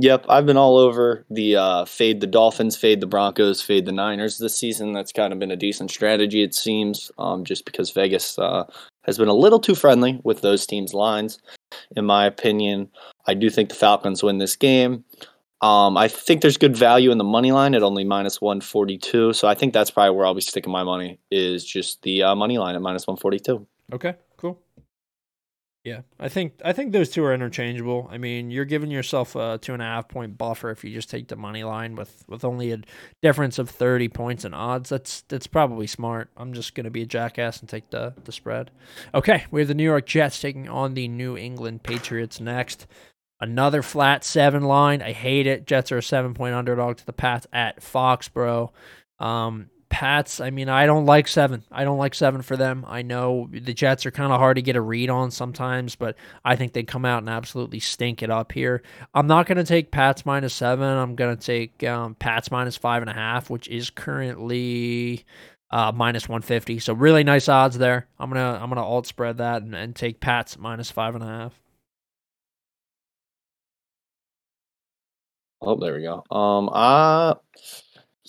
Yep, 0.00 0.26
I've 0.28 0.46
been 0.46 0.56
all 0.56 0.76
over 0.76 1.24
the 1.28 1.56
uh, 1.56 1.84
fade 1.84 2.20
the 2.20 2.28
Dolphins, 2.28 2.76
fade 2.76 3.00
the 3.00 3.06
Broncos, 3.08 3.60
fade 3.60 3.84
the 3.84 3.90
Niners 3.90 4.38
this 4.38 4.54
season. 4.54 4.92
That's 4.92 5.10
kind 5.10 5.32
of 5.32 5.40
been 5.40 5.50
a 5.50 5.56
decent 5.56 5.90
strategy, 5.90 6.40
it 6.40 6.54
seems, 6.54 7.10
um, 7.18 7.44
just 7.44 7.64
because 7.64 7.90
Vegas 7.90 8.38
uh, 8.38 8.62
has 9.02 9.18
been 9.18 9.26
a 9.26 9.34
little 9.34 9.58
too 9.58 9.74
friendly 9.74 10.20
with 10.22 10.40
those 10.40 10.66
teams' 10.68 10.94
lines. 10.94 11.40
In 11.96 12.04
my 12.04 12.26
opinion, 12.26 12.88
I 13.26 13.34
do 13.34 13.50
think 13.50 13.70
the 13.70 13.74
Falcons 13.74 14.22
win 14.22 14.38
this 14.38 14.54
game. 14.54 15.04
Um, 15.62 15.96
I 15.96 16.06
think 16.06 16.42
there's 16.42 16.58
good 16.58 16.76
value 16.76 17.10
in 17.10 17.18
the 17.18 17.24
money 17.24 17.50
line 17.50 17.74
at 17.74 17.82
only 17.82 18.04
minus 18.04 18.40
142. 18.40 19.32
So 19.32 19.48
I 19.48 19.56
think 19.56 19.72
that's 19.72 19.90
probably 19.90 20.16
where 20.16 20.26
I'll 20.26 20.34
be 20.34 20.40
sticking 20.40 20.70
my 20.70 20.84
money 20.84 21.18
is 21.32 21.64
just 21.64 22.02
the 22.02 22.22
uh, 22.22 22.34
money 22.36 22.58
line 22.58 22.76
at 22.76 22.82
minus 22.82 23.08
142. 23.08 23.66
Okay. 23.94 24.14
Yeah, 25.88 26.00
I 26.20 26.28
think 26.28 26.52
I 26.62 26.74
think 26.74 26.92
those 26.92 27.08
two 27.08 27.24
are 27.24 27.32
interchangeable. 27.32 28.08
I 28.10 28.18
mean, 28.18 28.50
you're 28.50 28.66
giving 28.66 28.90
yourself 28.90 29.34
a 29.34 29.58
two 29.60 29.72
and 29.72 29.80
a 29.80 29.86
half 29.86 30.06
point 30.06 30.36
buffer 30.36 30.70
if 30.70 30.84
you 30.84 30.92
just 30.92 31.08
take 31.08 31.28
the 31.28 31.36
money 31.36 31.64
line 31.64 31.94
with 31.94 32.24
with 32.28 32.44
only 32.44 32.72
a 32.72 32.80
difference 33.22 33.58
of 33.58 33.70
thirty 33.70 34.08
points 34.08 34.44
in 34.44 34.52
odds. 34.52 34.90
That's 34.90 35.22
that's 35.22 35.46
probably 35.46 35.86
smart. 35.86 36.28
I'm 36.36 36.52
just 36.52 36.74
gonna 36.74 36.90
be 36.90 37.02
a 37.02 37.06
jackass 37.06 37.60
and 37.60 37.68
take 37.70 37.88
the 37.88 38.12
the 38.24 38.32
spread. 38.32 38.70
Okay, 39.14 39.46
we 39.50 39.62
have 39.62 39.68
the 39.68 39.74
New 39.74 39.84
York 39.84 40.04
Jets 40.04 40.38
taking 40.38 40.68
on 40.68 40.92
the 40.92 41.08
New 41.08 41.38
England 41.38 41.84
Patriots 41.84 42.38
next. 42.38 42.86
Another 43.40 43.82
flat 43.82 44.24
seven 44.24 44.64
line. 44.64 45.00
I 45.00 45.12
hate 45.12 45.46
it. 45.46 45.66
Jets 45.66 45.90
are 45.90 45.98
a 45.98 46.02
seven 46.02 46.34
point 46.34 46.54
underdog 46.54 46.98
to 46.98 47.06
the 47.06 47.14
Pats 47.14 47.46
at 47.50 47.80
Foxborough. 47.80 48.72
Um, 49.20 49.70
Pats, 49.90 50.40
I 50.40 50.50
mean, 50.50 50.68
I 50.68 50.86
don't 50.86 51.06
like 51.06 51.26
seven. 51.28 51.64
I 51.72 51.84
don't 51.84 51.98
like 51.98 52.14
seven 52.14 52.42
for 52.42 52.56
them. 52.56 52.84
I 52.86 53.02
know 53.02 53.48
the 53.50 53.72
Jets 53.72 54.04
are 54.04 54.10
kind 54.10 54.32
of 54.32 54.38
hard 54.38 54.56
to 54.56 54.62
get 54.62 54.76
a 54.76 54.80
read 54.80 55.08
on 55.08 55.30
sometimes, 55.30 55.96
but 55.96 56.16
I 56.44 56.56
think 56.56 56.72
they 56.74 56.82
come 56.82 57.04
out 57.04 57.18
and 57.22 57.30
absolutely 57.30 57.80
stink 57.80 58.22
it 58.22 58.30
up 58.30 58.52
here. 58.52 58.82
I'm 59.14 59.26
not 59.26 59.46
going 59.46 59.56
to 59.56 59.64
take 59.64 59.90
Pats 59.90 60.26
minus 60.26 60.54
seven. 60.54 60.86
I'm 60.86 61.14
going 61.14 61.36
to 61.36 61.42
take 61.42 61.82
um, 61.84 62.14
Pats 62.16 62.50
minus 62.50 62.76
five 62.76 63.02
and 63.02 63.10
a 63.10 63.14
half, 63.14 63.48
which 63.48 63.66
is 63.68 63.88
currently 63.90 65.24
uh, 65.70 65.92
minus 65.94 66.28
150. 66.28 66.78
So 66.80 66.92
really 66.92 67.24
nice 67.24 67.48
odds 67.48 67.78
there. 67.78 68.06
I'm 68.18 68.30
gonna 68.30 68.58
I'm 68.60 68.68
gonna 68.68 68.84
alt 68.84 69.06
spread 69.06 69.38
that 69.38 69.62
and, 69.62 69.74
and 69.74 69.94
take 69.94 70.20
Pats 70.20 70.58
minus 70.58 70.90
five 70.90 71.14
and 71.14 71.24
a 71.24 71.26
half. 71.26 71.60
Oh, 75.60 75.76
there 75.76 75.94
we 75.96 76.02
go. 76.02 76.22
Um, 76.30 76.68
uh 76.72 77.34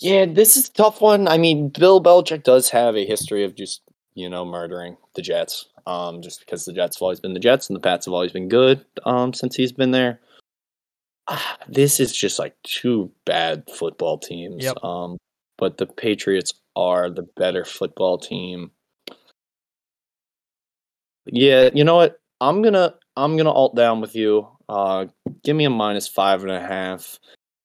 yeah, 0.00 0.26
this 0.26 0.56
is 0.56 0.68
a 0.68 0.72
tough 0.72 1.00
one. 1.00 1.28
I 1.28 1.38
mean, 1.38 1.68
Bill 1.68 2.02
Belichick 2.02 2.42
does 2.42 2.70
have 2.70 2.96
a 2.96 3.06
history 3.06 3.44
of 3.44 3.54
just 3.54 3.82
you 4.14 4.28
know 4.28 4.44
murdering 4.44 4.96
the 5.14 5.22
Jets. 5.22 5.66
Um, 5.86 6.22
just 6.22 6.40
because 6.40 6.64
the 6.64 6.72
Jets 6.72 6.96
have 6.96 7.02
always 7.02 7.20
been 7.20 7.34
the 7.34 7.40
Jets 7.40 7.68
and 7.68 7.76
the 7.76 7.80
Pats 7.80 8.06
have 8.06 8.14
always 8.14 8.32
been 8.32 8.48
good. 8.48 8.84
Um, 9.04 9.32
since 9.32 9.56
he's 9.56 9.72
been 9.72 9.90
there. 9.90 10.20
Ah, 11.28 11.58
this 11.68 12.00
is 12.00 12.14
just 12.14 12.38
like 12.38 12.54
two 12.64 13.10
bad 13.24 13.64
football 13.72 14.18
teams. 14.18 14.64
Yep. 14.64 14.82
Um, 14.84 15.16
but 15.58 15.78
the 15.78 15.86
Patriots 15.86 16.54
are 16.76 17.10
the 17.10 17.22
better 17.22 17.64
football 17.64 18.18
team. 18.18 18.70
Yeah, 21.26 21.70
you 21.74 21.84
know 21.84 21.96
what? 21.96 22.20
I'm 22.40 22.62
gonna 22.62 22.94
I'm 23.16 23.36
gonna 23.36 23.52
alt 23.52 23.76
down 23.76 24.00
with 24.00 24.16
you. 24.16 24.48
Uh, 24.68 25.06
give 25.44 25.56
me 25.56 25.64
a 25.64 25.70
minus 25.70 26.08
five 26.08 26.42
and 26.42 26.50
a 26.50 26.60
half. 26.60 27.18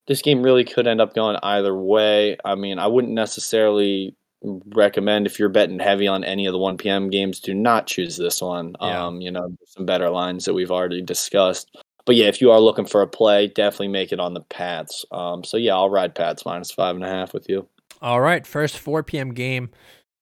This 0.07 0.21
game 0.21 0.43
really 0.43 0.63
could 0.63 0.87
end 0.87 1.01
up 1.01 1.15
going 1.15 1.37
either 1.41 1.75
way. 1.75 2.37
I 2.45 2.55
mean, 2.55 2.79
I 2.79 2.87
wouldn't 2.87 3.13
necessarily 3.13 4.15
recommend 4.43 5.25
if 5.25 5.39
you're 5.39 5.49
betting 5.49 5.79
heavy 5.79 6.07
on 6.07 6.23
any 6.23 6.45
of 6.45 6.53
the 6.53 6.59
1 6.59 6.77
p.m. 6.77 7.09
games, 7.09 7.39
do 7.39 7.53
not 7.53 7.87
choose 7.87 8.17
this 8.17 8.41
one. 8.41 8.75
Yeah. 8.81 9.05
Um, 9.05 9.21
you 9.21 9.31
know, 9.31 9.55
some 9.65 9.85
better 9.85 10.09
lines 10.09 10.45
that 10.45 10.53
we've 10.53 10.71
already 10.71 11.01
discussed. 11.01 11.75
But 12.05 12.15
yeah, 12.15 12.27
if 12.27 12.39
you 12.39 12.51
are 12.51 12.59
looking 12.59 12.85
for 12.85 13.01
a 13.01 13.07
play, 13.07 13.47
definitely 13.47 13.87
make 13.87 14.11
it 14.11 14.19
on 14.19 14.35
the 14.35 14.41
Pats. 14.41 15.05
Um, 15.11 15.43
so 15.43 15.57
yeah, 15.57 15.73
I'll 15.73 15.89
ride 15.89 16.13
Pats 16.13 16.45
minus 16.45 16.71
five 16.71 16.95
and 16.95 17.03
a 17.03 17.09
half 17.09 17.33
with 17.33 17.49
you. 17.49 17.67
All 18.01 18.21
right, 18.21 18.45
first 18.45 18.77
4 18.77 19.03
p.m. 19.03 19.33
game. 19.33 19.71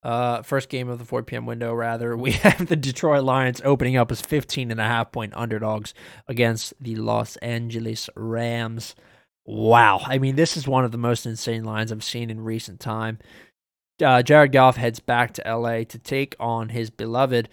Uh, 0.01 0.41
first 0.41 0.67
game 0.67 0.89
of 0.89 0.99
the 0.99 1.05
4 1.05 1.23
p.m. 1.23 1.45
window, 1.45 1.73
rather. 1.73 2.15
We 2.23 2.31
have 2.31 2.67
the 2.67 2.75
Detroit 2.75 3.23
Lions 3.23 3.61
opening 3.63 3.97
up 3.97 4.11
as 4.11 4.21
15 4.21 4.71
and 4.71 4.79
a 4.79 4.83
half 4.83 5.11
point 5.11 5.33
underdogs 5.35 5.93
against 6.27 6.73
the 6.79 6.95
Los 6.95 7.35
Angeles 7.37 8.09
Rams. 8.15 8.95
Wow. 9.45 10.01
I 10.05 10.19
mean, 10.19 10.35
this 10.35 10.55
is 10.55 10.67
one 10.67 10.85
of 10.85 10.91
the 10.91 10.97
most 10.97 11.25
insane 11.25 11.63
lines 11.63 11.91
I've 11.91 12.03
seen 12.03 12.29
in 12.29 12.41
recent 12.41 12.79
time. 12.79 13.19
Uh, 14.03 14.23
Jared 14.23 14.51
Goff 14.51 14.77
heads 14.77 14.99
back 14.99 15.33
to 15.33 15.43
LA 15.45 15.83
to 15.83 15.99
take 15.99 16.35
on 16.39 16.69
his 16.69 16.89
beloved 16.89 17.49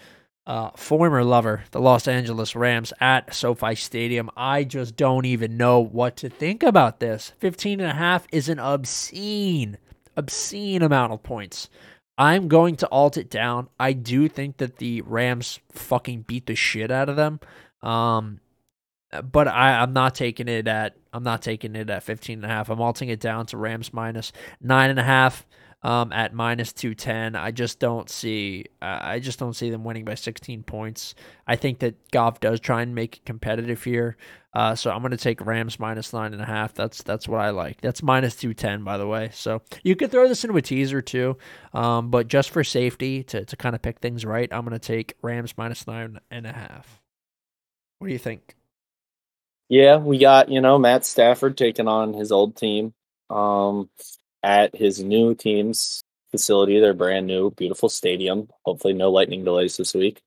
uh, 0.47 0.71
former 0.77 1.23
lover, 1.23 1.65
the 1.71 1.81
Los 1.81 2.09
Angeles 2.09 2.57
Rams, 2.57 2.93
at 3.01 3.35
SoFi 3.35 3.75
Stadium. 3.75 4.31
I 4.37 4.65
just 4.65 4.97
don't 4.97 5.27
even 5.27 5.57
know 5.57 5.81
what 5.81 6.17
to 6.19 6.29
think 6.29 6.63
about 6.63 7.01
this. 7.01 7.33
15 7.39 7.81
and 7.81 7.91
a 7.91 7.95
half 7.95 8.27
is 8.33 8.49
an 8.49 8.59
obscene, 8.59 9.79
obscene 10.17 10.83
amount 10.83 11.13
of 11.13 11.23
points. 11.23 11.69
I'm 12.17 12.49
going 12.49 12.77
to 12.77 12.89
alt 12.91 13.17
it 13.17 13.31
down. 13.31 13.69
I 13.79 13.93
do 13.93 14.29
think 14.29 14.59
that 14.59 14.77
the 14.77 15.03
Rams 15.03 15.61
fucking 15.73 16.23
beat 16.23 16.47
the 16.47 16.55
shit 16.55 16.91
out 16.91 17.09
of 17.09 17.17
them. 17.17 17.41
Um, 17.83 18.41
but 19.31 19.49
I, 19.49 19.81
I'm 19.81 19.93
not 19.93 20.15
taking 20.15 20.49
it 20.49 20.69
at 20.69 20.97
I'm 21.13 21.25
not 21.25 21.43
taking 21.43 21.75
it 21.75 21.91
at 21.91 22.03
15 22.05 22.39
and 22.39 22.45
a 22.45 22.49
half. 22.49 22.69
I'm 22.71 22.81
alting 22.81 23.09
it 23.09 23.21
down 23.21 23.47
to 23.47 23.57
Rams 23.57 23.93
minus 23.93 24.33
nine 24.61 24.91
and 24.91 24.99
a 24.99 25.05
half 25.05 25.47
um, 25.83 26.13
at 26.13 26.33
minus 26.33 26.73
210. 26.73 27.35
I 27.35 27.51
just 27.51 27.81
don't 27.81 28.09
see 28.09 28.67
I 28.81 29.19
just 29.19 29.39
don't 29.39 29.55
see 29.55 29.71
them 29.71 29.83
winning 29.83 30.05
by 30.05 30.15
16 30.15 30.63
points. 30.63 31.15
I 31.47 31.57
think 31.57 31.81
that 31.81 32.11
Goff 32.11 32.41
does 32.41 32.61
try 32.61 32.83
and 32.83 32.95
make 32.95 33.19
it 33.19 33.25
competitive 33.25 33.83
here. 33.83 34.17
Uh, 34.53 34.75
so 34.75 34.91
I'm 34.91 35.01
going 35.01 35.13
to 35.13 35.17
take 35.17 35.45
Rams 35.45 35.79
minus 35.79 36.13
nine 36.13 36.33
and 36.33 36.43
a 36.43 36.47
half. 36.47 36.75
That's 36.75 37.03
that's 37.03 37.29
what 37.29 37.41
I 37.41 37.51
like. 37.51 37.81
That's 37.81 38.03
minus 38.03 38.37
210, 38.37 38.85
by 38.85 38.97
the 38.97 39.07
way. 39.07 39.31
So 39.33 39.63
you 39.83 39.97
could 39.97 40.11
throw 40.11 40.29
this 40.29 40.45
into 40.45 40.57
a 40.57 40.63
teaser 40.63 41.01
too, 41.01 41.37
um, 41.73 42.11
but 42.11 42.29
just 42.29 42.51
for 42.51 42.63
safety 42.65 43.23
to 43.25 43.45
to 43.45 43.57
kind 43.57 43.75
of 43.75 43.83
pick 43.83 44.01
things 44.01 44.25
right, 44.25 44.53
I'm 44.53 44.65
going 44.65 44.73
to 44.73 44.79
take 44.79 45.15
Rams 45.23 45.55
minus 45.57 45.87
nine 45.87 46.21
and 46.31 46.47
a 46.47 46.53
half. 46.53 47.01
What 47.99 48.09
do 48.09 48.13
you 48.13 48.19
think? 48.19 48.57
Yeah, 49.71 49.99
we 49.99 50.19
got, 50.19 50.51
you 50.51 50.61
know, 50.61 50.79
Matt 50.79 51.07
Stafford 51.07 51.57
taking 51.57 51.87
on 51.87 52.13
his 52.13 52.33
old 52.33 52.57
team 52.57 52.93
um, 53.31 53.89
at 54.43 54.75
his 54.75 55.01
new 55.01 55.37
team's 55.37 56.03
facility, 56.33 56.81
their 56.81 56.93
brand 56.93 57.29
new, 57.29 57.53
beautiful 57.53 57.89
stadium. 57.89 58.49
Hopefully, 58.67 58.95
no 58.95 59.13
lightning 59.13 59.45
delays 59.45 59.77
this 59.77 59.95
week. 59.95 60.21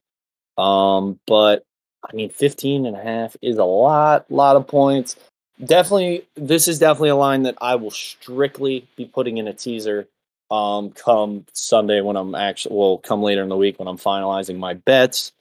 Um, 0.58 1.19
but 1.27 1.65
I 2.10 2.15
mean, 2.15 2.29
15 2.29 2.86
and 2.86 2.95
a 2.95 3.03
half 3.03 3.36
is 3.41 3.58
a 3.58 3.65
lot, 3.65 4.32
lot 4.32 4.56
of 4.56 4.65
points. 4.65 5.17
Definitely, 5.63 6.25
this 6.36 6.69
is 6.69 6.79
definitely 6.79 7.10
a 7.10 7.17
line 7.17 7.43
that 7.43 7.58
I 7.60 7.75
will 7.75 7.91
strictly 7.91 8.88
be 8.95 9.06
putting 9.06 9.38
in 9.39 9.49
a 9.49 9.53
teaser 9.53 10.08
um, 10.51 10.91
come 10.91 11.45
Sunday 11.51 11.99
when 11.99 12.15
I'm 12.15 12.34
actually, 12.34 12.77
well, 12.77 12.97
come 12.97 13.21
later 13.21 13.43
in 13.43 13.49
the 13.49 13.58
week 13.58 13.77
when 13.77 13.89
I'm 13.89 13.97
finalizing 13.97 14.58
my 14.58 14.73
bets. 14.73 15.34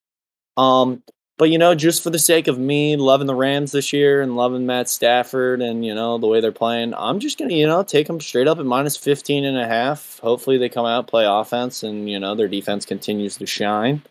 Um, 0.57 1.05
but 1.39 1.51
you 1.51 1.59
know, 1.59 1.75
just 1.75 2.03
for 2.03 2.11
the 2.11 2.19
sake 2.19 2.49
of 2.49 2.59
me 2.59 2.97
loving 2.97 3.27
the 3.27 3.35
Rams 3.35 3.73
this 3.73 3.93
year 3.93 4.23
and 4.23 4.37
loving 4.37 4.67
Matt 4.67 4.89
Stafford 4.89 5.61
and 5.61 5.85
you 5.85 5.95
know 5.95 6.19
the 6.19 6.27
way 6.27 6.41
they're 6.41 6.53
playing, 6.53 6.95
I'm 6.95 7.21
just 7.21 7.39
gonna 7.39 7.55
you 7.55 7.67
know 7.67 7.83
take 7.83 8.07
them 8.07 8.21
straight 8.21 8.49
up 8.49 8.59
at 8.59 8.67
minus 8.67 8.97
15 8.97 9.45
and 9.45 9.59
a 9.59 9.67
half. 9.67 10.19
Hopefully 10.21 10.59
they 10.59 10.69
come 10.69 10.87
out 10.87 11.07
play 11.07 11.25
offense 11.27 11.83
and 11.83 12.09
you 12.09 12.19
know 12.19 12.35
their 12.35 12.49
defense 12.49 12.85
continues 12.85 13.37
to 13.37 13.47
shine. 13.47 14.03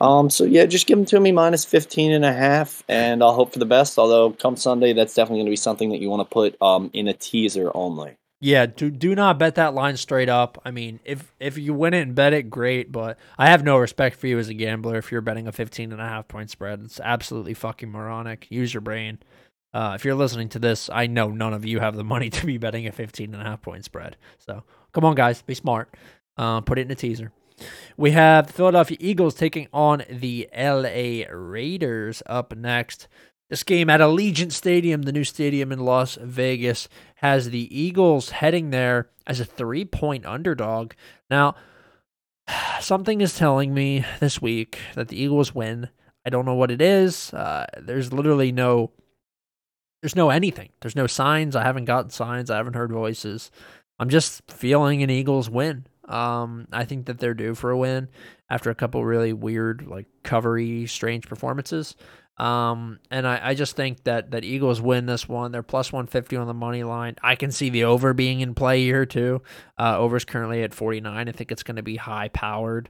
Um, 0.00 0.28
so 0.28 0.44
yeah, 0.44 0.66
just 0.66 0.86
give 0.86 0.98
them 0.98 1.06
to 1.06 1.20
me 1.20 1.32
minus 1.32 1.64
15 1.64 2.12
and 2.12 2.24
a 2.24 2.32
half, 2.32 2.82
and 2.88 3.22
I'll 3.22 3.32
hope 3.34 3.52
for 3.52 3.60
the 3.60 3.66
best. 3.66 3.98
Although 3.98 4.32
come 4.32 4.56
Sunday, 4.56 4.92
that's 4.92 5.14
definitely 5.14 5.38
going 5.38 5.46
to 5.46 5.52
be 5.52 5.56
something 5.56 5.90
that 5.90 6.00
you 6.00 6.10
want 6.10 6.28
to 6.28 6.32
put 6.32 6.60
um, 6.60 6.90
in 6.92 7.06
a 7.06 7.14
teaser 7.14 7.70
only. 7.74 8.16
Yeah, 8.44 8.66
do 8.66 8.90
do 8.90 9.14
not 9.14 9.38
bet 9.38 9.54
that 9.54 9.72
line 9.72 9.96
straight 9.96 10.28
up. 10.28 10.60
I 10.66 10.70
mean, 10.70 11.00
if 11.02 11.32
if 11.40 11.56
you 11.56 11.72
win 11.72 11.94
it 11.94 12.02
and 12.02 12.14
bet 12.14 12.34
it, 12.34 12.50
great. 12.50 12.92
But 12.92 13.18
I 13.38 13.48
have 13.48 13.64
no 13.64 13.78
respect 13.78 14.18
for 14.18 14.26
you 14.26 14.38
as 14.38 14.50
a 14.50 14.54
gambler 14.54 14.98
if 14.98 15.10
you're 15.10 15.22
betting 15.22 15.48
a 15.48 15.52
15 15.52 15.92
and 15.92 16.00
a 16.00 16.06
half 16.06 16.28
point 16.28 16.50
spread. 16.50 16.82
It's 16.84 17.00
absolutely 17.00 17.54
fucking 17.54 17.90
moronic. 17.90 18.46
Use 18.50 18.74
your 18.74 18.82
brain. 18.82 19.18
Uh, 19.72 19.92
if 19.94 20.04
you're 20.04 20.14
listening 20.14 20.50
to 20.50 20.58
this, 20.58 20.90
I 20.92 21.06
know 21.06 21.30
none 21.30 21.54
of 21.54 21.64
you 21.64 21.80
have 21.80 21.96
the 21.96 22.04
money 22.04 22.28
to 22.36 22.44
be 22.44 22.58
betting 22.58 22.86
a 22.86 22.92
15 22.92 23.32
and 23.32 23.42
a 23.42 23.46
half 23.46 23.62
point 23.62 23.86
spread. 23.86 24.18
So 24.36 24.62
come 24.92 25.06
on, 25.06 25.14
guys, 25.14 25.40
be 25.40 25.54
smart. 25.54 25.94
Uh, 26.36 26.60
put 26.60 26.78
it 26.78 26.82
in 26.82 26.90
a 26.90 26.94
teaser. 26.94 27.32
We 27.96 28.10
have 28.10 28.48
the 28.48 28.52
Philadelphia 28.52 28.98
Eagles 29.00 29.36
taking 29.36 29.68
on 29.72 30.02
the 30.10 30.50
LA 30.54 31.24
Raiders 31.34 32.22
up 32.26 32.54
next. 32.54 33.08
This 33.54 33.62
game 33.62 33.88
at 33.88 34.00
Allegiant 34.00 34.50
Stadium, 34.50 35.02
the 35.02 35.12
new 35.12 35.22
stadium 35.22 35.70
in 35.70 35.78
Las 35.78 36.18
Vegas, 36.20 36.88
has 37.18 37.50
the 37.50 37.68
Eagles 37.70 38.30
heading 38.30 38.70
there 38.70 39.10
as 39.28 39.38
a 39.38 39.44
three 39.44 39.84
point 39.84 40.26
underdog. 40.26 40.94
Now, 41.30 41.54
something 42.80 43.20
is 43.20 43.38
telling 43.38 43.72
me 43.72 44.04
this 44.18 44.42
week 44.42 44.80
that 44.96 45.06
the 45.06 45.22
Eagles 45.22 45.54
win. 45.54 45.88
I 46.26 46.30
don't 46.30 46.46
know 46.46 46.56
what 46.56 46.72
it 46.72 46.82
is. 46.82 47.32
Uh, 47.32 47.66
there's 47.80 48.12
literally 48.12 48.50
no. 48.50 48.90
There's 50.02 50.16
no 50.16 50.30
anything. 50.30 50.70
There's 50.80 50.96
no 50.96 51.06
signs. 51.06 51.54
I 51.54 51.62
haven't 51.62 51.84
gotten 51.84 52.10
signs. 52.10 52.50
I 52.50 52.56
haven't 52.56 52.74
heard 52.74 52.90
voices. 52.90 53.52
I'm 54.00 54.08
just 54.08 54.42
feeling 54.50 55.04
an 55.04 55.10
Eagles 55.10 55.48
win. 55.48 55.86
Um, 56.08 56.66
I 56.72 56.84
think 56.84 57.06
that 57.06 57.20
they're 57.20 57.34
due 57.34 57.54
for 57.54 57.70
a 57.70 57.78
win 57.78 58.08
after 58.50 58.70
a 58.70 58.74
couple 58.74 59.04
really 59.04 59.32
weird, 59.32 59.86
like 59.86 60.06
covery, 60.24 60.88
strange 60.88 61.28
performances. 61.28 61.94
Um, 62.36 62.98
and 63.10 63.28
I, 63.28 63.50
I 63.50 63.54
just 63.54 63.76
think 63.76 64.04
that 64.04 64.32
that 64.32 64.44
Eagles 64.44 64.80
win 64.80 65.06
this 65.06 65.28
one. 65.28 65.52
They're 65.52 65.62
plus 65.62 65.92
150 65.92 66.36
on 66.36 66.46
the 66.46 66.54
money 66.54 66.82
line. 66.82 67.16
I 67.22 67.36
can 67.36 67.52
see 67.52 67.70
the 67.70 67.84
over 67.84 68.12
being 68.12 68.40
in 68.40 68.54
play 68.54 68.82
here 68.82 69.06
too. 69.06 69.42
Uh, 69.78 69.98
over's 69.98 70.24
currently 70.24 70.62
at 70.62 70.74
49. 70.74 71.28
I 71.28 71.32
think 71.32 71.52
it's 71.52 71.62
going 71.62 71.76
to 71.76 71.82
be 71.82 71.96
high 71.96 72.28
powered. 72.28 72.88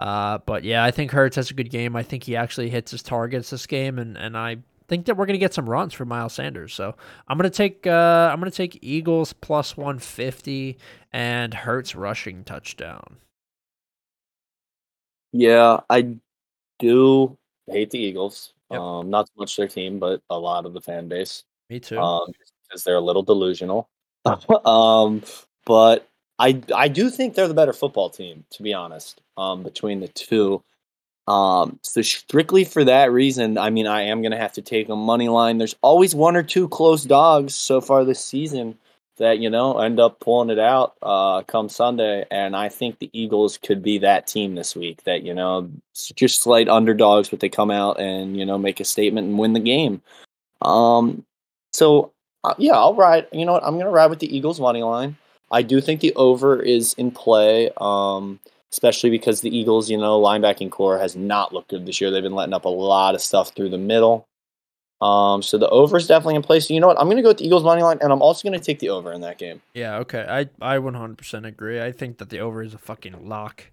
Uh, 0.00 0.38
but 0.38 0.64
yeah, 0.64 0.82
I 0.82 0.90
think 0.90 1.12
Hurts 1.12 1.36
has 1.36 1.50
a 1.50 1.54
good 1.54 1.70
game. 1.70 1.94
I 1.94 2.02
think 2.02 2.24
he 2.24 2.34
actually 2.34 2.70
hits 2.70 2.90
his 2.90 3.02
targets 3.02 3.50
this 3.50 3.66
game, 3.66 3.98
and 3.98 4.16
and 4.16 4.36
I 4.36 4.56
think 4.88 5.06
that 5.06 5.16
we're 5.16 5.26
going 5.26 5.34
to 5.34 5.38
get 5.38 5.54
some 5.54 5.68
runs 5.68 5.94
from 5.94 6.08
Miles 6.08 6.32
Sanders. 6.32 6.74
So 6.74 6.96
I'm 7.28 7.38
going 7.38 7.48
to 7.50 7.56
take 7.56 7.86
uh, 7.86 8.30
I'm 8.32 8.40
going 8.40 8.50
to 8.50 8.56
take 8.56 8.78
Eagles 8.82 9.32
plus 9.34 9.76
150 9.76 10.78
and 11.12 11.54
Hurts 11.54 11.94
rushing 11.94 12.44
touchdown. 12.44 13.18
Yeah, 15.32 15.80
I 15.88 16.16
do 16.80 17.38
hate 17.68 17.90
the 17.90 17.98
Eagles. 17.98 18.52
Yep. 18.70 18.80
Um, 18.80 19.10
not 19.10 19.26
so 19.26 19.32
much 19.36 19.56
their 19.56 19.68
team, 19.68 19.98
but 19.98 20.22
a 20.30 20.38
lot 20.38 20.66
of 20.66 20.72
the 20.72 20.80
fan 20.80 21.08
base. 21.08 21.44
Me 21.68 21.80
too. 21.80 21.98
Um, 21.98 22.32
because 22.68 22.84
they're 22.84 22.96
a 22.96 23.00
little 23.00 23.22
delusional. 23.22 23.88
um, 24.64 25.22
but 25.66 26.08
I 26.38 26.60
I 26.74 26.88
do 26.88 27.10
think 27.10 27.34
they're 27.34 27.48
the 27.48 27.54
better 27.54 27.72
football 27.72 28.10
team, 28.10 28.44
to 28.50 28.62
be 28.62 28.72
honest. 28.72 29.20
Um, 29.36 29.62
between 29.62 30.00
the 30.00 30.08
two. 30.08 30.62
Um, 31.26 31.78
so 31.82 32.02
strictly 32.02 32.64
for 32.64 32.82
that 32.84 33.12
reason, 33.12 33.56
I 33.56 33.70
mean, 33.70 33.86
I 33.86 34.02
am 34.02 34.22
gonna 34.22 34.36
have 34.36 34.52
to 34.54 34.62
take 34.62 34.88
a 34.88 34.96
money 34.96 35.28
line. 35.28 35.58
There's 35.58 35.76
always 35.82 36.14
one 36.14 36.36
or 36.36 36.42
two 36.42 36.68
close 36.68 37.04
dogs 37.04 37.54
so 37.54 37.80
far 37.80 38.04
this 38.04 38.24
season 38.24 38.76
that 39.20 39.38
you 39.38 39.48
know 39.48 39.78
end 39.78 40.00
up 40.00 40.18
pulling 40.18 40.50
it 40.50 40.58
out 40.58 40.96
uh, 41.02 41.42
come 41.42 41.68
Sunday, 41.68 42.26
and 42.30 42.56
I 42.56 42.68
think 42.68 42.98
the 42.98 43.10
Eagles 43.12 43.58
could 43.58 43.82
be 43.82 43.98
that 43.98 44.26
team 44.26 44.54
this 44.54 44.74
week. 44.74 45.04
That 45.04 45.22
you 45.22 45.32
know 45.32 45.70
just 46.16 46.40
slight 46.40 46.68
underdogs, 46.68 47.28
but 47.28 47.40
they 47.40 47.48
come 47.48 47.70
out 47.70 48.00
and 48.00 48.36
you 48.36 48.44
know 48.44 48.58
make 48.58 48.80
a 48.80 48.84
statement 48.84 49.28
and 49.28 49.38
win 49.38 49.52
the 49.52 49.60
game. 49.60 50.02
Um, 50.62 51.24
so 51.72 52.12
uh, 52.42 52.54
yeah, 52.58 52.72
I'll 52.72 52.94
ride. 52.94 53.28
You 53.30 53.44
know 53.44 53.52
what? 53.52 53.64
I'm 53.64 53.78
gonna 53.78 53.90
ride 53.90 54.10
with 54.10 54.18
the 54.18 54.34
Eagles 54.34 54.58
money 54.58 54.82
line. 54.82 55.16
I 55.52 55.62
do 55.62 55.80
think 55.80 56.00
the 56.00 56.14
over 56.14 56.60
is 56.60 56.94
in 56.94 57.10
play. 57.10 57.70
Um, 57.76 58.40
especially 58.72 59.10
because 59.10 59.40
the 59.40 59.54
Eagles, 59.54 59.90
you 59.90 59.98
know, 59.98 60.20
linebacking 60.20 60.70
corps 60.70 60.98
has 60.98 61.16
not 61.16 61.52
looked 61.52 61.70
good 61.70 61.86
this 61.86 62.00
year. 62.00 62.10
They've 62.10 62.22
been 62.22 62.34
letting 62.36 62.54
up 62.54 62.64
a 62.64 62.68
lot 62.68 63.14
of 63.14 63.20
stuff 63.20 63.52
through 63.54 63.70
the 63.70 63.78
middle. 63.78 64.28
Um, 65.00 65.42
so 65.42 65.56
the 65.56 65.68
over 65.70 65.96
is 65.96 66.06
definitely 66.06 66.34
in 66.34 66.42
place. 66.42 66.68
You 66.68 66.80
know 66.80 66.88
what? 66.88 67.00
I'm 67.00 67.06
going 67.06 67.16
to 67.16 67.22
go 67.22 67.28
with 67.28 67.38
the 67.38 67.46
Eagles 67.46 67.64
money 67.64 67.82
line, 67.82 67.98
and 68.02 68.12
I'm 68.12 68.20
also 68.20 68.46
going 68.46 68.58
to 68.58 68.64
take 68.64 68.80
the 68.80 68.90
over 68.90 69.12
in 69.12 69.22
that 69.22 69.38
game. 69.38 69.62
Yeah, 69.74 69.98
okay. 69.98 70.26
I 70.28 70.74
I 70.74 70.78
100% 70.78 71.46
agree. 71.46 71.80
I 71.80 71.92
think 71.92 72.18
that 72.18 72.28
the 72.28 72.40
over 72.40 72.62
is 72.62 72.74
a 72.74 72.78
fucking 72.78 73.26
lock. 73.26 73.64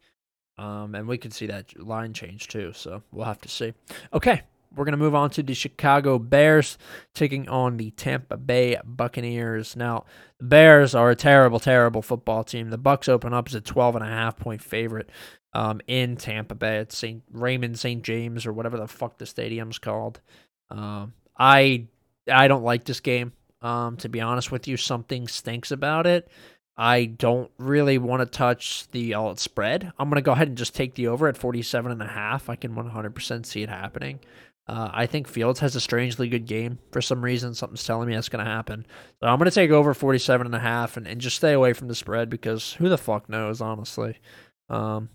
Um, 0.57 0.95
and 0.95 1.07
we 1.07 1.17
can 1.17 1.31
see 1.31 1.45
that 1.47 1.79
line 1.79 2.13
change 2.13 2.47
too. 2.47 2.73
So 2.73 3.03
we'll 3.11 3.25
have 3.25 3.41
to 3.41 3.49
see. 3.49 3.73
Okay, 4.11 4.41
we're 4.75 4.85
going 4.85 4.93
to 4.93 4.97
move 4.97 5.15
on 5.15 5.29
to 5.31 5.43
the 5.43 5.53
Chicago 5.53 6.17
Bears 6.17 6.77
taking 7.13 7.47
on 7.47 7.77
the 7.77 7.91
Tampa 7.91 8.37
Bay 8.37 8.77
Buccaneers. 8.83 9.75
Now, 9.75 10.05
the 10.39 10.45
Bears 10.45 10.95
are 10.95 11.11
a 11.11 11.15
terrible, 11.15 11.59
terrible 11.59 12.01
football 12.01 12.43
team. 12.43 12.69
The 12.69 12.79
Bucs 12.79 13.09
open 13.09 13.33
up 13.33 13.47
as 13.47 13.55
a 13.55 13.61
12 13.61 13.95
and 13.95 14.05
a 14.05 14.07
half 14.07 14.37
point 14.37 14.61
favorite 14.61 15.09
um, 15.53 15.81
in 15.87 16.15
Tampa 16.17 16.55
Bay 16.55 16.77
at 16.77 16.91
St. 16.91 17.23
Raymond 17.31 17.79
St. 17.79 18.03
James 18.03 18.45
or 18.45 18.53
whatever 18.53 18.77
the 18.77 18.87
fuck 18.87 19.17
the 19.17 19.25
stadium's 19.25 19.79
called. 19.79 20.21
Um, 20.69 21.13
I 21.37 21.87
I 22.31 22.47
don't 22.47 22.63
like 22.63 22.83
this 22.83 22.99
game. 22.99 23.33
Um, 23.61 23.97
to 23.97 24.09
be 24.09 24.21
honest 24.21 24.51
with 24.51 24.67
you, 24.67 24.77
something 24.77 25.27
stinks 25.27 25.71
about 25.71 26.05
it. 26.05 26.29
I 26.77 27.05
don't 27.05 27.49
really 27.57 27.97
want 27.97 28.21
to 28.21 28.25
touch 28.27 28.87
the 28.91 29.15
all 29.15 29.31
it 29.31 29.39
spread. 29.39 29.91
I'm 29.97 30.09
going 30.09 30.17
to 30.17 30.21
go 30.21 30.33
ahead 30.33 30.47
and 30.47 30.57
just 30.57 30.75
take 30.75 30.93
the 30.93 31.07
over 31.07 31.27
at 31.27 31.35
47 31.35 31.91
and 31.91 32.03
a 32.03 32.07
half. 32.07 32.49
I 32.49 32.55
can 32.55 32.75
100% 32.75 33.45
see 33.47 33.63
it 33.63 33.69
happening. 33.69 34.19
Uh, 34.67 34.89
I 34.93 35.05
think 35.05 35.27
Fields 35.27 35.61
has 35.61 35.75
a 35.75 35.81
strangely 35.81 36.27
good 36.27 36.45
game 36.45 36.77
for 36.91 37.01
some 37.01 37.23
reason. 37.23 37.55
Something's 37.55 37.83
telling 37.83 38.07
me 38.07 38.13
that's 38.13 38.29
going 38.29 38.45
to 38.45 38.51
happen. 38.51 38.85
So 39.19 39.27
I'm 39.27 39.39
going 39.39 39.49
to 39.49 39.55
take 39.55 39.71
over 39.71 39.93
47 39.93 40.45
and 40.45 40.53
a 40.53 40.59
half 40.59 40.97
and, 40.97 41.07
and 41.07 41.21
just 41.21 41.37
stay 41.37 41.53
away 41.53 41.73
from 41.73 41.87
the 41.87 41.95
spread 41.95 42.29
because 42.29 42.73
who 42.73 42.89
the 42.89 42.97
fuck 42.97 43.27
knows, 43.27 43.59
honestly. 43.59 44.19
Um, 44.69 45.09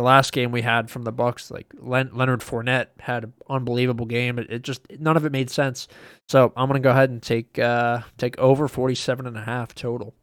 the 0.00 0.06
last 0.06 0.32
game 0.32 0.50
we 0.50 0.62
had 0.62 0.90
from 0.90 1.02
the 1.02 1.12
Bucs, 1.12 1.50
like 1.50 1.66
Len- 1.78 2.10
Leonard 2.14 2.40
Fournette 2.40 2.86
had 3.00 3.24
an 3.24 3.32
unbelievable 3.50 4.06
game. 4.06 4.38
It, 4.38 4.50
it, 4.50 4.62
just 4.62 4.80
none 4.98 5.16
of 5.16 5.26
it 5.26 5.32
made 5.32 5.50
sense. 5.50 5.88
So 6.26 6.52
I'm 6.56 6.68
to 6.70 6.78
go 6.80 6.90
ahead 6.90 7.10
and 7.10 7.22
take 7.22 7.58
uh, 7.58 8.00
take 8.16 8.38
over 8.38 8.66
47 8.66 9.26
and 9.26 9.36
a 9.36 9.42
half 9.42 9.74
total. 9.74 10.14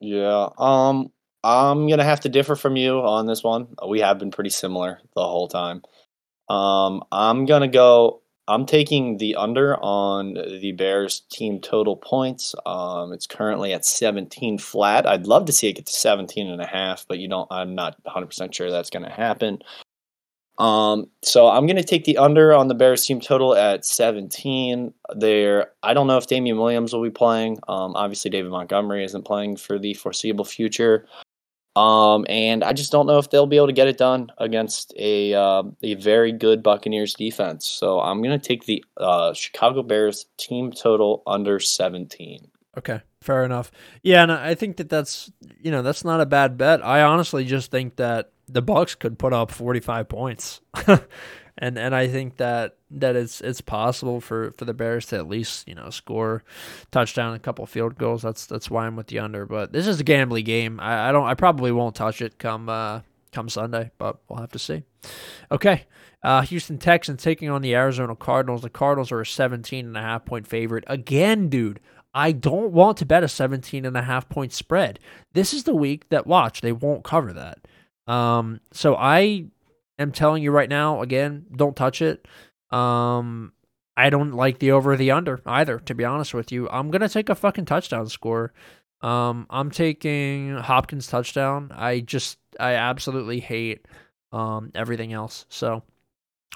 Yeah. 0.00 0.48
Um 0.58 1.12
I'm 1.44 1.86
to 1.88 2.02
have 2.02 2.20
to 2.20 2.28
differ 2.30 2.56
from 2.56 2.76
you 2.76 3.00
on 3.00 3.26
this 3.26 3.44
one. 3.44 3.68
We 3.86 4.00
have 4.00 4.18
been 4.18 4.30
pretty 4.30 4.50
similar 4.50 4.98
the 5.14 5.22
whole 5.22 5.46
time. 5.46 5.82
Um, 6.48 7.04
I'm 7.12 7.44
gonna 7.44 7.68
go. 7.68 8.22
I'm 8.46 8.66
taking 8.66 9.16
the 9.18 9.36
under 9.36 9.76
on 9.82 10.34
the 10.34 10.72
Bears 10.72 11.20
team 11.30 11.60
total 11.60 11.96
points. 11.96 12.54
Um, 12.66 13.12
it's 13.12 13.26
currently 13.26 13.72
at 13.72 13.84
17 13.84 14.58
flat. 14.58 15.06
I'd 15.06 15.26
love 15.26 15.46
to 15.46 15.52
see 15.52 15.68
it 15.68 15.74
get 15.74 15.86
to 15.86 15.92
17 15.92 16.48
and 16.48 16.60
a 16.60 16.66
half, 16.66 17.06
but 17.08 17.18
you 17.18 17.28
don't. 17.28 17.50
I'm 17.50 17.74
not 17.74 17.96
100 18.02 18.26
percent 18.26 18.54
sure 18.54 18.70
that's 18.70 18.90
going 18.90 19.04
to 19.04 19.10
happen. 19.10 19.60
Um, 20.58 21.06
so 21.22 21.48
I'm 21.48 21.66
going 21.66 21.76
to 21.76 21.82
take 21.82 22.04
the 22.04 22.16
under 22.16 22.54
on 22.54 22.68
the 22.68 22.74
Bears 22.74 23.04
team 23.04 23.20
total 23.20 23.56
at 23.56 23.84
17. 23.84 24.92
There, 25.16 25.72
I 25.82 25.94
don't 25.94 26.06
know 26.06 26.16
if 26.16 26.28
Damien 26.28 26.58
Williams 26.58 26.92
will 26.92 27.02
be 27.02 27.10
playing. 27.10 27.58
Um, 27.66 27.96
obviously, 27.96 28.30
David 28.30 28.50
Montgomery 28.50 29.04
isn't 29.04 29.24
playing 29.24 29.56
for 29.56 29.78
the 29.78 29.94
foreseeable 29.94 30.44
future. 30.44 31.06
Um, 31.76 32.24
and 32.28 32.62
I 32.62 32.72
just 32.72 32.92
don't 32.92 33.06
know 33.06 33.18
if 33.18 33.30
they'll 33.30 33.46
be 33.46 33.56
able 33.56 33.66
to 33.66 33.72
get 33.72 33.88
it 33.88 33.98
done 33.98 34.30
against 34.38 34.94
a 34.96 35.34
uh, 35.34 35.64
a 35.82 35.94
very 35.94 36.30
good 36.30 36.62
Buccaneers 36.62 37.14
defense. 37.14 37.66
So 37.66 38.00
I'm 38.00 38.22
gonna 38.22 38.38
take 38.38 38.66
the 38.66 38.84
uh, 38.96 39.34
Chicago 39.34 39.82
Bears 39.82 40.26
team 40.36 40.70
total 40.72 41.22
under 41.26 41.58
17. 41.58 42.48
Okay, 42.78 43.00
fair 43.20 43.44
enough. 43.44 43.72
Yeah, 44.02 44.22
and 44.22 44.32
I 44.32 44.54
think 44.54 44.76
that 44.76 44.88
that's 44.88 45.32
you 45.60 45.70
know 45.72 45.82
that's 45.82 46.04
not 46.04 46.20
a 46.20 46.26
bad 46.26 46.56
bet. 46.56 46.84
I 46.84 47.02
honestly 47.02 47.44
just 47.44 47.70
think 47.70 47.96
that 47.96 48.30
the 48.46 48.62
Bucs 48.62 48.98
could 48.98 49.18
put 49.18 49.32
up 49.32 49.50
45 49.50 50.08
points. 50.08 50.60
and 51.58 51.78
and 51.78 51.94
I 51.94 52.08
think 52.08 52.36
that 52.38 52.76
that 52.90 53.16
it's 53.16 53.40
it's 53.40 53.60
possible 53.60 54.20
for, 54.20 54.52
for 54.52 54.64
the 54.64 54.74
Bears 54.74 55.06
to 55.06 55.16
at 55.16 55.28
least 55.28 55.68
you 55.68 55.74
know 55.74 55.90
score 55.90 56.42
touchdown, 56.90 57.34
a 57.34 57.38
couple 57.38 57.64
field 57.66 57.96
goals. 57.96 58.22
That's 58.22 58.46
that's 58.46 58.70
why 58.70 58.86
I'm 58.86 58.96
with 58.96 59.08
the 59.08 59.20
under. 59.20 59.46
But 59.46 59.72
this 59.72 59.86
is 59.86 60.00
a 60.00 60.04
gambly 60.04 60.44
game. 60.44 60.80
I, 60.80 61.08
I 61.08 61.12
don't. 61.12 61.26
I 61.26 61.34
probably 61.34 61.72
won't 61.72 61.94
touch 61.94 62.20
it 62.20 62.38
come 62.38 62.68
uh, 62.68 63.00
come 63.32 63.48
Sunday, 63.48 63.90
but 63.98 64.18
we'll 64.28 64.40
have 64.40 64.52
to 64.52 64.58
see. 64.58 64.82
Okay. 65.50 65.86
Uh, 66.22 66.40
Houston 66.40 66.78
Texans 66.78 67.22
taking 67.22 67.50
on 67.50 67.60
the 67.60 67.74
Arizona 67.74 68.16
Cardinals. 68.16 68.62
The 68.62 68.70
Cardinals 68.70 69.12
are 69.12 69.20
a 69.20 69.26
17 69.26 69.84
and 69.84 69.96
a 69.96 70.00
half 70.00 70.24
point 70.24 70.46
favorite. 70.46 70.84
Again, 70.86 71.50
dude, 71.50 71.80
I 72.14 72.32
don't 72.32 72.72
want 72.72 72.96
to 72.98 73.06
bet 73.06 73.22
a 73.22 73.28
17 73.28 73.84
and 73.84 73.94
a 73.94 74.02
half 74.02 74.30
point 74.30 74.54
spread. 74.54 74.98
This 75.34 75.52
is 75.52 75.64
the 75.64 75.74
week 75.74 76.08
that 76.08 76.26
watch, 76.26 76.62
they 76.62 76.72
won't 76.72 77.04
cover 77.04 77.34
that. 77.34 77.58
Um, 78.10 78.60
so 78.72 78.96
I 78.96 79.46
am 79.98 80.12
telling 80.12 80.42
you 80.42 80.50
right 80.50 80.68
now, 80.68 81.02
again, 81.02 81.46
don't 81.54 81.76
touch 81.76 82.02
it. 82.02 82.26
Um, 82.70 83.52
I 83.96 84.10
don't 84.10 84.32
like 84.32 84.58
the 84.58 84.72
over 84.72 84.96
the 84.96 85.12
under 85.12 85.40
either, 85.46 85.78
to 85.80 85.94
be 85.94 86.04
honest 86.04 86.34
with 86.34 86.50
you. 86.50 86.68
I'm 86.68 86.90
gonna 86.90 87.08
take 87.08 87.28
a 87.28 87.34
fucking 87.34 87.66
touchdown 87.66 88.08
score. 88.08 88.52
Um, 89.02 89.46
I'm 89.50 89.70
taking 89.70 90.56
Hopkins 90.56 91.06
touchdown. 91.06 91.70
I 91.74 92.00
just 92.00 92.38
I 92.58 92.74
absolutely 92.74 93.40
hate 93.40 93.86
um 94.32 94.72
everything 94.74 95.12
else. 95.12 95.46
So 95.48 95.82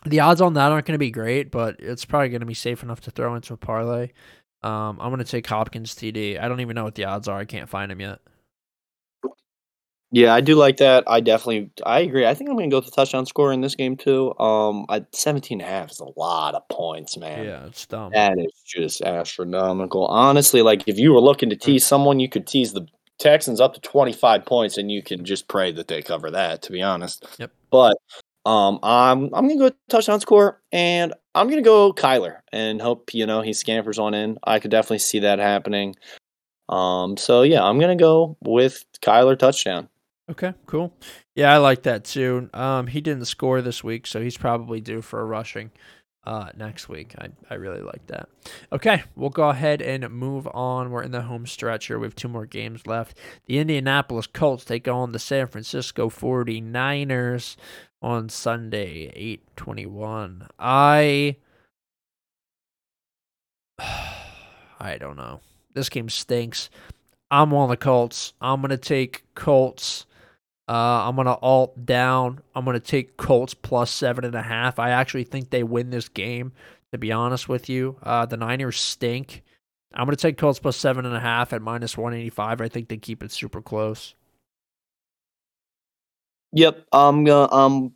the 0.05 0.21
odds 0.21 0.41
on 0.41 0.55
that 0.55 0.73
aren't 0.73 0.87
gonna 0.87 0.99
be 0.99 1.11
great, 1.11 1.51
but 1.51 1.77
it's 1.79 2.05
probably 2.05 2.31
gonna 2.31 2.47
be 2.47 2.55
safe 2.55 2.83
enough 2.83 3.01
to 3.03 3.11
throw 3.11 3.35
into 3.35 3.55
a 3.55 3.57
parlay. 3.57 4.11
Um, 4.63 4.99
I'm 5.01 5.11
gonna 5.11 5.25
take 5.25 5.47
Hopkins 5.47 5.95
TD. 5.95 6.41
I 6.41 6.49
don't 6.49 6.61
even 6.61 6.75
know 6.75 6.85
what 6.85 6.97
the 6.97 7.05
odds 7.05 7.29
are. 7.29 7.39
I 7.39 7.45
can't 7.45 7.69
find 7.69 7.91
them 7.91 8.01
yet. 8.01 8.19
Yeah, 10.11 10.33
I 10.33 10.41
do 10.41 10.55
like 10.55 10.79
that. 10.79 11.05
I 11.07 11.21
definitely 11.21 11.71
I 11.85 12.01
agree. 12.01 12.27
I 12.27 12.33
think 12.33 12.49
I'm 12.49 12.57
gonna 12.57 12.71
go 12.71 12.79
with 12.79 12.87
the 12.87 12.91
touchdown 12.93 13.27
score 13.27 13.53
in 13.53 13.61
this 13.61 13.75
game 13.75 13.97
too. 13.97 14.39
Um 14.39 14.87
I 14.89 15.05
17 15.13 15.61
and 15.61 15.69
a 15.69 15.71
half 15.71 15.91
is 15.91 16.01
a 16.01 16.09
lot 16.19 16.55
of 16.55 16.67
points, 16.69 17.19
man. 17.19 17.45
Yeah, 17.45 17.67
it's 17.67 17.85
dumb. 17.85 18.13
That 18.15 18.39
is 18.39 18.53
just 18.65 19.03
astronomical. 19.03 20.07
Honestly, 20.07 20.63
like 20.63 20.89
if 20.89 20.99
you 20.99 21.13
were 21.13 21.21
looking 21.21 21.51
to 21.51 21.57
tease 21.57 21.85
someone, 21.85 22.21
you 22.21 22.29
could 22.29 22.47
tease 22.47 22.73
the 22.73 22.87
Texans 23.19 23.61
up 23.61 23.75
to 23.75 23.81
25 23.81 24.47
points 24.47 24.79
and 24.79 24.91
you 24.91 25.03
can 25.03 25.25
just 25.25 25.49
pray 25.49 25.73
that 25.73 25.89
they 25.89 26.01
cover 26.01 26.31
that, 26.31 26.63
to 26.63 26.73
be 26.73 26.81
honest. 26.81 27.27
Yep. 27.39 27.51
But 27.71 27.97
um 28.47 28.79
I'm 28.83 29.25
I'm 29.35 29.47
gonna 29.47 29.59
go 29.59 29.71
touchdown 29.91 30.21
score 30.21 30.63
and 30.73 31.13
I'm 31.35 31.51
gonna 31.51 31.61
go 31.61 31.93
Kyler 31.93 32.39
and 32.51 32.81
hope, 32.81 33.13
you 33.13 33.27
know, 33.27 33.43
he 33.43 33.53
scampers 33.53 33.99
on 33.99 34.15
in. 34.15 34.39
I 34.45 34.59
could 34.59 34.71
definitely 34.71 35.01
see 35.01 35.19
that 35.19 35.39
happening. 35.39 35.97
Um 36.71 37.19
so 37.19 37.43
yeah, 37.43 37.63
I'm 37.63 37.79
gonna 37.79 37.95
go 37.95 38.39
with 38.41 38.87
Kyler 39.03 39.39
touchdown. 39.39 39.87
Okay, 40.31 40.53
cool. 40.67 40.95
Yeah, 41.35 41.55
I 41.55 41.57
like 41.57 41.85
that 41.85 42.05
too. 42.05 42.51
Um, 42.53 42.87
he 42.87 43.01
didn't 43.01 43.25
score 43.25 43.63
this 43.63 43.83
week, 43.83 44.07
so 44.07 44.21
he's 44.21 44.37
probably 44.37 44.81
due 44.81 45.01
for 45.01 45.21
a 45.21 45.25
rushing 45.25 45.71
uh, 46.25 46.51
next 46.55 46.91
week. 46.91 47.15
I, 47.19 47.29
I 47.49 47.55
really 47.55 47.81
like 47.81 48.07
that. 48.09 48.29
Okay, 48.71 49.03
we'll 49.17 49.31
go 49.31 49.49
ahead 49.49 49.81
and 49.81 50.07
move 50.11 50.47
on. 50.49 50.91
We're 50.91 51.03
in 51.03 51.13
the 51.13 51.23
home 51.23 51.47
stretch 51.47 51.87
here. 51.87 51.99
We 51.99 52.07
have 52.07 52.15
two 52.15 52.29
more 52.29 52.45
games 52.45 52.87
left. 52.87 53.17
The 53.47 53.59
Indianapolis 53.59 54.27
Colts 54.27 54.67
take 54.67 54.87
on 54.87 55.13
the 55.13 55.19
San 55.19 55.47
Francisco 55.47 56.11
49ers 56.11 57.57
on 58.03 58.29
Sunday, 58.29 59.11
821. 59.15 60.49
I 60.59 61.37
I 64.81 64.99
don't 64.99 65.17
know. 65.17 65.41
This 65.73 65.89
game 65.89 66.11
stinks. 66.11 66.69
I'm 67.31 67.55
on 67.55 67.71
the 67.71 67.77
Colts. 67.77 68.35
I'm 68.41 68.63
to 68.63 68.77
take 68.77 69.25
Colts 69.35 70.07
uh, 70.69 71.09
I'm 71.09 71.17
gonna 71.17 71.35
alt 71.35 71.87
down. 71.87 72.41
I'm 72.55 72.65
gonna 72.65 72.81
take 72.81 73.17
Colts 73.17 73.55
plus 73.55 73.91
seven 73.91 74.25
and 74.25 74.35
a 74.35 74.43
half. 74.43 74.79
I 74.79 74.91
actually 74.91 75.25
think 75.25 75.51
they 75.51 75.63
win 75.63 75.91
this 75.91 76.09
game. 76.09 76.53
To 76.93 76.99
be 76.99 77.13
honest 77.13 77.49
with 77.49 77.69
you, 77.69 77.97
uh, 78.03 78.27
the 78.27 78.37
Niners 78.37 78.79
stink. 78.79 79.43
I'm 79.95 80.07
gonna 80.07 80.17
take 80.17 80.39
Colts 80.39 80.59
plus 80.59 80.77
seven 80.77 81.07
and 81.07 81.15
a 81.17 81.21
half 81.21 81.53
at 81.53 81.63
minus 81.63 81.97
one 81.97 82.15
eighty 82.15 82.31
five. 82.31 82.61
I 82.61 82.69
think 82.69 82.89
they 82.89 82.97
keep 82.97 83.23
it 83.23 83.33
super 83.33 83.63
close. 83.63 84.15
Yep, 86.53 86.87
I'm 86.93 87.25
gonna 87.25 87.53
um 87.53 87.95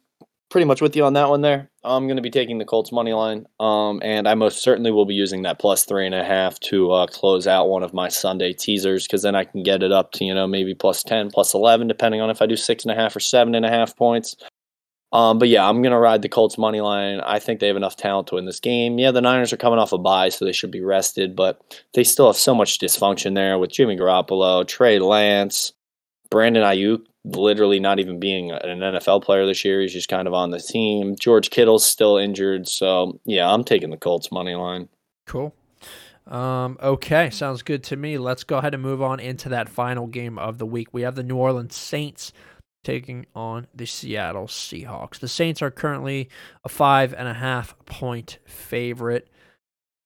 pretty 0.53 0.67
much 0.67 0.83
with 0.83 0.95
you 0.95 1.03
on 1.05 1.15
that 1.15 1.31
one 1.31 1.41
there. 1.41 1.71
I'm 1.83 2.07
going 2.07 2.17
to 2.17 2.23
be 2.23 2.31
taking 2.31 2.59
the 2.59 2.67
Colts 2.67 2.93
money 2.93 3.15
line, 3.15 3.47
um, 3.59 4.01
and 4.05 4.29
I 4.29 4.35
most 4.35 4.63
certainly 4.63 4.93
will 4.93 5.07
be 5.07 5.15
using 5.15 5.43
that 5.43 5.59
plus 5.59 5.85
three 5.85 6.05
and 6.05 6.15
a 6.15 6.23
half 6.23 6.61
to 6.61 6.93
uh, 6.93 7.07
close 7.07 7.47
out 7.47 7.71
one 7.71 7.83
of 7.83 7.95
my 7.95 8.09
Sunday 8.09 8.53
teasers 8.53 9.07
because 9.07 9.23
then 9.23 9.35
I 9.35 9.45
can 9.45 9.63
get 9.63 9.83
it 9.83 9.93
up 9.93 10.13
to 10.13 10.25
you 10.27 10.35
know 10.35 10.47
maybe 10.47 10.75
plus 10.75 11.03
ten, 11.03 11.31
plus 11.31 11.55
eleven, 11.55 11.89
depending 11.89 12.21
on 12.21 12.29
if 12.29 12.43
I 12.43 12.47
do 12.47 12.57
six 12.57 12.85
and 12.85 12.93
a 12.93 12.95
half 12.95 13.17
or 13.17 13.21
seven 13.21 13.55
and 13.55 13.65
a 13.65 13.71
half 13.71 13.97
points. 13.97 14.37
Um, 15.11 15.39
but 15.39 15.49
yeah, 15.49 15.67
I'm 15.67 15.81
gonna 15.81 15.99
ride 15.99 16.21
the 16.21 16.29
Colts 16.29 16.59
money 16.59 16.83
line. 16.83 17.21
I 17.21 17.39
think 17.39 17.59
they 17.59 17.69
have 17.69 17.77
enough 17.77 17.97
talent 17.97 18.29
to 18.29 18.35
win 18.35 18.45
this 18.45 18.61
game. 18.61 18.99
Yeah, 18.99 19.11
the 19.11 19.23
Niners 19.23 19.55
are 19.55 19.59
coming 19.59 19.79
off 19.79 19.93
a 19.93 19.99
bye, 19.99 20.29
so 20.29 20.45
they 20.45 20.53
should 20.53 20.71
be 20.71 20.83
rested, 20.83 21.35
but 21.35 21.81
they 21.95 22.05
still 22.05 22.27
have 22.27 22.37
so 22.37 22.55
much 22.55 22.79
dysfunction 22.79 23.35
there 23.35 23.59
with 23.59 23.73
Jimmy 23.73 23.97
Garoppolo, 23.97 24.69
Trey 24.69 24.99
Lance, 24.99 25.73
Brandon 26.31 26.63
Aiyuk, 26.63 27.07
literally 27.25 27.81
not 27.81 27.99
even 28.01 28.19
being 28.19 28.51
an 28.51 28.81
NFL 28.81 29.23
player 29.23 29.47
this 29.47 29.65
year. 29.65 29.81
He's 29.81 29.93
just 29.93 30.09
kind 30.09 30.27
of 30.27 30.35
on 30.35 30.51
the 30.51 30.61
team. 30.61 31.17
George 31.17 31.51
Kittle's 31.51 31.85
still 31.85 32.17
injured, 32.17 32.69
so 32.69 33.21
yeah, 33.25 33.53
I'm 33.53 33.65
taking 33.65 33.91
the 33.91 33.97
Colts 33.97 34.33
money 34.33 34.55
line. 34.55 34.89
Cool. 35.27 35.55
Um, 36.27 36.79
okay, 36.83 37.31
sounds 37.31 37.63
good 37.63 37.83
to 37.85 37.97
me. 37.97 38.19
Let's 38.19 38.45
go 38.45 38.59
ahead 38.59 38.75
and 38.75 38.83
move 38.83 39.03
on 39.03 39.21
into 39.21 39.49
that 39.51 39.69
final 39.69 40.07
game 40.07 40.39
of 40.39 40.59
the 40.59 40.67
week. 40.67 40.89
We 40.93 41.03
have 41.03 41.15
the 41.15 41.23
New 41.23 41.37
Orleans 41.37 41.75
Saints 41.75 42.33
taking 42.85 43.27
on 43.35 43.67
the 43.75 43.87
Seattle 43.87 44.47
Seahawks. 44.47 45.19
The 45.19 45.29
Saints 45.29 45.63
are 45.63 45.71
currently 45.71 46.29
a 46.65 46.69
five 46.69 47.13
and 47.15 47.29
a 47.29 47.35
half 47.35 47.77
point 47.87 48.39
favorite. 48.45 49.29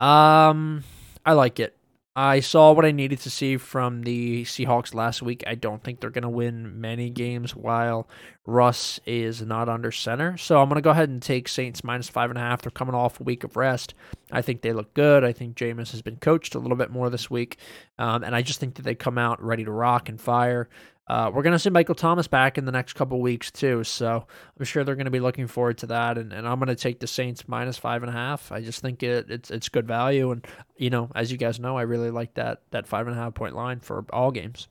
Um, 0.00 0.84
I 1.24 1.32
like 1.32 1.58
it. 1.60 1.76
I 2.18 2.40
saw 2.40 2.72
what 2.72 2.86
I 2.86 2.92
needed 2.92 3.20
to 3.20 3.30
see 3.30 3.58
from 3.58 4.02
the 4.02 4.44
Seahawks 4.44 4.94
last 4.94 5.20
week. 5.20 5.44
I 5.46 5.54
don't 5.54 5.84
think 5.84 6.00
they're 6.00 6.08
going 6.08 6.22
to 6.22 6.30
win 6.30 6.80
many 6.80 7.10
games 7.10 7.54
while 7.54 8.08
Russ 8.46 8.98
is 9.04 9.42
not 9.42 9.68
under 9.68 9.92
center. 9.92 10.38
So 10.38 10.58
I'm 10.58 10.70
going 10.70 10.76
to 10.76 10.82
go 10.82 10.92
ahead 10.92 11.10
and 11.10 11.20
take 11.20 11.46
Saints 11.46 11.84
minus 11.84 12.08
five 12.08 12.30
and 12.30 12.38
a 12.38 12.40
half. 12.40 12.62
They're 12.62 12.70
coming 12.70 12.94
off 12.94 13.20
a 13.20 13.24
week 13.24 13.44
of 13.44 13.54
rest. 13.54 13.92
I 14.30 14.42
think 14.42 14.62
they 14.62 14.72
look 14.72 14.92
good. 14.94 15.24
I 15.24 15.32
think 15.32 15.56
Jameis 15.56 15.92
has 15.92 16.02
been 16.02 16.16
coached 16.16 16.54
a 16.54 16.58
little 16.58 16.76
bit 16.76 16.90
more 16.90 17.10
this 17.10 17.30
week. 17.30 17.58
Um, 17.98 18.24
and 18.24 18.34
I 18.34 18.42
just 18.42 18.58
think 18.58 18.74
that 18.74 18.82
they 18.82 18.94
come 18.94 19.18
out 19.18 19.42
ready 19.42 19.64
to 19.64 19.70
rock 19.70 20.08
and 20.08 20.20
fire. 20.20 20.68
Uh, 21.08 21.30
we're 21.32 21.42
going 21.42 21.52
to 21.52 21.58
see 21.58 21.70
Michael 21.70 21.94
Thomas 21.94 22.26
back 22.26 22.58
in 22.58 22.64
the 22.64 22.72
next 22.72 22.94
couple 22.94 23.20
weeks 23.20 23.52
too, 23.52 23.84
so 23.84 24.26
I'm 24.58 24.64
sure 24.64 24.82
they're 24.82 24.96
going 24.96 25.04
to 25.04 25.10
be 25.12 25.20
looking 25.20 25.46
forward 25.46 25.78
to 25.78 25.86
that. 25.86 26.18
And, 26.18 26.32
and 26.32 26.48
I'm 26.48 26.58
going 26.58 26.66
to 26.66 26.74
take 26.74 26.98
the 26.98 27.06
Saints 27.06 27.46
minus 27.46 27.78
five 27.78 28.02
and 28.02 28.10
a 28.10 28.12
half. 28.12 28.50
I 28.50 28.60
just 28.60 28.80
think 28.80 29.04
it, 29.04 29.30
it's 29.30 29.52
it's 29.52 29.68
good 29.68 29.86
value, 29.86 30.32
and 30.32 30.44
you 30.76 30.90
know, 30.90 31.08
as 31.14 31.30
you 31.30 31.38
guys 31.38 31.60
know, 31.60 31.78
I 31.78 31.82
really 31.82 32.10
like 32.10 32.34
that 32.34 32.62
that 32.72 32.88
five 32.88 33.06
and 33.06 33.16
a 33.16 33.20
half 33.20 33.34
point 33.34 33.54
line 33.54 33.78
for 33.78 34.04
all 34.12 34.32
games. 34.32 34.66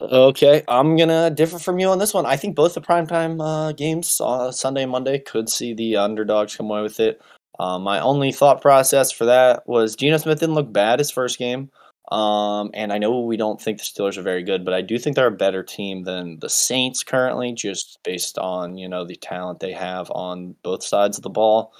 Okay, 0.00 0.64
I'm 0.66 0.96
gonna 0.96 1.30
differ 1.30 1.60
from 1.60 1.78
you 1.78 1.88
on 1.90 2.00
this 2.00 2.12
one. 2.12 2.26
I 2.26 2.36
think 2.36 2.56
both 2.56 2.74
the 2.74 2.80
primetime 2.80 3.38
uh, 3.40 3.72
games, 3.72 4.20
uh, 4.20 4.50
Sunday 4.50 4.82
and 4.82 4.92
Monday, 4.92 5.20
could 5.20 5.48
see 5.48 5.72
the 5.72 5.96
underdogs 5.96 6.56
come 6.56 6.70
away 6.70 6.82
with 6.82 6.98
it. 6.98 7.22
Uh, 7.58 7.78
my 7.78 7.98
only 8.00 8.32
thought 8.32 8.62
process 8.62 9.10
for 9.10 9.24
that 9.24 9.66
was 9.66 9.96
Geno 9.96 10.16
Smith 10.16 10.40
didn't 10.40 10.54
look 10.54 10.72
bad 10.72 10.98
his 10.98 11.10
first 11.10 11.38
game. 11.38 11.70
Um, 12.10 12.70
and 12.72 12.92
I 12.92 12.98
know 12.98 13.20
we 13.20 13.36
don't 13.36 13.60
think 13.60 13.78
the 13.78 13.84
Steelers 13.84 14.16
are 14.16 14.22
very 14.22 14.42
good, 14.42 14.64
but 14.64 14.72
I 14.72 14.80
do 14.80 14.98
think 14.98 15.14
they're 15.14 15.26
a 15.26 15.32
better 15.32 15.62
team 15.62 16.04
than 16.04 16.38
the 16.38 16.48
Saints 16.48 17.02
currently, 17.02 17.52
just 17.52 17.98
based 18.02 18.38
on 18.38 18.78
you 18.78 18.88
know 18.88 19.04
the 19.04 19.16
talent 19.16 19.60
they 19.60 19.72
have 19.72 20.10
on 20.12 20.54
both 20.62 20.82
sides 20.82 21.18
of 21.18 21.22
the 21.22 21.30
ball. 21.30 21.72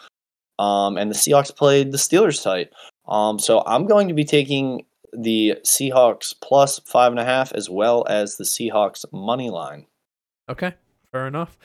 Um, 0.58 0.98
and 0.98 1.10
the 1.10 1.14
Seahawks 1.14 1.54
played 1.54 1.92
the 1.92 1.98
Steelers 1.98 2.42
tight. 2.42 2.70
Um, 3.06 3.38
so 3.38 3.62
I'm 3.64 3.86
going 3.86 4.08
to 4.08 4.14
be 4.14 4.24
taking 4.24 4.84
the 5.12 5.54
Seahawks 5.64 6.34
plus 6.42 6.78
five 6.80 7.12
and 7.12 7.20
a 7.20 7.24
half 7.24 7.52
as 7.52 7.70
well 7.70 8.04
as 8.08 8.36
the 8.36 8.44
Seahawks 8.44 9.04
money 9.12 9.48
line. 9.48 9.86
Okay, 10.48 10.74
fair 11.10 11.26
enough. 11.26 11.56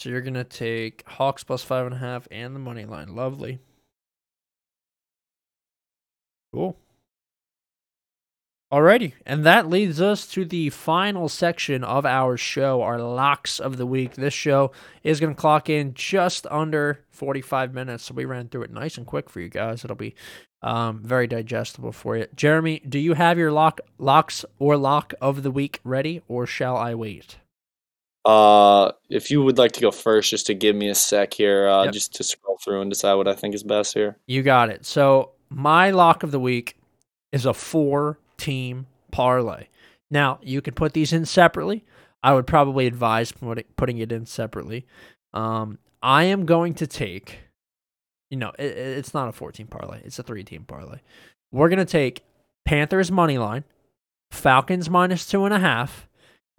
So 0.00 0.08
you're 0.08 0.22
gonna 0.22 0.44
take 0.44 1.06
Hawks 1.06 1.44
plus 1.44 1.62
five 1.62 1.84
and 1.84 1.94
a 1.94 1.98
half 1.98 2.26
and 2.30 2.54
the 2.54 2.58
money 2.58 2.86
line. 2.86 3.14
Lovely. 3.14 3.58
Cool. 6.54 6.78
Alrighty, 8.72 9.12
and 9.26 9.44
that 9.44 9.68
leads 9.68 10.00
us 10.00 10.26
to 10.28 10.46
the 10.46 10.70
final 10.70 11.28
section 11.28 11.84
of 11.84 12.06
our 12.06 12.38
show, 12.38 12.80
our 12.80 12.98
locks 12.98 13.60
of 13.60 13.76
the 13.76 13.84
week. 13.84 14.14
This 14.14 14.32
show 14.32 14.72
is 15.02 15.20
going 15.20 15.34
to 15.34 15.40
clock 15.40 15.68
in 15.68 15.92
just 15.92 16.46
under 16.50 17.04
45 17.10 17.74
minutes, 17.74 18.04
so 18.04 18.14
we 18.14 18.24
ran 18.24 18.48
through 18.48 18.62
it 18.62 18.72
nice 18.72 18.96
and 18.96 19.06
quick 19.06 19.28
for 19.28 19.40
you 19.40 19.48
guys. 19.48 19.84
It'll 19.84 19.96
be 19.96 20.14
um, 20.62 21.02
very 21.02 21.26
digestible 21.26 21.92
for 21.92 22.16
you. 22.16 22.26
Jeremy, 22.34 22.80
do 22.88 22.98
you 22.98 23.14
have 23.14 23.36
your 23.36 23.52
lock 23.52 23.80
locks 23.98 24.44
or 24.58 24.76
lock 24.76 25.12
of 25.20 25.42
the 25.42 25.50
week 25.50 25.80
ready, 25.84 26.22
or 26.26 26.46
shall 26.46 26.76
I 26.76 26.94
wait? 26.94 27.39
Uh, 28.24 28.92
if 29.08 29.30
you 29.30 29.42
would 29.42 29.58
like 29.58 29.72
to 29.72 29.80
go 29.80 29.90
first, 29.90 30.30
just 30.30 30.46
to 30.46 30.54
give 30.54 30.76
me 30.76 30.88
a 30.88 30.94
sec 30.94 31.32
here, 31.32 31.68
uh, 31.68 31.84
yep. 31.84 31.92
just 31.92 32.14
to 32.14 32.22
scroll 32.22 32.58
through 32.62 32.82
and 32.82 32.90
decide 32.90 33.14
what 33.14 33.28
I 33.28 33.34
think 33.34 33.54
is 33.54 33.62
best 33.62 33.94
here. 33.94 34.18
You 34.26 34.42
got 34.42 34.68
it. 34.68 34.84
So 34.84 35.32
my 35.48 35.90
lock 35.90 36.22
of 36.22 36.30
the 36.30 36.40
week 36.40 36.76
is 37.32 37.46
a 37.46 37.54
four 37.54 38.18
team 38.36 38.86
parlay. 39.10 39.66
Now, 40.10 40.38
you 40.42 40.60
can 40.60 40.74
put 40.74 40.92
these 40.92 41.12
in 41.12 41.24
separately. 41.24 41.84
I 42.22 42.34
would 42.34 42.46
probably 42.46 42.86
advise 42.86 43.32
putting 43.76 43.98
it 43.98 44.12
in 44.12 44.26
separately. 44.26 44.86
Um, 45.32 45.78
I 46.02 46.24
am 46.24 46.44
going 46.44 46.74
to 46.74 46.86
take, 46.86 47.38
you 48.30 48.36
know, 48.36 48.52
it, 48.58 48.76
it's 48.76 49.14
not 49.14 49.28
a 49.28 49.32
four-team 49.32 49.68
parlay, 49.68 50.00
it's 50.04 50.18
a 50.18 50.22
three 50.22 50.44
team 50.44 50.64
parlay. 50.64 50.98
We're 51.52 51.68
going 51.68 51.78
to 51.78 51.84
take 51.84 52.24
Panthers 52.64 53.10
money 53.10 53.38
line, 53.38 53.64
Falcons 54.30 54.90
minus 54.90 55.26
two 55.26 55.44
and 55.44 55.54
a 55.54 55.58
half, 55.58 56.08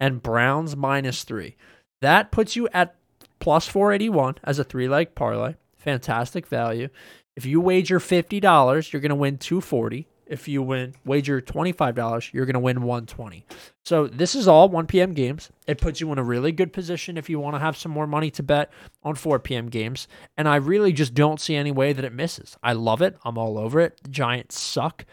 and 0.02 0.20
Browns 0.20 0.74
minus 0.74 1.22
three. 1.22 1.54
That 2.00 2.32
puts 2.32 2.56
you 2.56 2.68
at 2.74 2.96
plus 3.38 3.68
481 3.68 4.34
as 4.42 4.58
a 4.58 4.64
three 4.64 4.88
leg 4.88 5.14
parlay. 5.14 5.54
Fantastic 5.76 6.48
value. 6.48 6.88
If 7.36 7.46
you 7.46 7.60
wager 7.60 8.00
$50, 8.00 8.92
you're 8.92 9.00
going 9.00 9.10
to 9.10 9.14
win 9.14 9.38
240 9.38 10.08
if 10.26 10.48
you 10.48 10.62
win 10.62 10.94
wager 11.04 11.40
$25 11.40 12.32
you're 12.32 12.46
going 12.46 12.54
to 12.54 12.60
win 12.60 12.80
120 12.82 13.44
so 13.84 14.06
this 14.06 14.36
is 14.36 14.46
all 14.46 14.68
1 14.68 14.86
p.m 14.86 15.12
games. 15.12 15.50
It 15.66 15.80
puts 15.80 16.00
you 16.00 16.10
in 16.12 16.18
a 16.18 16.22
really 16.22 16.52
good 16.52 16.72
position 16.72 17.18
if 17.18 17.28
you 17.28 17.40
want 17.40 17.56
to 17.56 17.60
have 17.60 17.76
some 17.76 17.90
more 17.90 18.06
money 18.06 18.30
to 18.30 18.42
bet 18.42 18.70
on 19.02 19.16
4 19.16 19.40
p.m 19.40 19.68
games. 19.68 20.06
And 20.36 20.48
i 20.48 20.56
really 20.56 20.92
just 20.92 21.14
don't 21.14 21.40
see 21.40 21.56
any 21.56 21.72
way 21.72 21.92
that 21.92 22.04
it 22.04 22.12
misses. 22.12 22.56
I 22.62 22.72
love 22.74 23.02
it. 23.02 23.16
I'm 23.24 23.36
all 23.36 23.58
over 23.58 23.80
it. 23.80 23.98
Giants 24.08 24.58
suck 24.58 25.04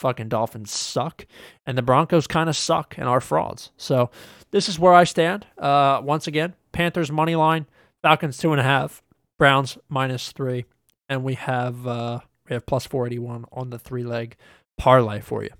fucking 0.00 0.28
dolphins 0.28 0.70
suck 0.70 1.26
and 1.66 1.78
the 1.78 1.82
broncos 1.82 2.26
kind 2.26 2.48
of 2.48 2.56
suck 2.56 2.96
and 2.98 3.08
are 3.08 3.20
frauds 3.20 3.70
so 3.76 4.10
this 4.50 4.68
is 4.68 4.78
where 4.78 4.94
i 4.94 5.04
stand 5.04 5.46
uh, 5.58 6.00
once 6.02 6.26
again 6.26 6.54
panthers 6.72 7.12
money 7.12 7.36
line 7.36 7.66
falcons 8.02 8.38
two 8.38 8.50
and 8.50 8.60
a 8.60 8.64
half 8.64 9.02
browns 9.38 9.78
minus 9.88 10.32
three 10.32 10.64
and 11.10 11.24
we 11.24 11.34
have 11.34 11.86
uh, 11.86 12.20
we 12.48 12.54
have 12.54 12.64
plus 12.64 12.86
481 12.86 13.44
on 13.52 13.70
the 13.70 13.78
three 13.78 14.04
leg 14.04 14.36
parlay 14.78 15.20
for 15.20 15.42
you. 15.42 15.50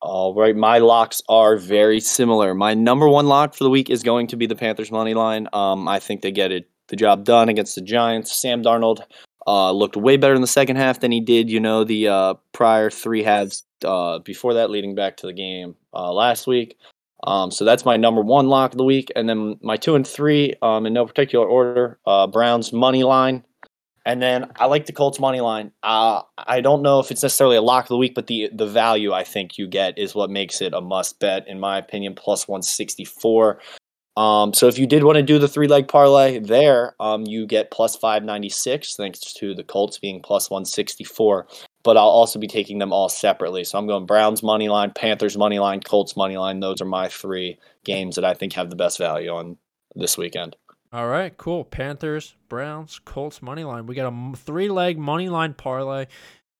All 0.00 0.34
right, 0.34 0.54
my 0.54 0.78
locks 0.78 1.22
are 1.28 1.56
very 1.56 1.98
similar. 1.98 2.54
My 2.54 2.74
number 2.74 3.08
one 3.08 3.26
lock 3.26 3.54
for 3.54 3.64
the 3.64 3.70
week 3.70 3.88
is 3.88 4.02
going 4.02 4.26
to 4.28 4.36
be 4.36 4.46
the 4.46 4.54
Panthers 4.54 4.92
money 4.92 5.14
line. 5.14 5.48
Um, 5.54 5.88
I 5.88 5.98
think 5.98 6.20
they 6.20 6.30
get 6.30 6.52
it 6.52 6.68
the 6.88 6.96
job 6.96 7.24
done 7.24 7.48
against 7.48 7.74
the 7.74 7.80
Giants. 7.80 8.38
Sam 8.38 8.62
Darnold 8.62 9.00
uh, 9.46 9.70
looked 9.72 9.96
way 9.96 10.16
better 10.16 10.34
in 10.34 10.40
the 10.40 10.46
second 10.46 10.76
half 10.76 11.00
than 11.00 11.12
he 11.12 11.20
did, 11.20 11.50
you 11.50 11.60
know, 11.60 11.84
the 11.84 12.08
uh, 12.08 12.34
prior 12.52 12.90
three 12.90 13.22
halves 13.22 13.64
uh, 13.84 14.18
before 14.20 14.54
that, 14.54 14.70
leading 14.70 14.94
back 14.94 15.16
to 15.18 15.26
the 15.26 15.32
game 15.32 15.76
uh, 15.92 16.12
last 16.12 16.46
week. 16.46 16.78
Um, 17.26 17.50
so 17.50 17.64
that's 17.64 17.84
my 17.84 17.96
number 17.96 18.20
one 18.20 18.48
lock 18.48 18.72
of 18.72 18.78
the 18.78 18.84
week, 18.84 19.10
and 19.16 19.28
then 19.28 19.58
my 19.62 19.76
two 19.76 19.94
and 19.94 20.06
three, 20.06 20.54
um, 20.60 20.84
in 20.86 20.92
no 20.92 21.06
particular 21.06 21.46
order. 21.46 21.98
Uh, 22.06 22.26
Browns 22.26 22.72
money 22.72 23.02
line. 23.02 23.44
And 24.06 24.20
then 24.20 24.50
I 24.56 24.66
like 24.66 24.84
the 24.84 24.92
Colts 24.92 25.18
money 25.18 25.40
line. 25.40 25.72
Uh, 25.82 26.20
I 26.36 26.60
don't 26.60 26.82
know 26.82 27.00
if 27.00 27.10
it's 27.10 27.22
necessarily 27.22 27.56
a 27.56 27.62
lock 27.62 27.86
of 27.86 27.88
the 27.88 27.96
week, 27.96 28.14
but 28.14 28.26
the 28.26 28.50
the 28.52 28.66
value 28.66 29.14
I 29.14 29.24
think 29.24 29.56
you 29.56 29.66
get 29.66 29.98
is 29.98 30.14
what 30.14 30.28
makes 30.28 30.60
it 30.60 30.74
a 30.74 30.82
must 30.82 31.18
bet, 31.20 31.48
in 31.48 31.58
my 31.58 31.78
opinion. 31.78 32.14
Plus 32.14 32.46
one 32.46 32.62
sixty 32.62 33.06
four. 33.06 33.60
Um, 34.16 34.54
so 34.54 34.68
if 34.68 34.78
you 34.78 34.86
did 34.86 35.02
want 35.02 35.16
to 35.16 35.22
do 35.22 35.38
the 35.40 35.48
three 35.48 35.66
leg 35.66 35.88
parlay 35.88 36.38
there, 36.38 36.94
um, 37.00 37.24
you 37.26 37.46
get 37.46 37.72
plus 37.72 37.96
five 37.96 38.22
ninety 38.22 38.48
six 38.48 38.94
thanks 38.94 39.20
to 39.34 39.54
the 39.54 39.64
Colts 39.64 39.98
being 39.98 40.22
plus 40.22 40.50
one 40.50 40.64
sixty 40.64 41.04
four. 41.04 41.48
But 41.82 41.96
I'll 41.96 42.04
also 42.04 42.38
be 42.38 42.46
taking 42.46 42.78
them 42.78 42.92
all 42.92 43.08
separately. 43.08 43.64
So 43.64 43.76
I'm 43.76 43.86
going 43.86 44.06
Browns 44.06 44.42
money 44.42 44.68
line, 44.68 44.92
Panthers 44.94 45.36
money 45.36 45.58
line, 45.58 45.80
Colts 45.80 46.16
money 46.16 46.36
line. 46.36 46.60
Those 46.60 46.80
are 46.80 46.86
my 46.86 47.08
three 47.08 47.58
games 47.84 48.14
that 48.16 48.24
I 48.24 48.34
think 48.34 48.52
have 48.54 48.70
the 48.70 48.76
best 48.76 48.98
value 48.98 49.30
on 49.30 49.58
this 49.94 50.16
weekend. 50.16 50.56
All 50.92 51.08
right, 51.08 51.36
cool. 51.36 51.64
Panthers, 51.64 52.36
Browns, 52.48 53.00
Colts 53.04 53.42
money 53.42 53.64
line. 53.64 53.86
We 53.86 53.96
got 53.96 54.12
a 54.12 54.36
three 54.36 54.68
leg 54.68 54.96
money 54.96 55.28
line 55.28 55.54
parlay, 55.54 56.06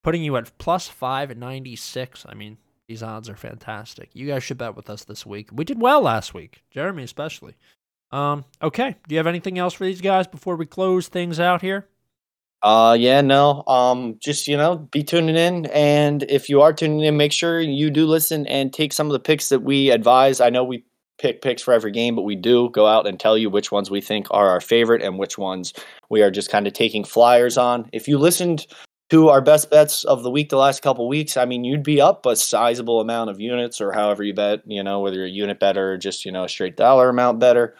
putting 0.02 0.24
you 0.24 0.36
at 0.36 0.58
plus 0.58 0.88
five 0.88 1.36
ninety 1.36 1.76
six. 1.76 2.26
I 2.28 2.34
mean, 2.34 2.58
these 2.88 3.02
odds 3.02 3.28
are 3.28 3.36
fantastic. 3.36 4.10
You 4.12 4.26
guys 4.26 4.42
should 4.42 4.58
bet 4.58 4.76
with 4.76 4.90
us 4.90 5.04
this 5.04 5.24
week. 5.24 5.48
We 5.52 5.64
did 5.64 5.80
well 5.80 6.02
last 6.02 6.34
week, 6.34 6.62
Jeremy 6.70 7.02
especially. 7.02 7.54
Um, 8.12 8.44
okay. 8.62 8.96
Do 9.08 9.14
you 9.14 9.18
have 9.18 9.26
anything 9.26 9.58
else 9.58 9.74
for 9.74 9.84
these 9.84 10.00
guys 10.00 10.26
before 10.26 10.56
we 10.56 10.66
close 10.66 11.08
things 11.08 11.40
out 11.40 11.62
here? 11.62 11.88
Uh, 12.62 12.96
yeah, 12.98 13.20
no. 13.20 13.62
Um, 13.66 14.16
just 14.20 14.48
you 14.48 14.56
know, 14.56 14.76
be 14.76 15.02
tuning 15.02 15.36
in, 15.36 15.66
and 15.66 16.22
if 16.22 16.48
you 16.48 16.62
are 16.62 16.72
tuning 16.72 17.00
in, 17.00 17.16
make 17.16 17.32
sure 17.32 17.60
you 17.60 17.90
do 17.90 18.06
listen 18.06 18.46
and 18.46 18.72
take 18.72 18.94
some 18.94 19.06
of 19.06 19.12
the 19.12 19.20
picks 19.20 19.50
that 19.50 19.60
we 19.60 19.90
advise. 19.90 20.40
I 20.40 20.48
know 20.48 20.64
we 20.64 20.84
pick 21.18 21.42
picks 21.42 21.60
for 21.60 21.74
every 21.74 21.92
game, 21.92 22.16
but 22.16 22.22
we 22.22 22.36
do 22.36 22.70
go 22.70 22.86
out 22.86 23.06
and 23.06 23.20
tell 23.20 23.36
you 23.36 23.50
which 23.50 23.70
ones 23.70 23.90
we 23.90 24.00
think 24.00 24.28
are 24.30 24.48
our 24.48 24.62
favorite 24.62 25.02
and 25.02 25.18
which 25.18 25.36
ones 25.36 25.74
we 26.08 26.22
are 26.22 26.30
just 26.30 26.50
kind 26.50 26.66
of 26.66 26.72
taking 26.72 27.04
flyers 27.04 27.58
on. 27.58 27.88
If 27.92 28.08
you 28.08 28.16
listened 28.18 28.66
to 29.14 29.28
our 29.28 29.40
best 29.40 29.70
bets 29.70 30.02
of 30.02 30.24
the 30.24 30.30
week 30.30 30.48
the 30.48 30.56
last 30.56 30.82
couple 30.82 31.06
weeks, 31.06 31.36
I 31.36 31.44
mean, 31.44 31.62
you'd 31.62 31.84
be 31.84 32.00
up 32.00 32.26
a 32.26 32.34
sizable 32.34 33.00
amount 33.00 33.30
of 33.30 33.38
units 33.38 33.80
or 33.80 33.92
however 33.92 34.24
you 34.24 34.34
bet, 34.34 34.62
you 34.66 34.82
know, 34.82 34.98
whether 34.98 35.18
you're 35.18 35.26
a 35.26 35.30
unit 35.30 35.60
bettor 35.60 35.92
or 35.92 35.96
just, 35.96 36.24
you 36.24 36.32
know, 36.32 36.42
a 36.42 36.48
straight 36.48 36.76
dollar 36.76 37.10
amount 37.10 37.38
bettor. 37.38 37.76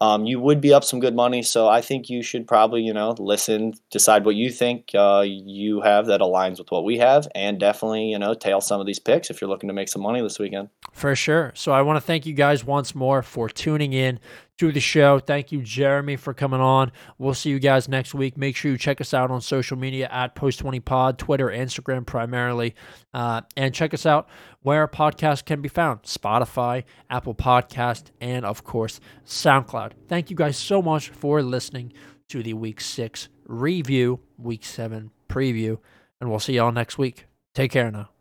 um, 0.00 0.26
you 0.26 0.40
would 0.40 0.60
be 0.60 0.74
up 0.74 0.84
some 0.84 1.00
good 1.00 1.14
money. 1.14 1.42
So 1.42 1.68
I 1.68 1.80
think 1.80 2.10
you 2.10 2.22
should 2.22 2.46
probably, 2.46 2.82
you 2.82 2.92
know, 2.92 3.14
listen, 3.18 3.72
decide 3.90 4.24
what 4.24 4.34
you 4.34 4.50
think 4.50 4.90
uh, 4.94 5.24
you 5.24 5.80
have 5.80 6.06
that 6.06 6.20
aligns 6.20 6.58
with 6.58 6.70
what 6.70 6.84
we 6.84 6.98
have, 6.98 7.28
and 7.34 7.58
definitely, 7.58 8.10
you 8.10 8.18
know, 8.18 8.34
tail 8.34 8.60
some 8.60 8.80
of 8.80 8.86
these 8.86 8.98
picks 8.98 9.30
if 9.30 9.40
you're 9.40 9.48
looking 9.48 9.68
to 9.68 9.74
make 9.74 9.88
some 9.88 10.02
money 10.02 10.20
this 10.20 10.38
weekend. 10.38 10.68
For 10.92 11.14
sure. 11.14 11.52
So 11.54 11.72
I 11.72 11.82
want 11.82 11.96
to 11.96 12.00
thank 12.00 12.26
you 12.26 12.34
guys 12.34 12.64
once 12.64 12.94
more 12.94 13.22
for 13.22 13.48
tuning 13.48 13.92
in 13.92 14.20
to 14.58 14.70
the 14.70 14.80
show. 14.80 15.18
Thank 15.18 15.52
you, 15.52 15.62
Jeremy, 15.62 16.16
for 16.16 16.32
coming 16.32 16.60
on. 16.60 16.92
We'll 17.18 17.34
see 17.34 17.50
you 17.50 17.58
guys 17.58 17.88
next 17.88 18.14
week. 18.14 18.36
Make 18.36 18.56
sure 18.56 18.70
you 18.70 18.78
check 18.78 19.00
us 19.00 19.12
out 19.12 19.30
on 19.30 19.40
social 19.40 19.76
media 19.76 20.08
at 20.10 20.34
Post20Pod, 20.34 21.18
Twitter, 21.18 21.48
Instagram 21.48 22.06
primarily. 22.06 22.74
Uh, 23.12 23.42
and 23.56 23.74
check 23.74 23.92
us 23.94 24.06
out 24.06 24.28
where 24.62 24.86
podcasts 24.86 25.44
can 25.44 25.60
be 25.60 25.68
found 25.68 26.02
Spotify, 26.02 26.84
Apple 27.10 27.34
Podcast, 27.34 28.04
and 28.20 28.44
of 28.44 28.64
course, 28.64 29.00
SoundCloud. 29.26 29.92
Thank 30.08 30.30
you 30.30 30.36
guys 30.36 30.56
so 30.56 30.80
much 30.80 31.08
for 31.10 31.42
listening 31.42 31.92
to 32.28 32.42
the 32.42 32.54
Week 32.54 32.80
6 32.80 33.28
review, 33.46 34.20
Week 34.38 34.64
7 34.64 35.10
preview, 35.28 35.78
and 36.20 36.30
we'll 36.30 36.38
see 36.38 36.54
y'all 36.54 36.72
next 36.72 36.96
week. 36.96 37.26
Take 37.54 37.72
care 37.72 37.90
now. 37.90 38.13